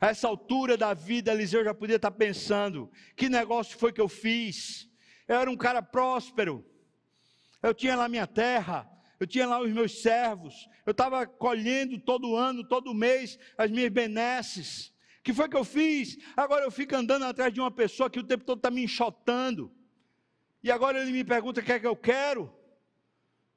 A 0.00 0.08
essa 0.08 0.28
altura 0.28 0.76
da 0.76 0.92
vida, 0.92 1.32
Eliseu 1.32 1.64
já 1.64 1.72
podia 1.72 1.96
estar 1.96 2.10
pensando: 2.10 2.90
que 3.16 3.28
negócio 3.28 3.78
foi 3.78 3.92
que 3.92 4.00
eu 4.00 4.08
fiz? 4.08 4.90
Eu 5.26 5.36
era 5.36 5.50
um 5.50 5.56
cara 5.56 5.80
próspero, 5.80 6.64
eu 7.62 7.72
tinha 7.72 7.96
lá 7.96 8.08
minha 8.08 8.26
terra, 8.26 8.86
eu 9.18 9.26
tinha 9.26 9.46
lá 9.46 9.60
os 9.60 9.72
meus 9.72 10.02
servos, 10.02 10.68
eu 10.84 10.90
estava 10.90 11.26
colhendo 11.26 11.98
todo 11.98 12.36
ano, 12.36 12.66
todo 12.66 12.94
mês, 12.94 13.38
as 13.56 13.70
minhas 13.70 13.90
benesses. 13.90 14.88
O 15.18 15.22
que 15.22 15.32
foi 15.32 15.48
que 15.48 15.56
eu 15.56 15.64
fiz? 15.64 16.18
Agora 16.36 16.64
eu 16.64 16.70
fico 16.70 16.94
andando 16.94 17.24
atrás 17.24 17.52
de 17.52 17.60
uma 17.60 17.70
pessoa 17.70 18.10
que 18.10 18.20
o 18.20 18.24
tempo 18.24 18.44
todo 18.44 18.58
está 18.58 18.70
me 18.70 18.84
enxotando. 18.84 19.72
E 20.62 20.70
agora 20.70 21.00
ele 21.00 21.12
me 21.12 21.24
pergunta 21.24 21.60
o 21.60 21.64
que 21.64 21.72
é 21.72 21.80
que 21.80 21.86
eu 21.86 21.96
quero, 21.96 22.52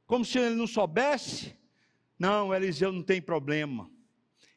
como 0.05 0.24
se 0.24 0.39
ele 0.39 0.55
não 0.55 0.68
soubesse. 0.68 1.55
Não, 2.18 2.53
Eliseu 2.53 2.91
não 2.91 3.03
tem 3.03 3.22
problema. 3.22 3.89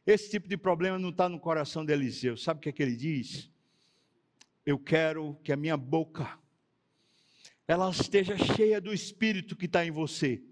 Esse 0.07 0.30
tipo 0.30 0.48
de 0.48 0.57
problema 0.57 0.98
não 0.98 1.11
está 1.11 1.28
no 1.28 1.38
coração 1.38 1.84
de 1.84 1.92
Eliseu. 1.92 2.36
Sabe 2.36 2.59
o 2.59 2.61
que 2.61 2.68
é 2.68 2.72
que 2.72 2.82
ele 2.82 2.96
diz? 2.96 3.50
Eu 4.64 4.78
quero 4.78 5.38
que 5.44 5.53
a 5.53 5.57
minha 5.57 5.76
boca 5.76 6.38
ela 7.66 7.88
esteja 7.90 8.36
cheia 8.36 8.80
do 8.80 8.92
Espírito 8.92 9.57
que 9.57 9.66
está 9.66 9.84
em 9.84 9.90
você. 9.90 10.42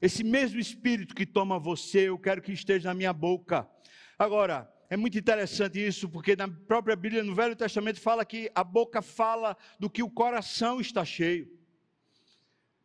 Esse 0.00 0.22
mesmo 0.22 0.60
espírito 0.60 1.14
que 1.14 1.26
toma 1.26 1.58
você, 1.58 2.08
eu 2.08 2.18
quero 2.18 2.40
que 2.40 2.52
esteja 2.52 2.88
na 2.88 2.94
minha 2.94 3.12
boca. 3.12 3.68
Agora, 4.16 4.72
é 4.88 4.96
muito 4.96 5.18
interessante 5.18 5.84
isso, 5.84 6.08
porque 6.08 6.36
na 6.36 6.48
própria 6.48 6.94
Bíblia, 6.94 7.22
no 7.24 7.34
Velho 7.34 7.56
Testamento, 7.56 8.00
fala 8.00 8.24
que 8.24 8.50
a 8.54 8.62
boca 8.62 9.02
fala 9.02 9.56
do 9.78 9.90
que 9.90 10.02
o 10.02 10.10
coração 10.10 10.80
está 10.80 11.04
cheio. 11.04 11.50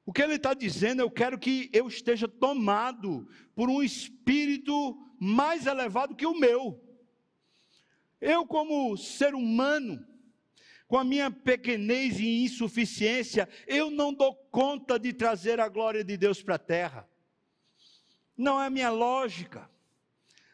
O 0.06 0.12
que 0.12 0.22
ele 0.22 0.36
está 0.36 0.54
dizendo, 0.54 1.02
eu 1.02 1.10
quero 1.10 1.40
que 1.40 1.70
eu 1.72 1.88
esteja 1.88 2.28
tomado 2.28 3.28
por 3.56 3.70
um 3.70 3.82
espírito 3.82 4.98
mais 5.20 5.66
elevado 5.66 6.16
que 6.16 6.26
o 6.26 6.38
meu. 6.38 6.84
Eu, 8.20 8.46
como 8.46 8.98
ser 8.98 9.34
humano, 9.34 10.06
com 10.94 11.00
a 11.00 11.04
minha 11.04 11.32
pequenez 11.32 12.20
e 12.20 12.44
insuficiência, 12.44 13.50
eu 13.66 13.90
não 13.90 14.14
dou 14.14 14.36
conta 14.52 15.00
de 15.00 15.12
trazer 15.12 15.60
a 15.60 15.68
glória 15.68 16.04
de 16.04 16.16
Deus 16.16 16.44
para 16.44 16.54
a 16.54 16.60
terra. 16.60 17.10
Não 18.38 18.62
é 18.62 18.68
a 18.68 18.70
minha 18.70 18.92
lógica, 18.92 19.68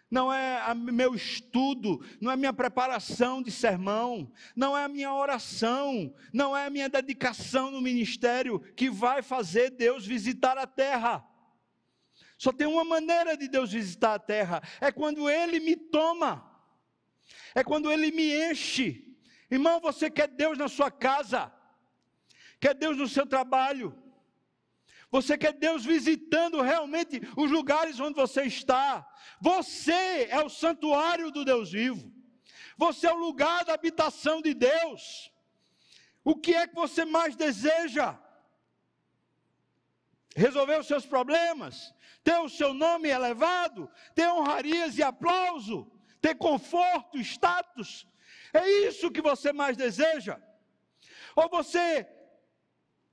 não 0.10 0.32
é 0.32 0.74
meu 0.74 1.14
estudo, 1.14 2.02
não 2.22 2.32
é 2.32 2.38
minha 2.38 2.54
preparação 2.54 3.44
de 3.44 3.52
sermão, 3.52 4.32
não 4.56 4.78
é 4.78 4.86
a 4.86 4.88
minha 4.88 5.14
oração, 5.14 6.16
não 6.32 6.56
é 6.56 6.68
a 6.68 6.70
minha 6.70 6.88
dedicação 6.88 7.70
no 7.70 7.82
ministério 7.82 8.62
que 8.78 8.90
vai 8.90 9.22
fazer 9.22 9.72
Deus 9.72 10.06
visitar 10.06 10.58
a 10.58 10.66
terra. 10.66 11.22
Só 12.38 12.54
tem 12.54 12.66
uma 12.66 12.86
maneira 12.86 13.36
de 13.36 13.50
Deus 13.50 13.74
visitar 13.74 14.14
a 14.14 14.20
terra: 14.20 14.64
é 14.80 14.90
quando 14.90 15.30
Ele 15.30 15.60
me 15.60 15.76
toma, 15.76 16.50
é 17.54 17.62
quando 17.62 17.92
Ele 17.92 18.10
me 18.10 18.52
enche. 18.52 19.09
Irmão, 19.50 19.80
você 19.80 20.10
quer 20.10 20.28
Deus 20.28 20.58
na 20.58 20.68
sua 20.68 20.92
casa, 20.92 21.52
quer 22.60 22.74
Deus 22.74 22.98
no 22.98 23.08
seu 23.08 23.26
trabalho, 23.26 23.98
você 25.12 25.38
quer 25.38 25.54
Deus 25.54 25.84
visitando 25.84 26.62
realmente 26.62 27.20
os 27.36 27.50
lugares 27.50 28.00
onde 28.00 28.16
você 28.16 28.44
está. 28.44 29.08
Você 29.42 30.28
é 30.30 30.42
o 30.44 30.50
santuário 30.50 31.32
do 31.32 31.44
Deus 31.44 31.72
vivo. 31.72 32.14
Você 32.78 33.08
é 33.08 33.12
o 33.12 33.18
lugar 33.18 33.66
da 33.66 33.74
habitação 33.74 34.42
de 34.42 34.54
Deus. 34.54 35.32
O 36.24 36.36
que 36.36 36.54
é 36.54 36.68
que 36.68 36.76
você 36.76 37.06
mais 37.06 37.36
deseja? 37.36 38.18
Resolver 40.36 40.80
os 40.80 40.88
seus 40.88 41.06
problemas, 41.06 41.94
ter 42.24 42.38
o 42.38 42.48
seu 42.48 42.72
nome 42.74 43.10
elevado, 43.10 43.90
ter 44.14 44.30
honrarias 44.32 44.98
e 44.98 45.04
aplauso, 45.04 45.92
ter 46.22 46.36
conforto, 46.36 47.18
status. 47.18 48.08
É 48.54 48.70
isso 48.88 49.12
que 49.12 49.22
você 49.22 49.54
mais 49.54 49.78
deseja? 49.78 50.40
Ou 51.36 51.50
você 51.50 52.08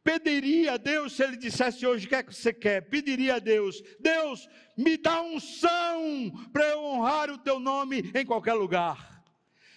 pediria 0.02 0.74
a 0.74 0.76
Deus, 0.76 1.14
se 1.14 1.24
ele 1.24 1.36
dissesse 1.36 1.84
hoje 1.84 2.06
o 2.06 2.08
que 2.08 2.14
é 2.14 2.22
que 2.22 2.32
você 2.32 2.52
quer, 2.52 2.88
pediria 2.88 3.36
a 3.36 3.38
Deus: 3.38 3.82
Deus, 3.98 4.48
me 4.76 4.96
dá 4.96 5.20
unção 5.20 6.30
para 6.52 6.64
eu 6.68 6.84
honrar 6.84 7.30
o 7.30 7.38
teu 7.38 7.58
nome 7.58 8.10
em 8.14 8.24
qualquer 8.24 8.54
lugar. 8.54 9.16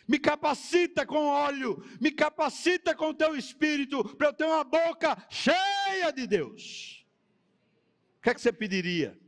Me 0.07 0.18
capacita 0.18 1.05
com 1.05 1.28
óleo, 1.28 1.84
me 1.99 2.12
capacita 2.12 2.95
com 2.95 3.10
o 3.10 3.14
teu 3.14 3.36
espírito, 3.36 4.03
para 4.16 4.28
eu 4.28 4.34
ter 4.34 4.45
uma 4.45 4.64
boca 4.64 5.16
cheia 5.30 6.12
de 6.12 6.26
Deus. 6.26 7.05
O 8.18 8.22
que 8.22 8.30
é 8.30 8.34
que 8.34 8.41
você 8.41 8.51
pediria? 8.51 9.20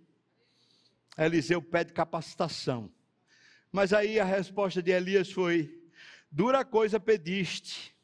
Eliseu 1.18 1.62
pede 1.62 1.94
capacitação. 1.94 2.92
Mas 3.72 3.94
aí 3.94 4.20
a 4.20 4.26
resposta 4.26 4.82
de 4.82 4.92
Elias 4.92 5.32
foi: 5.32 5.81
dura 6.32 6.64
coisa 6.64 7.00
pediste, 7.00 7.96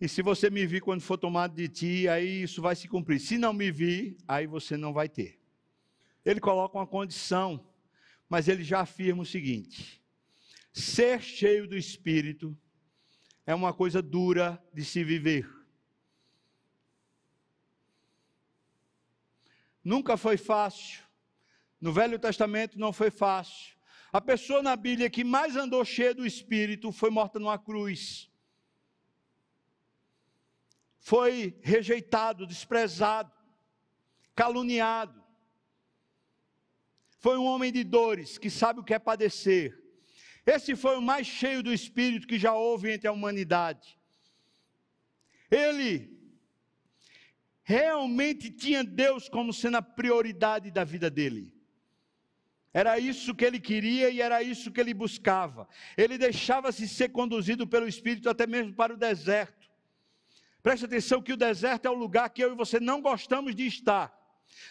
e 0.00 0.08
se 0.08 0.22
você 0.22 0.48
me 0.48 0.66
vir 0.66 0.80
quando 0.80 1.02
for 1.02 1.18
tomado 1.18 1.54
de 1.54 1.68
ti, 1.68 2.08
aí 2.08 2.42
isso 2.42 2.62
vai 2.62 2.74
se 2.74 2.88
cumprir. 2.88 3.20
Se 3.20 3.36
não 3.36 3.52
me 3.52 3.70
vir, 3.70 4.16
aí 4.26 4.46
você 4.46 4.74
não 4.74 4.94
vai 4.94 5.10
ter. 5.10 5.38
Ele 6.24 6.40
coloca 6.40 6.78
uma 6.78 6.86
condição, 6.86 7.66
mas 8.26 8.48
ele 8.48 8.64
já 8.64 8.80
afirma 8.80 9.22
o 9.22 9.26
seguinte: 9.26 10.02
ser 10.72 11.20
cheio 11.20 11.68
do 11.68 11.76
Espírito 11.76 12.56
é 13.46 13.54
uma 13.54 13.74
coisa 13.74 14.00
dura 14.00 14.62
de 14.72 14.84
se 14.86 15.04
viver. 15.04 15.46
Nunca 19.84 20.16
foi 20.16 20.38
fácil. 20.38 21.02
No 21.78 21.92
Velho 21.92 22.18
Testamento 22.18 22.78
não 22.78 22.92
foi 22.92 23.10
fácil. 23.10 23.76
A 24.12 24.20
pessoa 24.20 24.62
na 24.62 24.74
Bíblia 24.74 25.08
que 25.08 25.22
mais 25.22 25.56
andou 25.56 25.84
cheia 25.84 26.14
do 26.14 26.26
Espírito 26.26 26.90
foi 26.90 27.10
morta 27.10 27.38
numa 27.38 27.58
cruz 27.58 28.30
foi 31.00 31.58
rejeitado, 31.62 32.46
desprezado, 32.46 33.32
caluniado. 34.34 35.20
Foi 37.18 37.36
um 37.36 37.44
homem 37.44 37.72
de 37.72 37.82
dores, 37.82 38.38
que 38.38 38.50
sabe 38.50 38.80
o 38.80 38.84
que 38.84 38.94
é 38.94 38.98
padecer. 38.98 39.76
Esse 40.46 40.76
foi 40.76 40.96
o 40.96 41.02
mais 41.02 41.26
cheio 41.26 41.62
do 41.62 41.72
espírito 41.72 42.26
que 42.26 42.38
já 42.38 42.54
houve 42.54 42.92
entre 42.92 43.08
a 43.08 43.12
humanidade. 43.12 43.98
Ele 45.50 46.16
realmente 47.62 48.50
tinha 48.50 48.84
Deus 48.84 49.28
como 49.28 49.52
sendo 49.52 49.78
a 49.78 49.82
prioridade 49.82 50.70
da 50.70 50.84
vida 50.84 51.10
dele. 51.10 51.52
Era 52.72 52.98
isso 52.98 53.34
que 53.34 53.44
ele 53.44 53.58
queria 53.58 54.10
e 54.10 54.20
era 54.20 54.42
isso 54.42 54.70
que 54.70 54.80
ele 54.80 54.94
buscava. 54.94 55.68
Ele 55.96 56.16
deixava-se 56.16 56.86
ser 56.88 57.08
conduzido 57.08 57.66
pelo 57.66 57.88
Espírito 57.88 58.30
até 58.30 58.46
mesmo 58.46 58.72
para 58.74 58.94
o 58.94 58.96
deserto. 58.96 59.68
Preste 60.62 60.84
atenção 60.84 61.22
que 61.22 61.32
o 61.32 61.36
deserto 61.36 61.86
é 61.86 61.90
o 61.90 61.94
lugar 61.94 62.30
que 62.30 62.42
eu 62.44 62.52
e 62.52 62.56
você 62.56 62.78
não 62.78 63.00
gostamos 63.00 63.54
de 63.54 63.66
estar, 63.66 64.14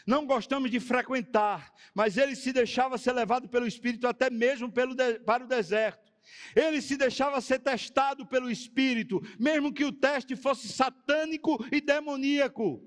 não 0.06 0.26
gostamos 0.26 0.70
de 0.70 0.80
frequentar, 0.80 1.74
mas 1.96 2.16
ele 2.16 2.36
se 2.36 2.54
deixava 2.54 2.98
ser 2.98 3.14
levado 3.14 3.50
pelo 3.50 3.66
Espírito 3.66 4.08
até 4.08 4.30
mesmo 4.30 4.72
pelo 4.72 4.96
para 5.26 5.44
o 5.44 5.48
deserto. 5.48 6.10
Ele 6.56 6.80
se 6.80 6.96
deixava 6.96 7.42
ser 7.42 7.60
testado 7.60 8.26
pelo 8.26 8.52
Espírito, 8.52 9.20
mesmo 9.40 9.74
que 9.74 9.84
o 9.84 9.92
teste 9.92 10.36
fosse 10.36 10.68
satânico 10.68 11.58
e 11.72 11.82
demoníaco. 11.82 12.84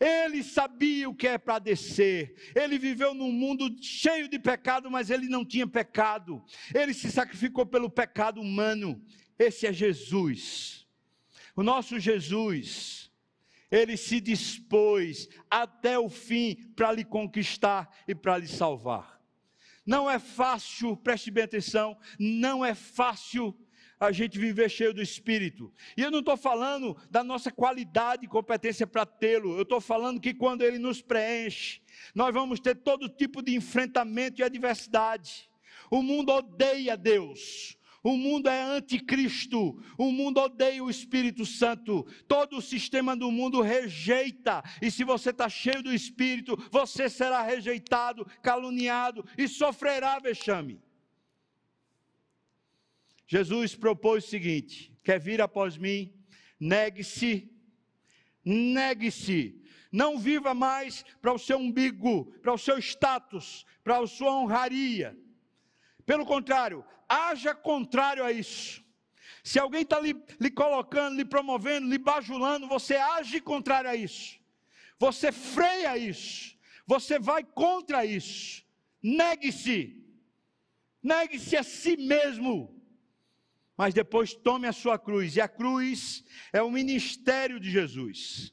Ele 0.00 0.44
sabia 0.44 1.08
o 1.08 1.14
que 1.14 1.26
é 1.26 1.38
padecer. 1.38 2.34
Ele 2.54 2.78
viveu 2.78 3.14
num 3.14 3.32
mundo 3.32 3.68
cheio 3.82 4.28
de 4.28 4.38
pecado, 4.38 4.90
mas 4.90 5.10
ele 5.10 5.28
não 5.28 5.44
tinha 5.44 5.66
pecado. 5.66 6.44
Ele 6.74 6.94
se 6.94 7.10
sacrificou 7.10 7.66
pelo 7.66 7.90
pecado 7.90 8.40
humano. 8.40 9.02
Esse 9.38 9.66
é 9.66 9.72
Jesus. 9.72 10.86
O 11.56 11.62
nosso 11.62 11.98
Jesus, 11.98 13.10
ele 13.70 13.96
se 13.96 14.20
dispôs 14.20 15.28
até 15.50 15.98
o 15.98 16.08
fim 16.08 16.54
para 16.76 16.92
lhe 16.92 17.04
conquistar 17.04 17.88
e 18.06 18.14
para 18.14 18.38
lhe 18.38 18.46
salvar. 18.46 19.20
Não 19.84 20.08
é 20.08 20.18
fácil, 20.18 20.96
preste 20.96 21.30
bem 21.30 21.44
atenção, 21.44 21.98
não 22.18 22.64
é 22.64 22.74
fácil 22.74 23.58
a 23.98 24.12
gente 24.12 24.38
viver 24.38 24.70
cheio 24.70 24.94
do 24.94 25.02
Espírito. 25.02 25.72
E 25.96 26.02
eu 26.02 26.10
não 26.10 26.20
estou 26.20 26.36
falando 26.36 26.96
da 27.10 27.24
nossa 27.24 27.50
qualidade 27.50 28.24
e 28.24 28.28
competência 28.28 28.86
para 28.86 29.04
tê-lo, 29.04 29.56
eu 29.56 29.62
estou 29.62 29.80
falando 29.80 30.20
que 30.20 30.34
quando 30.34 30.62
ele 30.62 30.78
nos 30.78 31.02
preenche, 31.02 31.80
nós 32.14 32.32
vamos 32.32 32.60
ter 32.60 32.76
todo 32.76 33.08
tipo 33.08 33.42
de 33.42 33.54
enfrentamento 33.54 34.40
e 34.40 34.44
adversidade. 34.44 35.50
O 35.90 36.02
mundo 36.02 36.32
odeia 36.32 36.96
Deus, 36.96 37.78
o 38.02 38.16
mundo 38.16 38.48
é 38.48 38.62
anticristo, 38.62 39.82
o 39.96 40.12
mundo 40.12 40.40
odeia 40.40 40.84
o 40.84 40.90
Espírito 40.90 41.44
Santo, 41.44 42.06
todo 42.26 42.58
o 42.58 42.62
sistema 42.62 43.16
do 43.16 43.30
mundo 43.30 43.60
rejeita, 43.60 44.62
e 44.80 44.90
se 44.90 45.02
você 45.02 45.30
está 45.30 45.48
cheio 45.48 45.82
do 45.82 45.92
Espírito, 45.92 46.56
você 46.70 47.08
será 47.08 47.42
rejeitado, 47.42 48.26
caluniado 48.42 49.24
e 49.36 49.48
sofrerá 49.48 50.18
vexame. 50.18 50.80
Jesus 53.28 53.76
propôs 53.76 54.24
o 54.24 54.28
seguinte: 54.28 54.92
quer 55.04 55.20
vir 55.20 55.40
após 55.40 55.76
mim, 55.76 56.12
negue-se, 56.58 57.52
negue-se, 58.42 59.62
não 59.92 60.18
viva 60.18 60.54
mais 60.54 61.04
para 61.20 61.34
o 61.34 61.38
seu 61.38 61.58
umbigo, 61.58 62.32
para 62.40 62.54
o 62.54 62.58
seu 62.58 62.78
status, 62.78 63.66
para 63.84 63.98
a 63.98 64.06
sua 64.06 64.34
honraria. 64.34 65.16
Pelo 66.06 66.24
contrário, 66.24 66.82
haja 67.06 67.54
contrário 67.54 68.24
a 68.24 68.32
isso. 68.32 68.82
Se 69.44 69.58
alguém 69.58 69.82
está 69.82 70.00
lhe, 70.00 70.16
lhe 70.40 70.50
colocando, 70.50 71.16
lhe 71.16 71.24
promovendo, 71.24 71.86
lhe 71.86 71.98
bajulando, 71.98 72.66
você 72.66 72.96
age 72.96 73.40
contrário 73.42 73.90
a 73.90 73.94
isso. 73.94 74.38
Você 74.98 75.30
freia 75.30 75.98
isso. 75.98 76.56
Você 76.86 77.18
vai 77.18 77.44
contra 77.44 78.06
isso. 78.06 78.64
Negue-se. 79.02 80.02
Negue-se 81.02 81.56
a 81.58 81.62
si 81.62 81.96
mesmo. 81.98 82.77
Mas 83.78 83.94
depois 83.94 84.34
tome 84.34 84.66
a 84.66 84.72
sua 84.72 84.98
cruz. 84.98 85.36
E 85.36 85.40
a 85.40 85.46
cruz 85.46 86.24
é 86.52 86.60
o 86.60 86.70
ministério 86.70 87.60
de 87.60 87.70
Jesus. 87.70 88.52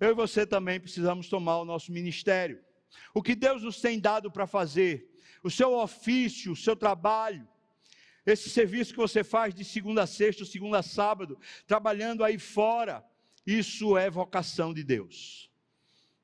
Eu 0.00 0.12
e 0.12 0.14
você 0.14 0.46
também 0.46 0.80
precisamos 0.80 1.28
tomar 1.28 1.58
o 1.58 1.64
nosso 1.66 1.92
ministério. 1.92 2.58
O 3.14 3.22
que 3.22 3.34
Deus 3.34 3.62
nos 3.62 3.82
tem 3.82 4.00
dado 4.00 4.30
para 4.30 4.46
fazer, 4.46 5.10
o 5.42 5.50
seu 5.50 5.74
ofício, 5.74 6.52
o 6.52 6.56
seu 6.56 6.74
trabalho, 6.74 7.46
esse 8.24 8.48
serviço 8.48 8.92
que 8.92 8.98
você 8.98 9.22
faz 9.22 9.54
de 9.54 9.62
segunda 9.62 10.04
a 10.04 10.06
sexta, 10.06 10.44
segunda 10.46 10.78
a 10.78 10.82
sábado, 10.82 11.38
trabalhando 11.66 12.24
aí 12.24 12.38
fora, 12.38 13.04
isso 13.46 13.98
é 13.98 14.08
vocação 14.08 14.72
de 14.72 14.82
Deus. 14.82 15.50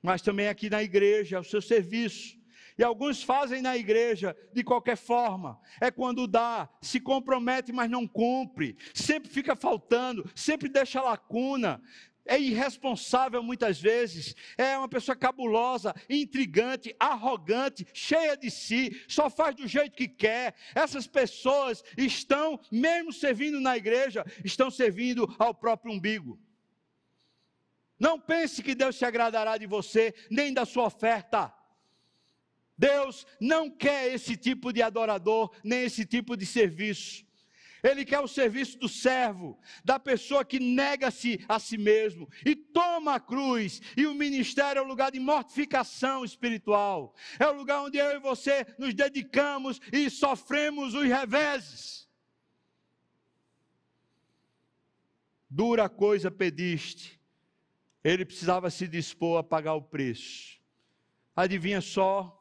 Mas 0.03 0.22
também 0.22 0.49
aqui 0.49 0.70
na 0.70 0.82
igreja, 0.82 1.36
é 1.36 1.40
o 1.40 1.44
seu 1.44 1.61
serviço. 1.61 2.38
E 2.79 2.85
alguns 2.85 3.22
fazem 3.22 3.61
na 3.61 3.76
igreja 3.76 4.37
de 4.53 4.62
qualquer 4.62 4.97
forma. 4.97 5.61
É 5.81 5.91
quando 5.91 6.29
dá, 6.29 6.68
se 6.81 7.01
compromete, 7.01 7.72
mas 7.72 7.91
não 7.91 8.07
cumpre. 8.07 8.76
Sempre 8.95 9.29
fica 9.29 9.57
faltando, 9.57 10.31
sempre 10.35 10.68
deixa 10.68 11.03
lacuna 11.03 11.83
é 12.29 12.39
irresponsável 12.39 13.43
muitas 13.43 13.81
vezes, 13.81 14.37
é 14.57 14.76
uma 14.76 14.89
pessoa 14.89 15.16
cabulosa, 15.16 15.95
intrigante, 16.11 16.95
arrogante, 17.01 17.87
cheia 17.95 18.37
de 18.37 18.51
si, 18.51 19.03
só 19.09 19.31
faz 19.31 19.57
do 19.57 19.66
jeito 19.66 19.97
que 19.97 20.07
quer. 20.07 20.55
Essas 20.74 21.07
pessoas 21.07 21.83
estão, 21.97 22.61
mesmo 22.70 23.12
servindo 23.12 23.59
na 23.59 23.79
igreja, 23.79 24.26
estão 24.45 24.70
servindo 24.70 25.35
ao 25.39 25.55
próprio 25.55 25.93
umbigo. 25.93 26.39
Não 27.99 28.20
pense 28.20 28.62
que 28.62 28.74
Deus 28.74 28.97
se 28.97 29.05
agradará 29.05 29.57
de 29.57 29.66
você, 29.66 30.14
nem 30.31 30.53
da 30.53 30.64
sua 30.66 30.85
oferta. 30.85 31.53
Deus 32.79 33.26
não 33.41 33.68
quer 33.68 34.14
esse 34.14 34.37
tipo 34.37 34.72
de 34.72 34.81
adorador, 34.81 35.53
nem 35.64 35.83
esse 35.83 36.07
tipo 36.07 36.37
de 36.37 36.47
serviço. 36.47 37.26
Ele 37.83 38.05
quer 38.05 38.20
o 38.20 38.29
serviço 38.29 38.79
do 38.79 38.89
servo, 38.89 39.59
da 39.85 39.99
pessoa 39.99 40.45
que 40.45 40.59
nega-se 40.59 41.45
a 41.49 41.59
si 41.59 41.76
mesmo 41.76 42.29
e 42.45 42.55
toma 42.55 43.14
a 43.14 43.20
cruz. 43.20 43.81
E 43.97 44.07
o 44.07 44.14
ministério 44.14 44.81
é 44.81 44.83
o 44.83 44.87
lugar 44.87 45.12
de 45.12 45.20
mortificação 45.20 46.24
espiritual. 46.24 47.14
É 47.39 47.47
o 47.47 47.53
lugar 47.53 47.83
onde 47.83 47.99
eu 47.99 48.11
e 48.16 48.18
você 48.18 48.66
nos 48.79 48.95
dedicamos 48.95 49.81
e 49.93 50.11
sofremos 50.11 50.95
os 50.95 51.05
reveses. 51.05 52.09
Dura 55.49 55.89
coisa 55.89 56.31
pediste. 56.31 57.18
Ele 58.03 58.24
precisava 58.24 58.70
se 58.70 58.87
dispor 58.87 59.39
a 59.39 59.43
pagar 59.43 59.74
o 59.74 59.83
preço. 59.83 60.59
Adivinha 61.35 61.81
só, 61.81 62.38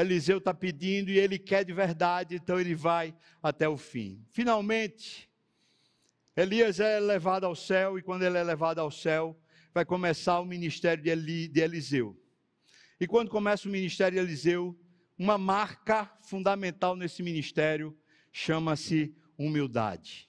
Eliseu 0.00 0.38
está 0.38 0.52
pedindo 0.52 1.10
e 1.10 1.18
ele 1.18 1.38
quer 1.38 1.64
de 1.64 1.72
verdade, 1.72 2.36
então 2.36 2.60
ele 2.60 2.74
vai 2.74 3.14
até 3.42 3.68
o 3.68 3.76
fim. 3.76 4.24
Finalmente, 4.30 5.28
Elias 6.36 6.78
é 6.78 7.00
levado 7.00 7.44
ao 7.44 7.56
céu, 7.56 7.98
e 7.98 8.02
quando 8.02 8.22
ele 8.22 8.38
é 8.38 8.42
levado 8.42 8.78
ao 8.78 8.90
céu, 8.90 9.36
vai 9.74 9.84
começar 9.84 10.38
o 10.40 10.44
ministério 10.44 11.02
de, 11.02 11.10
Eli, 11.10 11.48
de 11.48 11.60
Eliseu. 11.60 12.16
E 13.00 13.06
quando 13.06 13.30
começa 13.30 13.68
o 13.68 13.72
ministério 13.72 14.18
de 14.18 14.24
Eliseu, 14.24 14.78
uma 15.18 15.36
marca 15.36 16.10
fundamental 16.22 16.94
nesse 16.94 17.22
ministério 17.22 17.96
chama-se 18.32 19.14
humildade. 19.36 20.28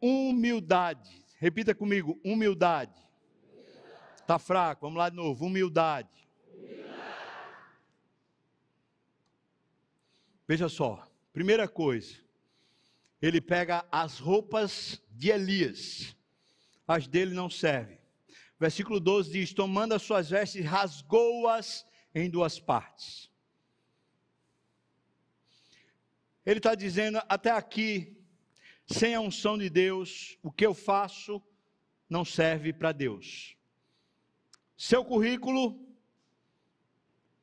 Humildade. 0.00 1.24
Repita 1.38 1.74
comigo: 1.74 2.20
humildade. 2.24 2.94
Está 4.20 4.38
fraco, 4.38 4.82
vamos 4.82 4.98
lá 4.98 5.08
de 5.08 5.16
novo. 5.16 5.46
Humildade. 5.46 6.25
Veja 10.48 10.68
só, 10.68 11.04
primeira 11.32 11.66
coisa, 11.66 12.16
ele 13.20 13.40
pega 13.40 13.84
as 13.90 14.18
roupas 14.18 15.02
de 15.10 15.30
Elias, 15.30 16.16
as 16.86 17.08
dele 17.08 17.34
não 17.34 17.50
servem. 17.50 17.98
Versículo 18.58 19.00
12 19.00 19.30
diz: 19.30 19.52
Tomando 19.52 19.94
as 19.94 20.02
suas 20.02 20.30
vestes, 20.30 20.64
rasgou-as 20.64 21.86
em 22.14 22.30
duas 22.30 22.60
partes. 22.60 23.30
Ele 26.44 26.58
está 26.58 26.74
dizendo: 26.74 27.20
até 27.28 27.50
aqui, 27.50 28.16
sem 28.86 29.14
a 29.14 29.20
unção 29.20 29.58
de 29.58 29.68
Deus, 29.68 30.38
o 30.42 30.52
que 30.52 30.64
eu 30.64 30.74
faço 30.74 31.42
não 32.08 32.24
serve 32.24 32.72
para 32.72 32.92
Deus. 32.92 33.56
Seu 34.76 35.04
currículo, 35.04 35.84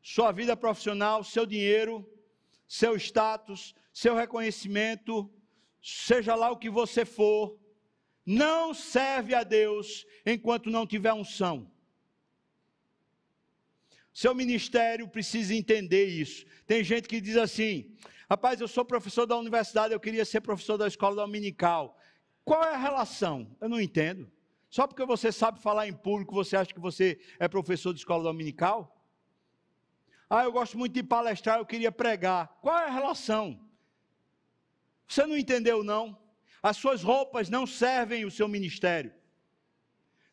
sua 0.02 0.32
vida 0.32 0.56
profissional, 0.56 1.24
seu 1.24 1.46
dinheiro, 1.46 2.10
seu 2.74 2.96
status, 2.98 3.76
seu 3.94 4.16
reconhecimento, 4.16 5.32
seja 5.80 6.34
lá 6.34 6.50
o 6.50 6.58
que 6.58 6.72
você 6.72 7.06
for, 7.06 7.56
não 8.26 8.74
serve 8.74 9.36
a 9.36 9.44
Deus 9.44 10.08
enquanto 10.26 10.72
não 10.72 10.88
tiver 10.88 11.14
unção. 11.14 11.72
Seu 14.12 14.34
ministério 14.34 15.08
precisa 15.08 15.54
entender 15.54 16.06
isso. 16.06 16.48
Tem 16.66 16.84
gente 16.84 17.08
que 17.08 17.22
diz 17.22 17.38
assim: 17.38 17.96
rapaz, 18.28 18.60
eu 18.60 18.68
sou 18.68 18.84
professor 18.84 19.28
da 19.28 19.38
universidade, 19.38 19.94
eu 19.94 20.00
queria 20.00 20.26
ser 20.26 20.42
professor 20.42 20.76
da 20.76 20.88
escola 20.88 21.16
dominical. 21.18 22.00
Qual 22.44 22.64
é 22.64 22.74
a 22.74 22.78
relação? 22.78 23.56
Eu 23.62 23.70
não 23.70 23.80
entendo. 23.80 24.32
Só 24.68 24.88
porque 24.88 25.06
você 25.06 25.32
sabe 25.32 25.62
falar 25.62 25.88
em 25.88 25.94
público, 25.94 26.34
você 26.34 26.58
acha 26.58 26.74
que 26.74 26.80
você 26.80 27.20
é 27.38 27.48
professor 27.48 27.94
de 27.94 28.00
escola 28.00 28.24
dominical? 28.24 28.93
Ah, 30.36 30.46
eu 30.46 30.52
gosto 30.52 30.80
muito 30.80 30.94
de 30.94 31.04
palestrar, 31.04 31.60
eu 31.60 31.66
queria 31.66 31.92
pregar. 31.92 32.58
Qual 32.60 32.76
é 32.76 32.86
a 32.86 32.90
relação? 32.90 33.70
Você 35.08 35.28
não 35.28 35.38
entendeu, 35.38 35.84
não? 35.84 36.20
As 36.64 36.76
suas 36.76 37.04
roupas 37.04 37.50
não 37.52 37.68
servem 37.68 38.26
o 38.26 38.32
seu 38.32 38.48
ministério. 38.48 39.14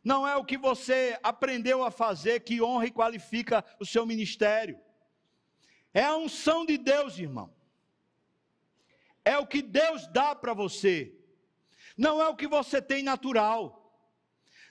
Não 0.02 0.26
é 0.26 0.34
o 0.36 0.44
que 0.46 0.56
você 0.56 1.18
aprendeu 1.22 1.84
a 1.84 1.90
fazer 1.90 2.40
que 2.40 2.62
honra 2.62 2.86
e 2.86 2.90
qualifica 2.90 3.62
o 3.78 3.84
seu 3.84 4.06
ministério. 4.06 4.80
É 5.92 6.04
a 6.04 6.16
unção 6.16 6.64
de 6.64 6.78
Deus, 6.78 7.18
irmão. 7.18 7.54
É 9.22 9.36
o 9.36 9.46
que 9.46 9.60
Deus 9.60 10.06
dá 10.06 10.34
para 10.34 10.54
você. 10.54 11.14
Não 11.94 12.22
é 12.22 12.26
o 12.26 12.36
que 12.36 12.48
você 12.48 12.80
tem 12.80 13.02
natural. 13.02 13.94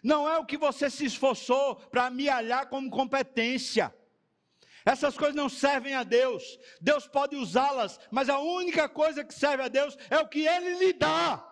Não 0.03 0.27
é 0.27 0.39
o 0.39 0.45
que 0.45 0.57
você 0.57 0.89
se 0.89 1.05
esforçou 1.05 1.75
para 1.75 2.07
amealhar 2.07 2.67
como 2.67 2.89
competência. 2.89 3.93
Essas 4.89 5.15
coisas 5.15 5.35
não 5.35 5.47
servem 5.47 5.93
a 5.93 6.01
Deus. 6.01 6.59
Deus 6.81 7.07
pode 7.07 7.35
usá-las, 7.35 7.99
mas 8.09 8.27
a 8.27 8.39
única 8.39 8.89
coisa 8.89 9.23
que 9.23 9.35
serve 9.35 9.61
a 9.61 9.67
Deus 9.67 9.95
é 10.09 10.17
o 10.17 10.27
que 10.27 10.47
Ele 10.47 10.79
lhe 10.79 10.93
dá. 10.93 11.45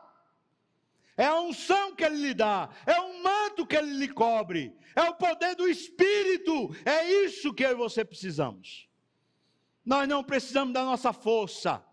É 1.16 1.26
a 1.26 1.40
unção 1.40 1.96
que 1.96 2.04
Ele 2.04 2.16
lhe 2.16 2.34
dá, 2.34 2.68
é 2.84 3.00
o 3.00 3.22
manto 3.22 3.66
que 3.66 3.76
Ele 3.76 3.94
lhe 3.94 4.08
cobre, 4.08 4.76
é 4.96 5.04
o 5.04 5.14
poder 5.14 5.56
do 5.56 5.68
Espírito. 5.68 6.76
É 6.84 7.06
isso 7.26 7.54
que 7.54 7.64
eu 7.64 7.72
e 7.72 7.76
você 7.76 8.04
precisamos. 8.04 8.90
Nós 9.86 10.08
não 10.08 10.24
precisamos 10.24 10.74
da 10.74 10.84
nossa 10.84 11.14
força, 11.14 11.86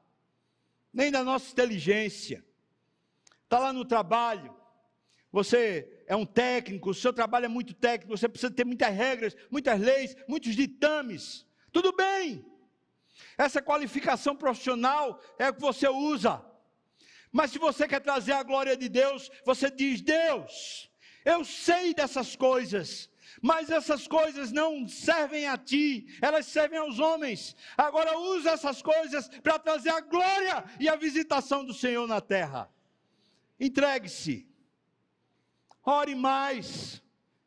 nem 0.91 1.11
da 1.11 1.23
nossa 1.23 1.53
inteligência. 1.53 2.43
Está 3.43 3.59
lá 3.59 3.71
no 3.71 3.85
trabalho, 3.85 4.57
você 5.31 5.94
é 6.07 6.15
um 6.15 6.27
técnico, 6.27 6.91
o 6.91 6.95
seu 6.95 7.13
trabalho 7.13 7.47
é 7.47 7.49
muito 7.49 7.75
técnico, 7.75 8.17
você 8.17 8.29
precisa 8.29 8.53
ter 8.53 8.65
muitas 8.65 8.95
regras, 8.95 9.37
muitas 9.51 9.81
leis, 9.81 10.17
muitos 10.29 10.55
ditames. 10.55 11.47
Tudo 11.73 11.93
bem. 11.93 12.45
Essa 13.39 13.63
qualificação 13.63 14.37
profissional 14.37 15.21
é 15.39 15.49
o 15.49 15.55
que 15.55 15.61
você 15.61 15.89
usa. 15.89 16.45
Mas 17.33 17.51
se 17.51 17.59
você 17.59 17.89
quer 17.89 18.01
trazer 18.01 18.33
a 18.33 18.43
glória 18.43 18.77
de 18.77 18.89
Deus, 18.89 19.31
você 19.45 19.71
diz: 19.71 20.01
Deus, 20.01 20.91
eu 21.25 21.45
sei 21.45 21.95
dessas 21.95 22.37
coisas, 22.37 23.11
mas 23.43 23.71
essas 23.71 24.07
coisas 24.07 24.53
não 24.53 24.87
servem 24.87 25.49
a 25.49 25.59
ti, 25.59 26.07
elas 26.21 26.47
servem 26.47 26.79
aos 26.79 26.99
homens. 26.99 27.57
Agora 27.77 28.19
usa 28.19 28.51
essas 28.51 28.83
coisas 28.83 29.29
para 29.43 29.59
trazer 29.59 29.91
a 29.91 30.01
glória 30.01 30.65
e 30.79 30.89
a 30.89 30.97
visitação 30.97 31.65
do 31.65 31.75
Senhor 31.75 32.07
na 32.07 32.21
terra. 32.21 32.71
Entregue-se 33.59 34.47
ore 35.85 36.15
mais, 36.15 37.03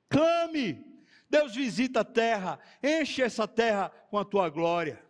clame. 0.09 0.85
Deus 1.29 1.55
visita 1.55 2.01
a 2.01 2.05
terra, 2.05 2.59
enche 2.81 3.21
essa 3.21 3.47
terra 3.47 3.89
com 4.09 4.17
a 4.17 4.23
tua 4.23 4.49
glória. 4.49 5.03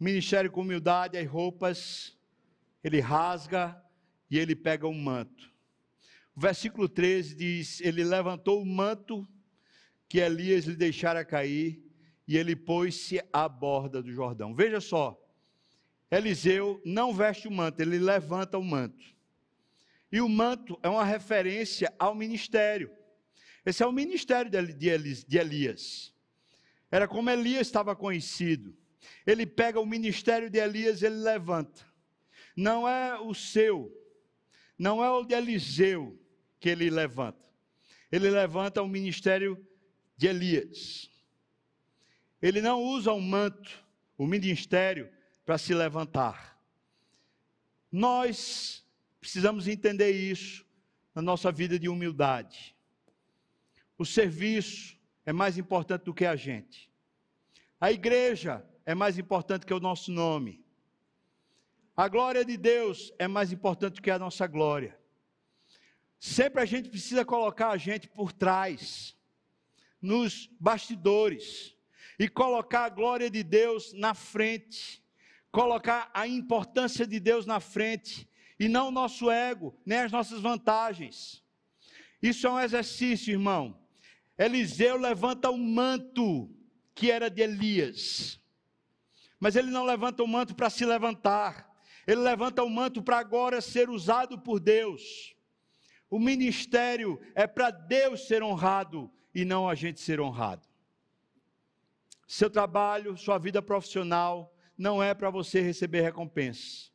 Ministério 0.00 0.50
com 0.50 0.62
humildade, 0.62 1.18
as 1.18 1.28
roupas, 1.28 2.16
ele 2.82 3.00
rasga 3.00 3.82
e 4.30 4.38
ele 4.38 4.54
pega 4.54 4.86
um 4.86 4.98
manto. 4.98 5.52
O 6.34 6.40
versículo 6.40 6.88
13 6.88 7.34
diz: 7.34 7.80
Ele 7.80 8.04
levantou 8.04 8.62
o 8.62 8.66
manto 8.66 9.28
que 10.08 10.18
Elias 10.18 10.64
lhe 10.64 10.76
deixara 10.76 11.24
cair 11.24 11.84
e 12.26 12.36
ele 12.36 12.54
pôs-se 12.54 13.20
à 13.32 13.48
borda 13.48 14.02
do 14.02 14.12
Jordão. 14.12 14.54
Veja 14.54 14.80
só, 14.80 15.20
Eliseu 16.10 16.80
não 16.84 17.12
veste 17.12 17.48
o 17.48 17.50
manto, 17.50 17.80
ele 17.80 17.98
levanta 17.98 18.56
o 18.56 18.64
manto. 18.64 19.17
E 20.10 20.20
o 20.20 20.28
manto 20.28 20.78
é 20.82 20.88
uma 20.88 21.04
referência 21.04 21.92
ao 21.98 22.14
ministério. 22.14 22.90
Esse 23.64 23.82
é 23.82 23.86
o 23.86 23.92
ministério 23.92 24.50
de 24.50 25.38
Elias. 25.38 26.14
Era 26.90 27.06
como 27.06 27.28
Elias 27.28 27.66
estava 27.66 27.94
conhecido. 27.94 28.76
Ele 29.26 29.44
pega 29.46 29.78
o 29.78 29.86
ministério 29.86 30.48
de 30.48 30.58
Elias, 30.58 31.02
ele 31.02 31.16
levanta. 31.16 31.86
Não 32.56 32.88
é 32.88 33.20
o 33.20 33.34
seu, 33.34 33.92
não 34.78 35.04
é 35.04 35.10
o 35.10 35.24
de 35.24 35.34
Eliseu 35.34 36.18
que 36.58 36.68
ele 36.68 36.90
levanta. 36.90 37.48
Ele 38.10 38.30
levanta 38.30 38.82
o 38.82 38.88
ministério 38.88 39.62
de 40.16 40.26
Elias. 40.26 41.10
Ele 42.40 42.60
não 42.60 42.82
usa 42.82 43.12
o 43.12 43.20
manto, 43.20 43.84
o 44.16 44.26
ministério, 44.26 45.10
para 45.44 45.58
se 45.58 45.74
levantar. 45.74 46.58
Nós 47.90 48.84
Precisamos 49.20 49.66
entender 49.66 50.10
isso 50.10 50.64
na 51.14 51.22
nossa 51.22 51.50
vida 51.50 51.78
de 51.78 51.88
humildade. 51.88 52.76
O 53.96 54.04
serviço 54.04 54.96
é 55.26 55.32
mais 55.32 55.58
importante 55.58 56.04
do 56.04 56.14
que 56.14 56.24
a 56.24 56.36
gente. 56.36 56.90
A 57.80 57.90
igreja 57.90 58.64
é 58.86 58.94
mais 58.94 59.18
importante 59.18 59.66
que 59.66 59.74
o 59.74 59.80
nosso 59.80 60.10
nome. 60.12 60.64
A 61.96 62.08
glória 62.08 62.44
de 62.44 62.56
Deus 62.56 63.12
é 63.18 63.26
mais 63.26 63.52
importante 63.52 64.00
que 64.00 64.10
a 64.10 64.18
nossa 64.18 64.46
glória. 64.46 64.98
Sempre 66.20 66.62
a 66.62 66.64
gente 66.64 66.88
precisa 66.88 67.24
colocar 67.24 67.70
a 67.70 67.76
gente 67.76 68.08
por 68.08 68.32
trás, 68.32 69.16
nos 70.00 70.48
bastidores, 70.60 71.76
e 72.18 72.28
colocar 72.28 72.84
a 72.84 72.88
glória 72.88 73.30
de 73.30 73.42
Deus 73.42 73.92
na 73.92 74.14
frente, 74.14 75.02
colocar 75.50 76.10
a 76.12 76.26
importância 76.26 77.06
de 77.06 77.20
Deus 77.20 77.46
na 77.46 77.60
frente 77.60 78.28
e 78.58 78.68
não 78.68 78.88
o 78.88 78.92
nosso 78.92 79.30
ego, 79.30 79.74
nem 79.86 79.98
as 79.98 80.12
nossas 80.12 80.40
vantagens. 80.40 81.44
Isso 82.20 82.46
é 82.46 82.50
um 82.50 82.60
exercício, 82.60 83.32
irmão. 83.32 83.78
Eliseu 84.36 84.96
levanta 84.96 85.50
o 85.50 85.58
manto 85.58 86.50
que 86.94 87.10
era 87.10 87.30
de 87.30 87.42
Elias. 87.42 88.40
Mas 89.38 89.54
ele 89.54 89.70
não 89.70 89.84
levanta 89.84 90.22
o 90.22 90.28
manto 90.28 90.54
para 90.54 90.68
se 90.68 90.84
levantar. 90.84 91.68
Ele 92.06 92.20
levanta 92.20 92.62
o 92.62 92.70
manto 92.70 93.02
para 93.02 93.18
agora 93.18 93.60
ser 93.60 93.88
usado 93.88 94.38
por 94.38 94.58
Deus. 94.58 95.36
O 96.10 96.18
ministério 96.18 97.20
é 97.34 97.46
para 97.46 97.70
Deus 97.70 98.26
ser 98.26 98.42
honrado 98.42 99.10
e 99.34 99.44
não 99.44 99.68
a 99.68 99.74
gente 99.74 100.00
ser 100.00 100.20
honrado. 100.20 100.66
Seu 102.26 102.50
trabalho, 102.50 103.16
sua 103.16 103.38
vida 103.38 103.62
profissional 103.62 104.54
não 104.76 105.02
é 105.02 105.14
para 105.14 105.30
você 105.30 105.60
receber 105.60 106.02
recompensa. 106.02 106.90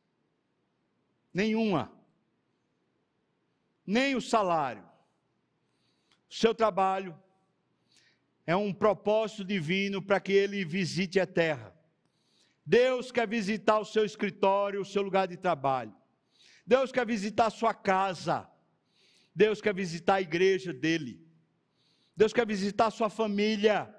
Nenhuma. 1.33 1.91
Nem 3.85 4.15
o 4.15 4.21
salário. 4.21 4.83
Seu 6.29 6.53
trabalho 6.53 7.17
é 8.45 8.55
um 8.55 8.73
propósito 8.73 9.43
divino 9.43 10.01
para 10.01 10.19
que 10.19 10.31
ele 10.31 10.63
visite 10.63 11.19
a 11.19 11.25
terra. 11.25 11.73
Deus 12.65 13.11
quer 13.11 13.27
visitar 13.27 13.79
o 13.79 13.85
seu 13.85 14.05
escritório, 14.05 14.81
o 14.81 14.85
seu 14.85 15.01
lugar 15.01 15.27
de 15.27 15.37
trabalho. 15.37 15.93
Deus 16.65 16.91
quer 16.91 17.05
visitar 17.05 17.47
a 17.47 17.51
sua 17.51 17.73
casa. 17.73 18.49
Deus 19.35 19.61
quer 19.61 19.73
visitar 19.73 20.15
a 20.15 20.21
igreja 20.21 20.71
dele. 20.71 21.21
Deus 22.15 22.31
quer 22.31 22.45
visitar 22.45 22.87
a 22.87 22.91
sua 22.91 23.09
família. 23.09 23.93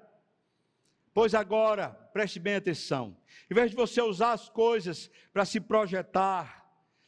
Pois 1.13 1.35
agora, 1.35 1.89
preste 1.89 2.39
bem 2.39 2.55
atenção. 2.55 3.17
Em 3.49 3.53
vez 3.53 3.71
de 3.71 3.77
você 3.77 4.01
usar 4.01 4.33
as 4.33 4.49
coisas 4.49 5.09
para 5.31 5.45
se 5.45 5.59
projetar, 5.59 6.64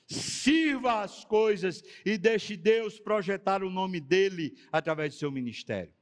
sirva 0.08 1.02
as 1.02 1.26
coisas 1.26 1.84
e 2.06 2.18
deixe 2.18 2.56
Deus 2.56 3.00
projetar 3.00 3.62
o 3.62 3.70
nome 3.70 4.00
dele 4.00 4.58
através 4.72 5.14
do 5.14 5.20
seu 5.20 5.32
ministério. 5.32 5.94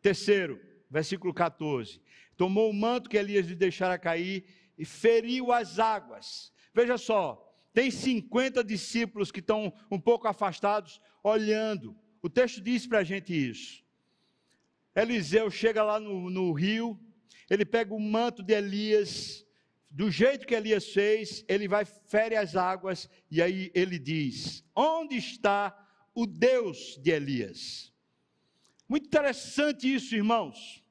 Terceiro, 0.00 0.60
versículo 0.90 1.34
14: 1.34 2.00
Tomou 2.36 2.70
o 2.70 2.74
manto 2.74 3.10
que 3.10 3.16
Elias 3.16 3.46
lhe 3.46 3.54
deixara 3.54 3.98
cair 3.98 4.44
e 4.78 4.84
feriu 4.84 5.52
as 5.52 5.78
águas. 5.78 6.52
Veja 6.72 6.96
só, 6.96 7.44
tem 7.74 7.90
50 7.90 8.64
discípulos 8.64 9.30
que 9.30 9.40
estão 9.40 9.72
um 9.90 10.00
pouco 10.00 10.26
afastados, 10.26 11.00
olhando. 11.22 11.96
O 12.22 12.30
texto 12.30 12.60
diz 12.60 12.86
para 12.86 13.00
a 13.00 13.04
gente 13.04 13.32
isso. 13.32 13.84
Eliseu 14.94 15.50
chega 15.50 15.82
lá 15.84 16.00
no, 16.00 16.30
no 16.30 16.52
rio, 16.52 16.98
ele 17.48 17.64
pega 17.64 17.94
o 17.94 18.00
manto 18.00 18.42
de 18.42 18.52
Elias, 18.52 19.46
do 19.90 20.10
jeito 20.10 20.46
que 20.46 20.54
Elias 20.54 20.88
fez, 20.88 21.44
ele 21.48 21.66
vai, 21.66 21.84
fere 21.84 22.36
as 22.36 22.56
águas, 22.56 23.08
e 23.30 23.40
aí 23.40 23.70
ele 23.74 23.98
diz: 23.98 24.64
Onde 24.74 25.16
está 25.16 25.76
o 26.14 26.26
Deus 26.26 26.98
de 27.02 27.10
Elias? 27.10 27.92
Muito 28.88 29.06
interessante 29.06 29.92
isso, 29.92 30.14
irmãos. 30.14 30.84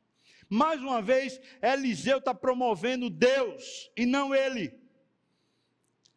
Mais 0.49 0.79
uma 0.81 1.01
vez, 1.01 1.39
Eliseu 1.61 2.19
está 2.19 2.33
promovendo 2.33 3.09
Deus 3.09 3.91
e 3.97 4.05
não 4.05 4.33
ele. 4.33 4.73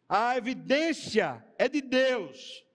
A 0.07 0.37
evidência 0.37 1.45
é 1.57 1.67
de 1.67 1.81
Deus. 1.81 2.65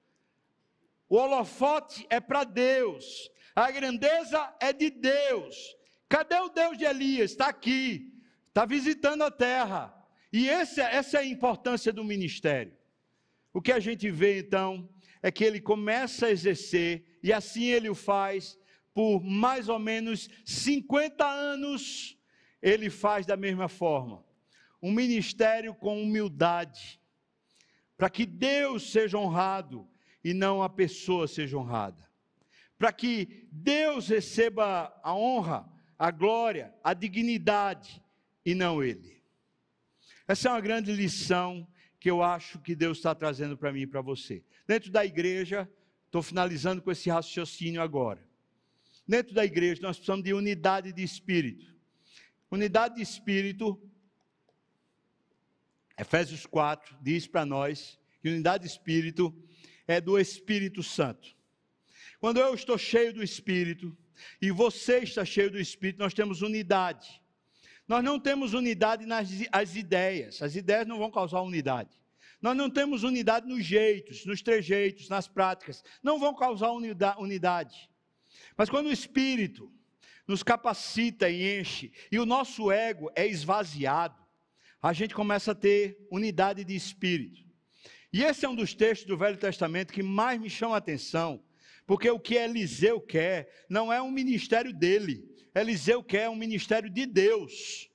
O 1.09 1.17
holofote 1.17 2.07
é 2.11 2.21
para 2.21 2.45
Deus. 2.45 3.31
A 3.55 3.71
grandeza 3.71 4.55
é 4.61 4.73
de 4.73 4.91
Deus. 4.91 5.77
Cadê 6.09 6.39
o 6.39 6.49
Deus 6.49 6.77
de 6.77 6.85
Elias? 6.85 7.31
Está 7.31 7.49
aqui. 7.49 8.13
Está 8.49 8.67
visitando 8.67 9.23
a 9.23 9.31
terra. 9.31 9.96
E 10.37 10.51
esse, 10.51 10.83
essa 10.83 11.17
é 11.17 11.21
a 11.21 11.25
importância 11.25 11.91
do 11.91 12.05
ministério. 12.05 12.77
O 13.55 13.63
que 13.63 13.73
a 13.73 13.81
gente 13.81 14.11
vê 14.11 14.41
então 14.41 14.87
é 15.23 15.31
que 15.31 15.43
ele 15.43 15.63
começa 15.63 16.27
a 16.27 16.31
exercer, 16.31 17.19
e 17.23 17.33
assim 17.33 17.65
ele 17.65 17.89
o 17.89 17.95
faz, 17.95 18.59
por 18.93 19.25
mais 19.25 19.71
ou 19.71 19.79
menos 19.79 20.29
50 20.45 21.27
anos, 21.27 22.19
ele 22.61 22.91
faz 22.91 23.25
da 23.25 23.35
mesma 23.35 23.67
forma. 23.67 24.23
Um 24.83 24.93
ministério 24.93 25.75
com 25.75 26.03
humildade, 26.03 27.01
para 27.97 28.11
que 28.11 28.27
Deus 28.27 28.93
seja 28.93 29.17
honrado 29.17 29.89
e 30.23 30.35
não 30.35 30.63
a 30.63 30.69
pessoa 30.69 31.27
seja 31.27 31.57
honrada. 31.57 32.07
Para 32.77 32.93
que 32.93 33.49
Deus 33.51 34.09
receba 34.09 34.95
a 35.03 35.15
honra, 35.17 35.67
a 35.99 36.11
glória, 36.11 36.75
a 36.85 36.93
dignidade 36.93 38.03
e 38.45 38.55
não 38.55 38.85
ele. 38.85 39.16
Essa 40.29 40.49
é 40.49 40.53
uma 40.53 40.61
grande 40.61 40.93
lição 40.93 41.67
que 42.01 42.11
eu 42.11 42.23
acho 42.23 42.59
que 42.61 42.75
Deus 42.75 42.99
está 42.99 43.15
trazendo 43.15 43.57
para 43.57 43.73
mim 43.73 43.83
e 43.83 43.87
para 43.87 44.01
você. 44.01 44.43
Dentro 44.67 44.91
da 44.91 45.05
igreja, 45.05 45.69
estou 46.05 46.23
finalizando 46.23 46.83
com 46.83 46.91
esse 46.91 47.09
raciocínio 47.11 47.81
agora. 47.81 48.27
Dentro 49.07 49.35
da 49.35 49.45
igreja, 49.45 49.81
nós 49.83 49.97
precisamos 49.97 50.25
de 50.25 50.35
unidade 50.35 50.93
de 50.93 51.03
espírito. 51.03 51.75
Unidade 52.51 52.97
de 52.97 53.03
espírito, 53.03 53.81
Efésios 55.99 56.45
4 56.47 56.97
diz 57.01 57.27
para 57.27 57.47
nós 57.47 57.99
que 58.21 58.29
unidade 58.29 58.65
de 58.65 58.71
espírito 58.71 59.35
é 59.87 60.01
do 60.01 60.19
Espírito 60.19 60.83
Santo. 60.83 61.37
Quando 62.19 62.39
eu 62.39 62.55
estou 62.55 62.77
cheio 62.77 63.13
do 63.13 63.23
Espírito 63.23 63.97
e 64.41 64.51
você 64.51 64.99
está 64.99 65.25
cheio 65.25 65.51
do 65.51 65.61
Espírito, 65.61 65.99
nós 65.99 66.15
temos 66.15 66.43
unidade. 66.43 67.23
Nós 67.89 68.03
não 68.03 68.19
temos 68.19 68.53
unidade 68.53 69.07
nas 69.07 69.29
as 69.53 69.77
ideias, 69.77 70.43
as 70.43 70.57
ideias 70.57 70.87
não 70.87 70.99
vão 70.99 71.11
causar 71.11 71.41
unidade. 71.43 71.91
Nós 72.43 72.57
não 72.57 72.69
temos 72.69 73.03
unidade 73.03 73.47
nos 73.47 73.65
jeitos, 73.65 74.27
nos 74.27 74.43
trejeitos, 74.43 75.09
nas 75.09 75.27
práticas, 75.27 75.83
não 76.03 76.19
vão 76.19 76.35
causar 76.35 76.71
unidade. 76.71 77.91
Mas 78.57 78.69
quando 78.69 78.87
o 78.87 78.93
Espírito 78.93 79.73
nos 80.27 80.43
capacita 80.43 81.31
e 81.31 81.61
enche, 81.61 81.93
e 82.11 82.19
o 82.19 82.27
nosso 82.27 82.71
ego 82.71 83.11
é 83.15 83.27
esvaziado, 83.27 84.27
a 84.83 84.93
gente 84.93 85.15
começa 85.15 85.53
a 85.53 85.55
ter 85.55 86.07
unidade 86.11 86.65
de 86.65 86.75
espírito. 86.75 87.45
E 88.13 88.23
esse 88.23 88.45
é 88.45 88.49
um 88.49 88.55
dos 88.55 88.75
textos 88.75 89.07
do 89.07 89.17
Velho 89.17 89.37
Testamento 89.37 89.93
que 89.93 90.03
mais 90.03 90.41
me 90.41 90.51
chama 90.51 90.75
a 90.75 90.79
atenção, 90.79 91.43
porque 91.87 92.11
o 92.11 92.19
que 92.19 92.35
Eliseu 92.35 93.01
quer 93.01 93.65
não 93.69 93.93
é 93.93 94.01
um 94.03 94.11
ministério 94.11 94.73
dele, 94.73 95.25
Eliseu 95.57 96.05
quer 96.05 96.29
um 96.29 96.37
ministério 96.37 96.91
de 96.91 97.07
Deus. 97.07 97.91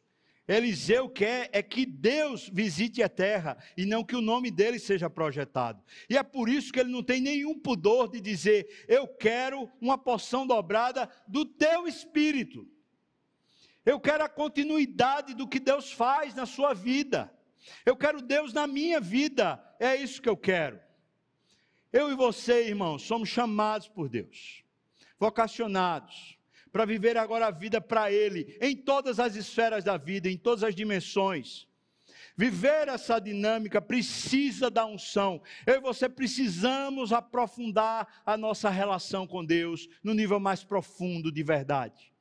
Eliseu 0.48 1.08
quer 1.08 1.48
é 1.54 1.62
que 1.62 1.86
Deus 1.86 2.50
visite 2.52 3.04
a 3.04 3.08
terra 3.08 3.56
e 3.78 3.86
não 3.86 4.04
que 4.04 4.16
o 4.16 4.22
nome 4.22 4.50
dele 4.50 4.80
seja 4.80 5.08
projetado. 5.12 5.80
E 6.10 6.18
é 6.18 6.24
por 6.24 6.50
isso 6.50 6.74
que 6.74 6.80
ele 6.80 6.90
não 6.90 7.04
tem 7.04 7.22
nenhum 7.22 7.58
pudor 7.60 8.10
de 8.10 8.20
dizer: 8.20 8.84
Eu 8.88 9.08
quero 9.08 9.72
uma 9.80 9.96
porção 9.96 10.48
dobrada 10.48 11.08
do 11.28 11.46
teu 11.46 11.88
espírito. 11.88 12.68
Eu 13.86 14.00
quero 14.00 14.24
a 14.24 14.30
continuidade 14.30 15.36
do 15.36 15.48
que 15.48 15.60
Deus 15.60 15.92
faz 15.92 16.34
na 16.34 16.48
sua 16.48 16.74
vida. 16.74 17.32
Eu 17.86 17.96
quero 17.96 18.24
Deus 18.24 18.54
na 18.54 18.66
minha 18.66 19.00
vida. 19.00 19.64
É 19.80 19.96
isso 19.96 20.20
que 20.20 20.30
eu 20.30 20.36
quero. 20.36 20.80
Eu 21.94 22.12
e 22.12 22.16
você, 22.16 22.68
irmãos, 22.68 23.04
somos 23.04 23.30
chamados 23.30 23.88
por 23.88 24.10
Deus, 24.10 24.64
vocacionados 25.20 26.41
para 26.72 26.86
viver 26.86 27.18
agora 27.18 27.48
a 27.48 27.52
vida 27.52 27.82
para 27.82 28.12
Ele, 28.12 28.58
em 28.62 28.76
todas 28.76 29.20
as 29.20 29.36
esferas 29.36 29.84
da 29.84 29.98
vida, 29.98 30.30
em 30.30 30.38
todas 30.38 30.64
as 30.64 30.74
dimensões. 30.74 31.68
Viver 32.36 32.88
essa 32.88 33.20
dinâmica 33.20 33.82
precisa 33.82 34.70
da 34.70 34.86
unção. 34.86 35.42
Eu 35.66 35.76
e 35.76 35.80
você 35.82 36.08
precisamos 36.08 37.12
aprofundar 37.12 38.22
a 38.26 38.38
nossa 38.38 38.70
relação 38.70 39.28
com 39.28 39.44
Deus 39.44 39.90
no 40.02 40.14
nível 40.14 40.40
mais 40.40 40.64
profundo 40.64 41.32
de 41.32 41.44
verdade. 41.44 42.12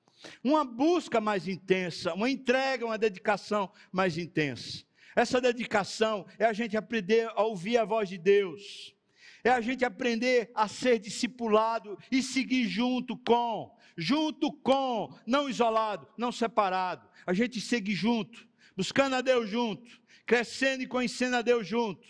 Uma 0.43 0.65
busca 0.65 1.21
mais 1.21 1.49
intensa, 1.49 2.13
uma 2.13 2.29
entrega, 2.29 2.85
uma 2.85 2.99
dedicação 2.99 3.71
mais 3.91 4.19
intensa. 4.19 4.85
Essa 5.15 5.41
dedicação 5.41 6.27
é 6.39 6.45
a 6.45 6.53
gente 6.53 6.77
aprender 6.77 7.31
a 7.35 7.43
ouvir 7.43 7.79
a 7.79 7.85
voz 7.85 8.09
de 8.09 8.19
Deus, 8.19 8.95
é 9.43 9.51
a 9.51 9.61
gente 9.61 9.85
aprender 9.85 10.51
a 10.55 10.69
ser 10.69 10.99
discipulado 10.99 11.99
e 12.11 12.23
seguir 12.23 12.69
junto 12.69 13.17
com 13.17 13.75
junto 13.97 14.53
com, 14.53 15.15
não 15.27 15.49
isolado, 15.49 16.07
não 16.17 16.33
separado. 16.33 17.09
A 17.27 17.33
gente 17.33 17.61
segue 17.61 17.95
junto, 17.95 18.47
buscando 18.77 19.17
a 19.17 19.21
Deus 19.21 19.49
junto, 19.49 20.01
crescendo 20.27 20.83
e 20.83 20.87
conhecendo 20.87 21.37
a 21.37 21.43
Deus 21.43 21.67
junto. 21.67 22.07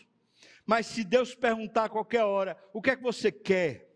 Mas 0.66 0.86
se 0.86 1.02
Deus 1.04 1.34
perguntar 1.34 1.84
a 1.84 1.88
qualquer 1.88 2.24
hora, 2.24 2.56
o 2.72 2.80
que 2.80 2.90
é 2.90 2.96
que 2.96 3.02
você 3.02 3.32
quer? 3.32 3.90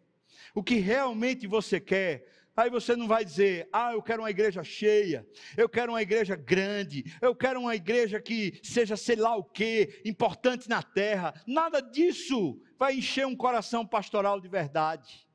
O 0.55 0.63
que 0.63 0.77
realmente 0.77 1.47
você 1.47 1.81
quer? 1.81 2.27
Aí 2.57 2.71
você 2.71 2.95
não 2.95 3.09
vai 3.09 3.25
dizer, 3.25 3.69
ah, 3.73 3.93
eu 3.93 4.03
quero 4.03 4.23
uma 4.23 4.31
igreja 4.31 4.63
cheia, 4.63 5.27
eu 5.57 5.69
quero 5.69 5.93
uma 5.93 6.03
igreja 6.03 6.37
grande, 6.37 7.05
eu 7.21 7.35
quero 7.35 7.61
uma 7.61 7.75
igreja 7.75 8.21
que 8.21 8.61
seja 8.63 8.97
sei 8.97 9.17
lá 9.17 9.37
o 9.37 9.43
que, 9.43 10.01
importante 10.05 10.69
na 10.69 10.81
terra. 10.81 11.35
Nada 11.49 11.81
disso 11.81 12.61
vai 12.79 12.95
encher 12.95 13.27
um 13.27 13.35
coração 13.35 13.85
pastoral 13.85 14.41
de 14.41 14.49
verdade. 14.49 15.27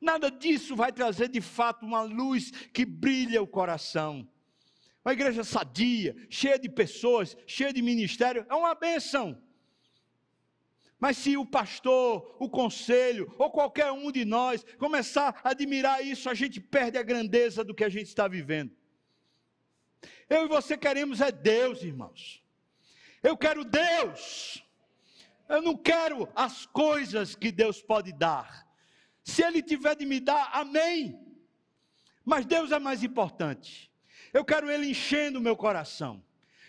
Nada 0.00 0.30
disso 0.30 0.76
vai 0.76 0.92
trazer 0.92 1.28
de 1.28 1.40
fato 1.40 1.84
uma 1.84 2.02
luz 2.02 2.50
que 2.72 2.84
brilha 2.84 3.42
o 3.42 3.46
coração. 3.46 4.28
Uma 5.04 5.12
igreja 5.12 5.42
sadia, 5.42 6.14
cheia 6.28 6.58
de 6.58 6.68
pessoas, 6.68 7.36
cheia 7.46 7.72
de 7.72 7.82
ministério, 7.82 8.46
é 8.48 8.54
uma 8.54 8.74
bênção. 8.74 9.40
Mas 11.00 11.16
se 11.16 11.36
o 11.36 11.46
pastor, 11.46 12.36
o 12.38 12.48
conselho 12.50 13.32
ou 13.38 13.50
qualquer 13.50 13.90
um 13.92 14.10
de 14.10 14.24
nós 14.24 14.64
começar 14.78 15.40
a 15.42 15.50
admirar 15.50 16.04
isso, 16.04 16.28
a 16.28 16.34
gente 16.34 16.60
perde 16.60 16.98
a 16.98 17.02
grandeza 17.02 17.64
do 17.64 17.74
que 17.74 17.84
a 17.84 17.88
gente 17.88 18.08
está 18.08 18.28
vivendo. 18.28 18.76
Eu 20.28 20.44
e 20.44 20.48
você 20.48 20.76
queremos 20.76 21.20
é 21.20 21.32
Deus, 21.32 21.82
irmãos. 21.82 22.42
Eu 23.22 23.36
quero 23.36 23.64
Deus. 23.64 24.62
Eu 25.48 25.62
não 25.62 25.76
quero 25.76 26.28
as 26.34 26.66
coisas 26.66 27.34
que 27.34 27.50
Deus 27.50 27.80
pode 27.80 28.12
dar. 28.12 28.67
Se 29.28 29.42
Ele 29.44 29.62
tiver 29.62 29.94
de 29.94 30.06
me 30.06 30.20
dar, 30.20 30.48
amém. 30.54 31.20
Mas 32.24 32.46
Deus 32.46 32.72
é 32.72 32.78
mais 32.78 33.04
importante. 33.04 33.92
Eu 34.32 34.42
quero 34.42 34.70
Ele 34.70 34.88
enchendo 34.88 35.38
o 35.38 35.42
meu 35.42 35.54
coração. 35.54 36.24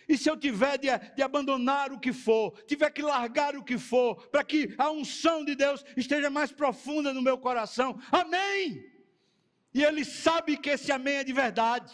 E 0.09 0.17
se 0.17 0.29
eu 0.29 0.35
tiver 0.35 0.77
de, 0.77 0.89
de, 1.15 1.21
abandonar 1.21 1.93
o 1.93 1.99
que 1.99 2.11
for, 2.11 2.51
tiver 2.65 2.91
que 2.91 3.01
largar 3.01 3.55
o 3.55 3.63
que 3.63 3.77
for, 3.77 4.27
para 4.27 4.43
que 4.43 4.75
a 4.77 4.91
unção 4.91 5.45
de 5.45 5.55
Deus 5.55 5.85
esteja 5.95 6.29
mais 6.29 6.51
profunda 6.51 7.13
no 7.13 7.21
meu 7.21 7.37
coração, 7.37 7.97
amém! 8.11 8.83
E 9.73 9.81
Ele 9.81 10.03
sabe 10.03 10.57
que 10.57 10.71
esse 10.71 10.91
amém 10.91 11.15
é 11.15 11.23
de 11.23 11.31
verdade. 11.31 11.93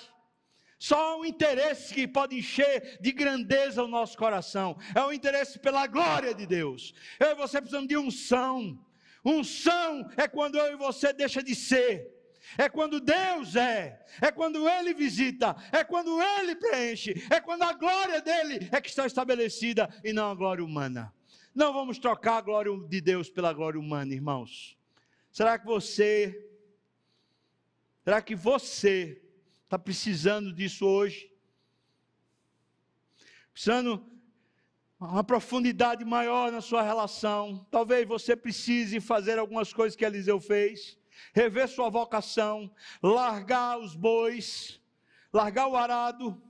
Só 0.80 1.20
um 1.20 1.26
interesse 1.26 1.94
que 1.94 2.08
pode 2.08 2.36
encher 2.36 2.98
de 3.00 3.12
grandeza 3.12 3.84
o 3.84 3.88
nosso 3.88 4.18
coração. 4.18 4.76
É 4.96 5.02
o 5.02 5.14
interesse 5.14 5.60
pela 5.60 5.86
glória 5.86 6.34
de 6.34 6.48
Deus. 6.48 6.92
Eu 7.20 7.30
e 7.32 7.36
você 7.36 7.62
precisamos 7.62 7.88
de 7.88 7.98
unção. 7.98 8.84
Unção 9.26 10.08
é 10.16 10.28
quando 10.28 10.58
eu 10.58 10.74
e 10.74 10.76
você 10.76 11.12
deixa 11.12 11.42
de 11.42 11.56
ser. 11.56 12.14
É 12.58 12.70
quando 12.70 13.00
Deus 13.00 13.56
é, 13.56 14.06
é 14.22 14.32
quando 14.32 14.70
Ele 14.70 14.94
visita, 14.94 15.56
é 15.72 15.84
quando 15.84 16.22
Ele 16.22 16.56
preenche, 16.56 17.26
é 17.32 17.42
quando 17.42 17.64
a 17.64 17.74
glória 17.74 18.22
dele 18.22 18.70
é 18.72 18.80
que 18.80 18.88
está 18.88 19.08
estabelecida 19.08 19.90
e 20.04 20.14
não 20.14 20.30
a 20.30 20.36
glória 20.36 20.64
humana. 20.64 21.12
Não 21.56 21.74
vamos 21.74 21.98
trocar 21.98 22.38
a 22.38 22.42
glória 22.42 22.72
de 22.88 23.02
Deus 23.02 23.30
pela 23.30 23.52
glória 23.52 23.80
humana, 23.80 24.14
irmãos. 24.14 24.78
Será 25.32 25.58
que 25.58 25.66
você, 25.66 26.48
será 28.04 28.22
que 28.22 28.36
você 28.36 29.22
está 29.64 29.80
precisando 29.80 30.54
disso 30.54 30.86
hoje? 30.86 31.32
Precisando 33.52 34.06
uma 35.10 35.24
profundidade 35.24 36.04
maior 36.04 36.52
na 36.52 36.62
sua 36.62 36.82
relação. 36.82 37.66
Talvez 37.72 38.08
você 38.08 38.36
precise 38.36 39.00
fazer 39.00 39.40
algumas 39.40 39.74
coisas 39.74 39.96
que 39.96 40.06
Eliseu 40.06 40.40
fez, 40.40 40.98
rever 41.34 41.68
sua 41.68 41.90
vocação, 41.90 42.74
largar 43.02 43.80
os 43.80 43.96
bois, 43.96 44.82
largar 45.32 45.68
o 45.68 45.76
arado, 45.76 46.42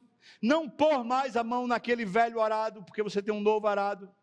não 0.41 0.70
pôr 0.70 1.03
mais 1.03 1.36
a 1.36 1.43
mão 1.43 1.68
naquele 1.68 2.06
velho 2.06 2.41
arado, 2.41 2.84
porque 2.84 3.03
você 3.03 3.22
tem 3.22 3.34
um 3.34 3.41
novo 3.41 3.68
arado. 3.68 4.14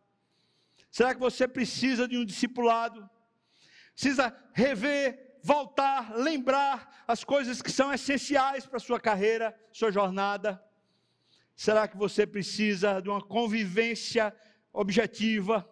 Será 0.91 1.14
que 1.14 1.20
você 1.20 1.49
precisa 1.49 2.07
de 2.07 2.18
um 2.18 2.24
discipulado? 2.24 3.09
Precisa 3.95 4.37
rever 4.53 5.39
voltar, 5.43 6.14
lembrar 6.14 7.05
as 7.07 7.24
coisas 7.24 7.61
que 7.61 7.72
são 7.72 7.93
essenciais 7.93 8.64
para 8.64 8.76
a 8.76 8.80
sua 8.80 9.01
carreira, 9.01 9.59
sua 9.72 9.91
jornada? 9.91 10.62
Será 11.62 11.86
que 11.86 11.96
você 11.96 12.26
precisa 12.26 12.98
de 12.98 13.08
uma 13.08 13.22
convivência 13.22 14.34
objetiva? 14.72 15.64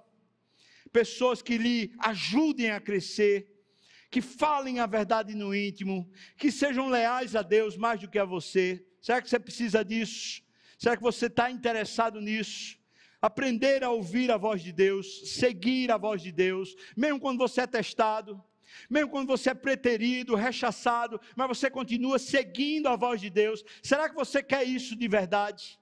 Pessoas 0.93 1.43
que 1.43 1.59
lhe 1.59 1.93
ajudem 1.99 2.71
a 2.71 2.81
crescer, 2.81 3.61
que 4.09 4.21
falem 4.21 4.79
a 4.79 4.87
verdade 4.87 5.35
no 5.35 5.53
íntimo, 5.53 6.09
que 6.37 6.53
sejam 6.53 6.89
leais 6.89 7.35
a 7.35 7.43
Deus 7.43 7.77
mais 7.77 8.01
do 8.01 8.09
que 8.09 8.21
a 8.21 8.25
você. 8.25 8.87
Será 9.03 9.21
que 9.21 9.29
você 9.29 9.41
precisa 9.41 9.85
disso? 9.85 10.45
Será 10.79 10.97
que 10.97 11.03
você 11.03 11.27
está 11.27 11.51
interessado 11.51 12.21
nisso? 12.21 12.79
Aprender 13.21 13.83
a 13.83 13.91
ouvir 13.91 14.31
a 14.31 14.37
voz 14.37 14.63
de 14.63 14.71
Deus, 14.71 15.29
seguir 15.33 15.91
a 15.91 15.99
voz 15.99 16.23
de 16.23 16.31
Deus, 16.31 16.77
mesmo 16.97 17.19
quando 17.19 17.39
você 17.39 17.63
é 17.63 17.67
testado, 17.67 18.41
mesmo 18.89 19.11
quando 19.11 19.27
você 19.27 19.51
é 19.51 19.55
preterido, 19.55 20.37
rechaçado, 20.37 21.21
mas 21.35 21.49
você 21.49 21.69
continua 21.69 22.17
seguindo 22.17 22.87
a 22.87 22.95
voz 22.95 23.21
de 23.21 23.29
Deus. 23.29 23.65
Será 23.83 24.09
que 24.09 24.15
você 24.15 24.41
quer 24.41 24.63
isso 24.63 24.95
de 24.95 25.09
verdade? 25.09 25.80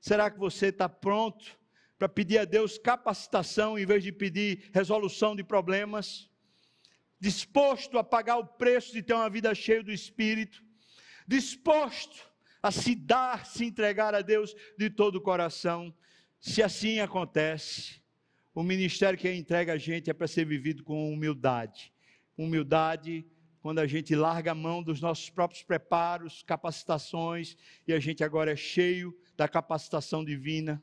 Será 0.00 0.30
que 0.30 0.38
você 0.38 0.66
está 0.66 0.88
pronto 0.88 1.58
para 1.98 2.08
pedir 2.08 2.38
a 2.38 2.44
Deus 2.44 2.78
capacitação 2.78 3.78
em 3.78 3.84
vez 3.84 4.02
de 4.02 4.12
pedir 4.12 4.70
resolução 4.72 5.34
de 5.34 5.42
problemas? 5.42 6.30
Disposto 7.20 7.98
a 7.98 8.04
pagar 8.04 8.38
o 8.38 8.46
preço 8.46 8.92
de 8.92 9.02
ter 9.02 9.14
uma 9.14 9.28
vida 9.28 9.54
cheia 9.54 9.82
do 9.82 9.92
Espírito? 9.92 10.62
Disposto 11.26 12.26
a 12.62 12.70
se 12.70 12.94
dar, 12.94 13.46
se 13.46 13.64
entregar 13.64 14.14
a 14.14 14.22
Deus 14.22 14.54
de 14.76 14.88
todo 14.88 15.16
o 15.16 15.20
coração? 15.20 15.94
Se 16.40 16.62
assim 16.62 17.00
acontece, 17.00 18.00
o 18.54 18.62
ministério 18.62 19.18
que 19.18 19.32
entrega 19.32 19.72
a 19.72 19.78
gente 19.78 20.08
é 20.08 20.12
para 20.14 20.28
ser 20.28 20.44
vivido 20.44 20.84
com 20.84 21.12
humildade 21.12 21.92
humildade, 22.38 23.26
quando 23.60 23.80
a 23.80 23.86
gente 23.86 24.14
larga 24.14 24.52
a 24.52 24.54
mão 24.54 24.82
dos 24.82 25.00
nossos 25.00 25.28
próprios 25.28 25.64
preparos, 25.64 26.44
capacitações, 26.44 27.56
e 27.86 27.92
a 27.92 27.98
gente 27.98 28.22
agora 28.22 28.52
é 28.52 28.56
cheio 28.56 29.14
da 29.38 29.46
capacitação 29.46 30.24
divina. 30.24 30.82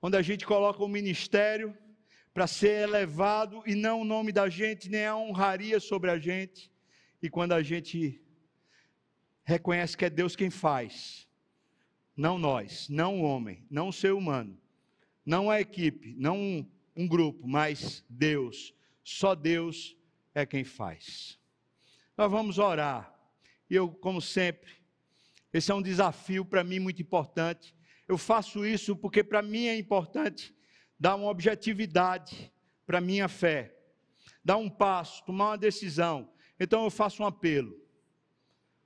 Quando 0.00 0.14
a 0.14 0.22
gente 0.22 0.46
coloca 0.46 0.82
o 0.82 0.88
ministério 0.88 1.76
para 2.32 2.46
ser 2.46 2.88
elevado 2.88 3.62
e 3.66 3.74
não 3.74 4.00
o 4.00 4.04
nome 4.04 4.32
da 4.32 4.48
gente, 4.48 4.88
nem 4.88 5.04
a 5.04 5.14
honraria 5.14 5.78
sobre 5.78 6.10
a 6.10 6.18
gente. 6.18 6.72
E 7.20 7.28
quando 7.28 7.52
a 7.52 7.62
gente 7.62 8.18
reconhece 9.44 9.94
que 9.94 10.06
é 10.06 10.10
Deus 10.10 10.34
quem 10.34 10.48
faz, 10.48 11.28
não 12.16 12.38
nós, 12.38 12.88
não 12.88 13.20
o 13.20 13.24
homem, 13.24 13.62
não 13.70 13.88
o 13.88 13.92
ser 13.92 14.14
humano, 14.14 14.58
não 15.24 15.50
a 15.50 15.60
equipe, 15.60 16.14
não 16.16 16.38
um, 16.38 16.70
um 16.96 17.06
grupo, 17.06 17.46
mas 17.46 18.02
Deus, 18.08 18.74
só 19.04 19.34
Deus 19.34 19.94
é 20.34 20.46
quem 20.46 20.64
faz. 20.64 21.38
Nós 22.16 22.30
vamos 22.30 22.58
orar. 22.58 23.14
E 23.68 23.74
eu, 23.74 23.90
como 23.90 24.22
sempre, 24.22 24.77
esse 25.52 25.70
é 25.70 25.74
um 25.74 25.82
desafio 25.82 26.44
para 26.44 26.62
mim 26.62 26.78
muito 26.78 27.00
importante. 27.00 27.74
Eu 28.06 28.18
faço 28.18 28.64
isso 28.64 28.96
porque 28.96 29.24
para 29.24 29.42
mim 29.42 29.66
é 29.66 29.78
importante 29.78 30.54
dar 30.98 31.14
uma 31.14 31.28
objetividade 31.28 32.52
para 32.86 32.98
a 32.98 33.02
minha 33.02 33.28
fé, 33.28 33.74
dar 34.44 34.56
um 34.56 34.68
passo, 34.68 35.24
tomar 35.24 35.50
uma 35.50 35.58
decisão. 35.58 36.32
Então 36.58 36.84
eu 36.84 36.90
faço 36.90 37.22
um 37.22 37.26
apelo. 37.26 37.76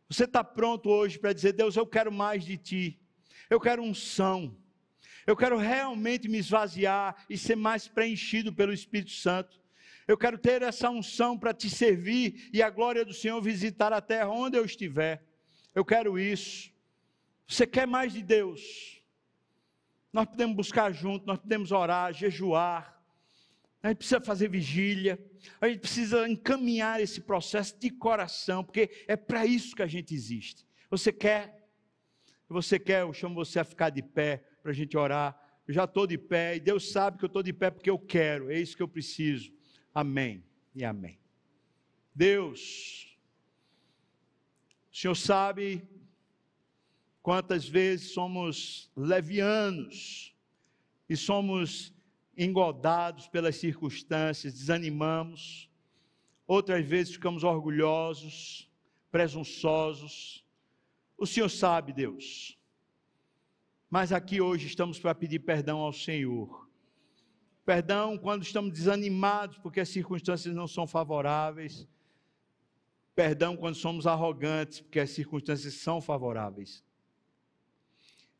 Você 0.09 0.25
está 0.25 0.45
pronto 0.45 0.91
hoje 0.91 1.19
para 1.19 1.33
dizer: 1.33 1.53
Deus, 1.53 1.77
eu 1.77 1.87
quero 1.87 2.13
mais 2.13 2.45
de 2.45 2.57
ti, 2.57 3.01
eu 3.49 3.61
quero 3.61 3.83
unção, 3.83 4.57
eu 5.27 5.37
quero 5.37 5.57
realmente 5.57 6.29
me 6.29 6.39
esvaziar 6.39 7.25
e 7.31 7.39
ser 7.39 7.57
mais 7.57 7.89
preenchido 7.89 8.53
pelo 8.53 8.73
Espírito 8.73 9.13
Santo. 9.13 9.61
Eu 10.07 10.19
quero 10.19 10.37
ter 10.37 10.63
essa 10.63 10.91
unção 10.91 11.39
para 11.39 11.55
te 11.55 11.71
servir 11.71 12.51
e 12.53 12.61
a 12.61 12.69
glória 12.69 13.05
do 13.05 13.15
Senhor 13.15 13.41
visitar 13.41 13.93
a 13.93 14.01
terra 14.01 14.29
onde 14.29 14.59
eu 14.59 14.65
estiver. 14.65 15.25
Eu 15.75 15.85
quero 15.85 16.19
isso. 16.19 16.71
Você 17.47 17.67
quer 17.67 17.87
mais 17.87 18.13
de 18.13 18.23
Deus? 18.23 19.03
Nós 20.13 20.27
podemos 20.27 20.55
buscar 20.55 20.93
junto, 20.93 21.27
nós 21.27 21.39
podemos 21.39 21.73
orar, 21.73 22.13
jejuar. 22.13 23.03
A 23.83 23.89
gente 23.89 23.99
precisa 23.99 24.21
fazer 24.21 24.49
vigília, 24.49 25.19
a 25.61 25.69
gente 25.69 25.81
precisa 25.81 26.29
encaminhar 26.29 27.01
esse 27.01 27.21
processo 27.21 27.77
de 27.79 27.91
coração, 27.91 28.63
porque 28.63 29.05
é 29.09 29.17
para 29.17 29.45
isso 29.45 29.75
que 29.75 29.83
a 29.83 29.87
gente 29.87 30.15
existe. 30.15 30.67
Você 30.89 31.13
quer? 31.13 31.69
Você 32.49 32.79
quer? 32.79 33.03
Eu 33.03 33.13
chamo 33.13 33.35
você 33.35 33.59
a 33.59 33.65
ficar 33.65 33.91
de 33.91 34.03
pé 34.03 34.45
para 34.63 34.71
a 34.71 34.75
gente 34.75 34.97
orar. 34.97 35.37
Eu 35.67 35.75
já 35.75 35.85
estou 35.85 36.07
de 36.07 36.19
pé 36.19 36.57
e 36.57 36.61
Deus 36.61 36.93
sabe 36.93 37.19
que 37.19 37.25
eu 37.25 37.29
estou 37.29 37.43
de 37.43 37.53
pé 37.53 37.71
porque 37.71 37.91
eu 37.91 37.99
quero, 37.99 38.51
é 38.51 38.59
isso 38.59 38.77
que 38.77 38.83
eu 38.83 38.89
preciso. 38.89 39.53
Amém 39.95 40.45
e 40.75 40.85
amém. 40.85 41.19
Deus, 42.15 43.12
o 44.93 44.97
Senhor 44.97 45.15
sabe 45.15 45.89
quantas 47.23 47.69
vezes 47.69 48.13
somos 48.13 48.91
levianos 48.97 50.35
e 51.09 51.17
somos 51.17 51.95
engodados 52.37 53.29
pelas 53.29 53.57
circunstâncias, 53.57 54.53
desanimamos, 54.53 55.71
outras 56.47 56.85
vezes 56.85 57.15
ficamos 57.15 57.45
orgulhosos, 57.45 58.71
presunçosos. 59.11 60.45
O 61.17 61.27
Senhor 61.27 61.49
sabe, 61.49 61.93
Deus. 61.93 62.59
Mas 63.89 64.13
aqui 64.13 64.41
hoje 64.41 64.67
estamos 64.67 64.99
para 64.99 65.15
pedir 65.15 65.41
perdão 65.41 65.79
ao 65.79 65.93
Senhor 65.93 66.63
Perdão 67.65 68.19
quando 68.19 68.43
estamos 68.43 68.73
desanimados 68.73 69.57
porque 69.59 69.81
as 69.81 69.89
circunstâncias 69.89 70.55
não 70.55 70.67
são 70.67 70.87
favoráveis. 70.87 71.87
Perdão 73.15 73.57
quando 73.57 73.75
somos 73.75 74.07
arrogantes 74.07 74.81
porque 74.81 75.01
as 75.01 75.11
circunstâncias 75.11 75.75
são 75.75 76.01
favoráveis. 76.01 76.83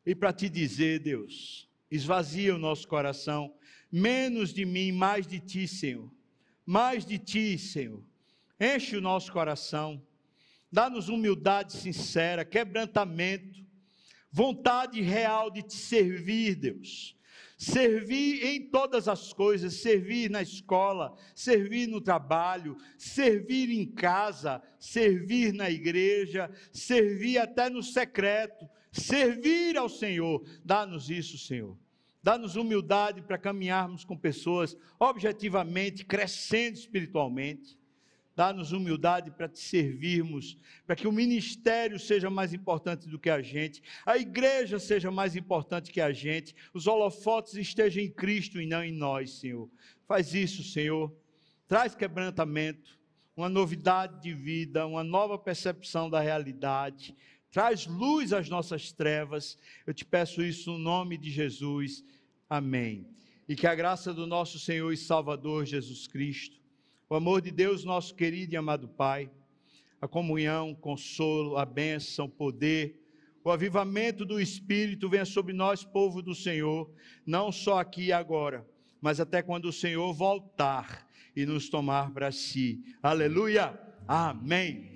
E 0.05 0.13
para 0.15 0.33
te 0.33 0.49
dizer, 0.49 0.99
Deus, 0.99 1.69
esvazia 1.89 2.55
o 2.55 2.57
nosso 2.57 2.87
coração, 2.87 3.53
menos 3.91 4.53
de 4.53 4.65
mim, 4.65 4.91
mais 4.91 5.27
de 5.27 5.39
ti, 5.39 5.67
Senhor. 5.67 6.11
Mais 6.65 7.05
de 7.05 7.17
ti, 7.17 7.57
Senhor. 7.57 8.03
Enche 8.59 8.97
o 8.97 9.01
nosso 9.01 9.31
coração. 9.31 10.01
Dá-nos 10.71 11.07
humildade 11.07 11.73
sincera, 11.73 12.43
quebrantamento, 12.43 13.63
vontade 14.31 15.01
real 15.01 15.51
de 15.51 15.61
te 15.61 15.75
servir, 15.75 16.55
Deus 16.55 17.15
servir 17.63 18.43
em 18.43 18.69
todas 18.69 19.07
as 19.07 19.31
coisas, 19.31 19.75
servir 19.75 20.29
na 20.29 20.41
escola, 20.41 21.15
servir 21.33 21.87
no 21.87 22.01
trabalho, 22.01 22.75
servir 22.97 23.71
em 23.71 23.85
casa, 23.85 24.61
servir 24.77 25.53
na 25.53 25.69
igreja, 25.69 26.51
servir 26.73 27.37
até 27.37 27.69
no 27.69 27.81
secreto, 27.81 28.69
servir 28.91 29.77
ao 29.77 29.87
Senhor. 29.87 30.43
Dá-nos 30.63 31.09
isso, 31.09 31.37
Senhor. 31.37 31.77
Dá-nos 32.21 32.57
humildade 32.57 33.21
para 33.21 33.37
caminharmos 33.37 34.03
com 34.03 34.17
pessoas 34.17 34.75
objetivamente 34.99 36.05
crescendo 36.05 36.77
espiritualmente. 36.77 37.79
Dá-nos 38.35 38.71
humildade 38.71 39.29
para 39.29 39.47
te 39.47 39.59
servirmos, 39.59 40.57
para 40.87 40.95
que 40.95 41.07
o 41.07 41.11
ministério 41.11 41.99
seja 41.99 42.31
mais 42.31 42.51
importante 42.51 43.07
do 43.07 43.19
que 43.19 43.29
a 43.29 43.41
gente, 43.43 43.83
a 44.03 44.17
igreja 44.17 44.79
seja 44.79 45.11
mais 45.11 45.35
importante 45.35 45.91
que 45.91 46.01
a 46.01 46.11
gente, 46.11 46.55
os 46.73 46.87
holofotes 46.87 47.53
estejam 47.53 48.03
em 48.03 48.09
Cristo 48.09 48.59
e 48.59 48.65
não 48.65 48.83
em 48.83 48.91
nós, 48.91 49.33
Senhor. 49.33 49.69
Faz 50.07 50.33
isso, 50.33 50.63
Senhor. 50.63 51.15
Traz 51.67 51.93
quebrantamento, 51.93 52.99
uma 53.37 53.49
novidade 53.49 54.19
de 54.19 54.33
vida, 54.33 54.87
uma 54.87 55.03
nova 55.03 55.37
percepção 55.37 56.09
da 56.09 56.19
realidade. 56.19 57.15
Traz 57.51 57.85
luz 57.85 58.33
às 58.33 58.49
nossas 58.49 58.91
trevas. 58.91 59.59
Eu 59.85 59.93
te 59.93 60.03
peço 60.03 60.41
isso 60.41 60.71
no 60.71 60.79
nome 60.79 61.19
de 61.19 61.29
Jesus. 61.29 62.03
Amém. 62.49 63.07
E 63.47 63.55
que 63.55 63.67
a 63.67 63.75
graça 63.75 64.11
do 64.11 64.25
nosso 64.25 64.57
Senhor 64.57 64.91
e 64.91 64.97
Salvador 64.97 65.65
Jesus 65.65 66.07
Cristo 66.07 66.62
o 67.13 67.15
amor 67.15 67.41
de 67.43 67.51
Deus, 67.51 67.83
nosso 67.83 68.15
querido 68.15 68.55
e 68.55 68.57
amado 68.57 68.87
Pai, 68.87 69.29
a 70.01 70.07
comunhão, 70.07 70.71
o 70.71 70.75
consolo, 70.75 71.57
a 71.57 71.63
bênção, 71.63 72.25
o 72.25 72.29
poder, 72.29 72.99
o 73.43 73.51
avivamento 73.51 74.25
do 74.25 74.41
Espírito 74.41 75.07
venha 75.07 75.23
sobre 75.23 75.53
nós, 75.53 75.83
povo 75.83 76.23
do 76.23 76.33
Senhor, 76.33 76.89
não 77.23 77.51
só 77.51 77.77
aqui 77.77 78.05
e 78.05 78.11
agora, 78.11 78.67
mas 78.99 79.19
até 79.19 79.43
quando 79.43 79.65
o 79.65 79.71
Senhor 79.71 80.11
voltar 80.11 81.07
e 81.35 81.45
nos 81.45 81.69
tomar 81.69 82.11
para 82.11 82.31
si. 82.31 82.83
Aleluia! 83.03 83.79
Amém. 84.07 84.92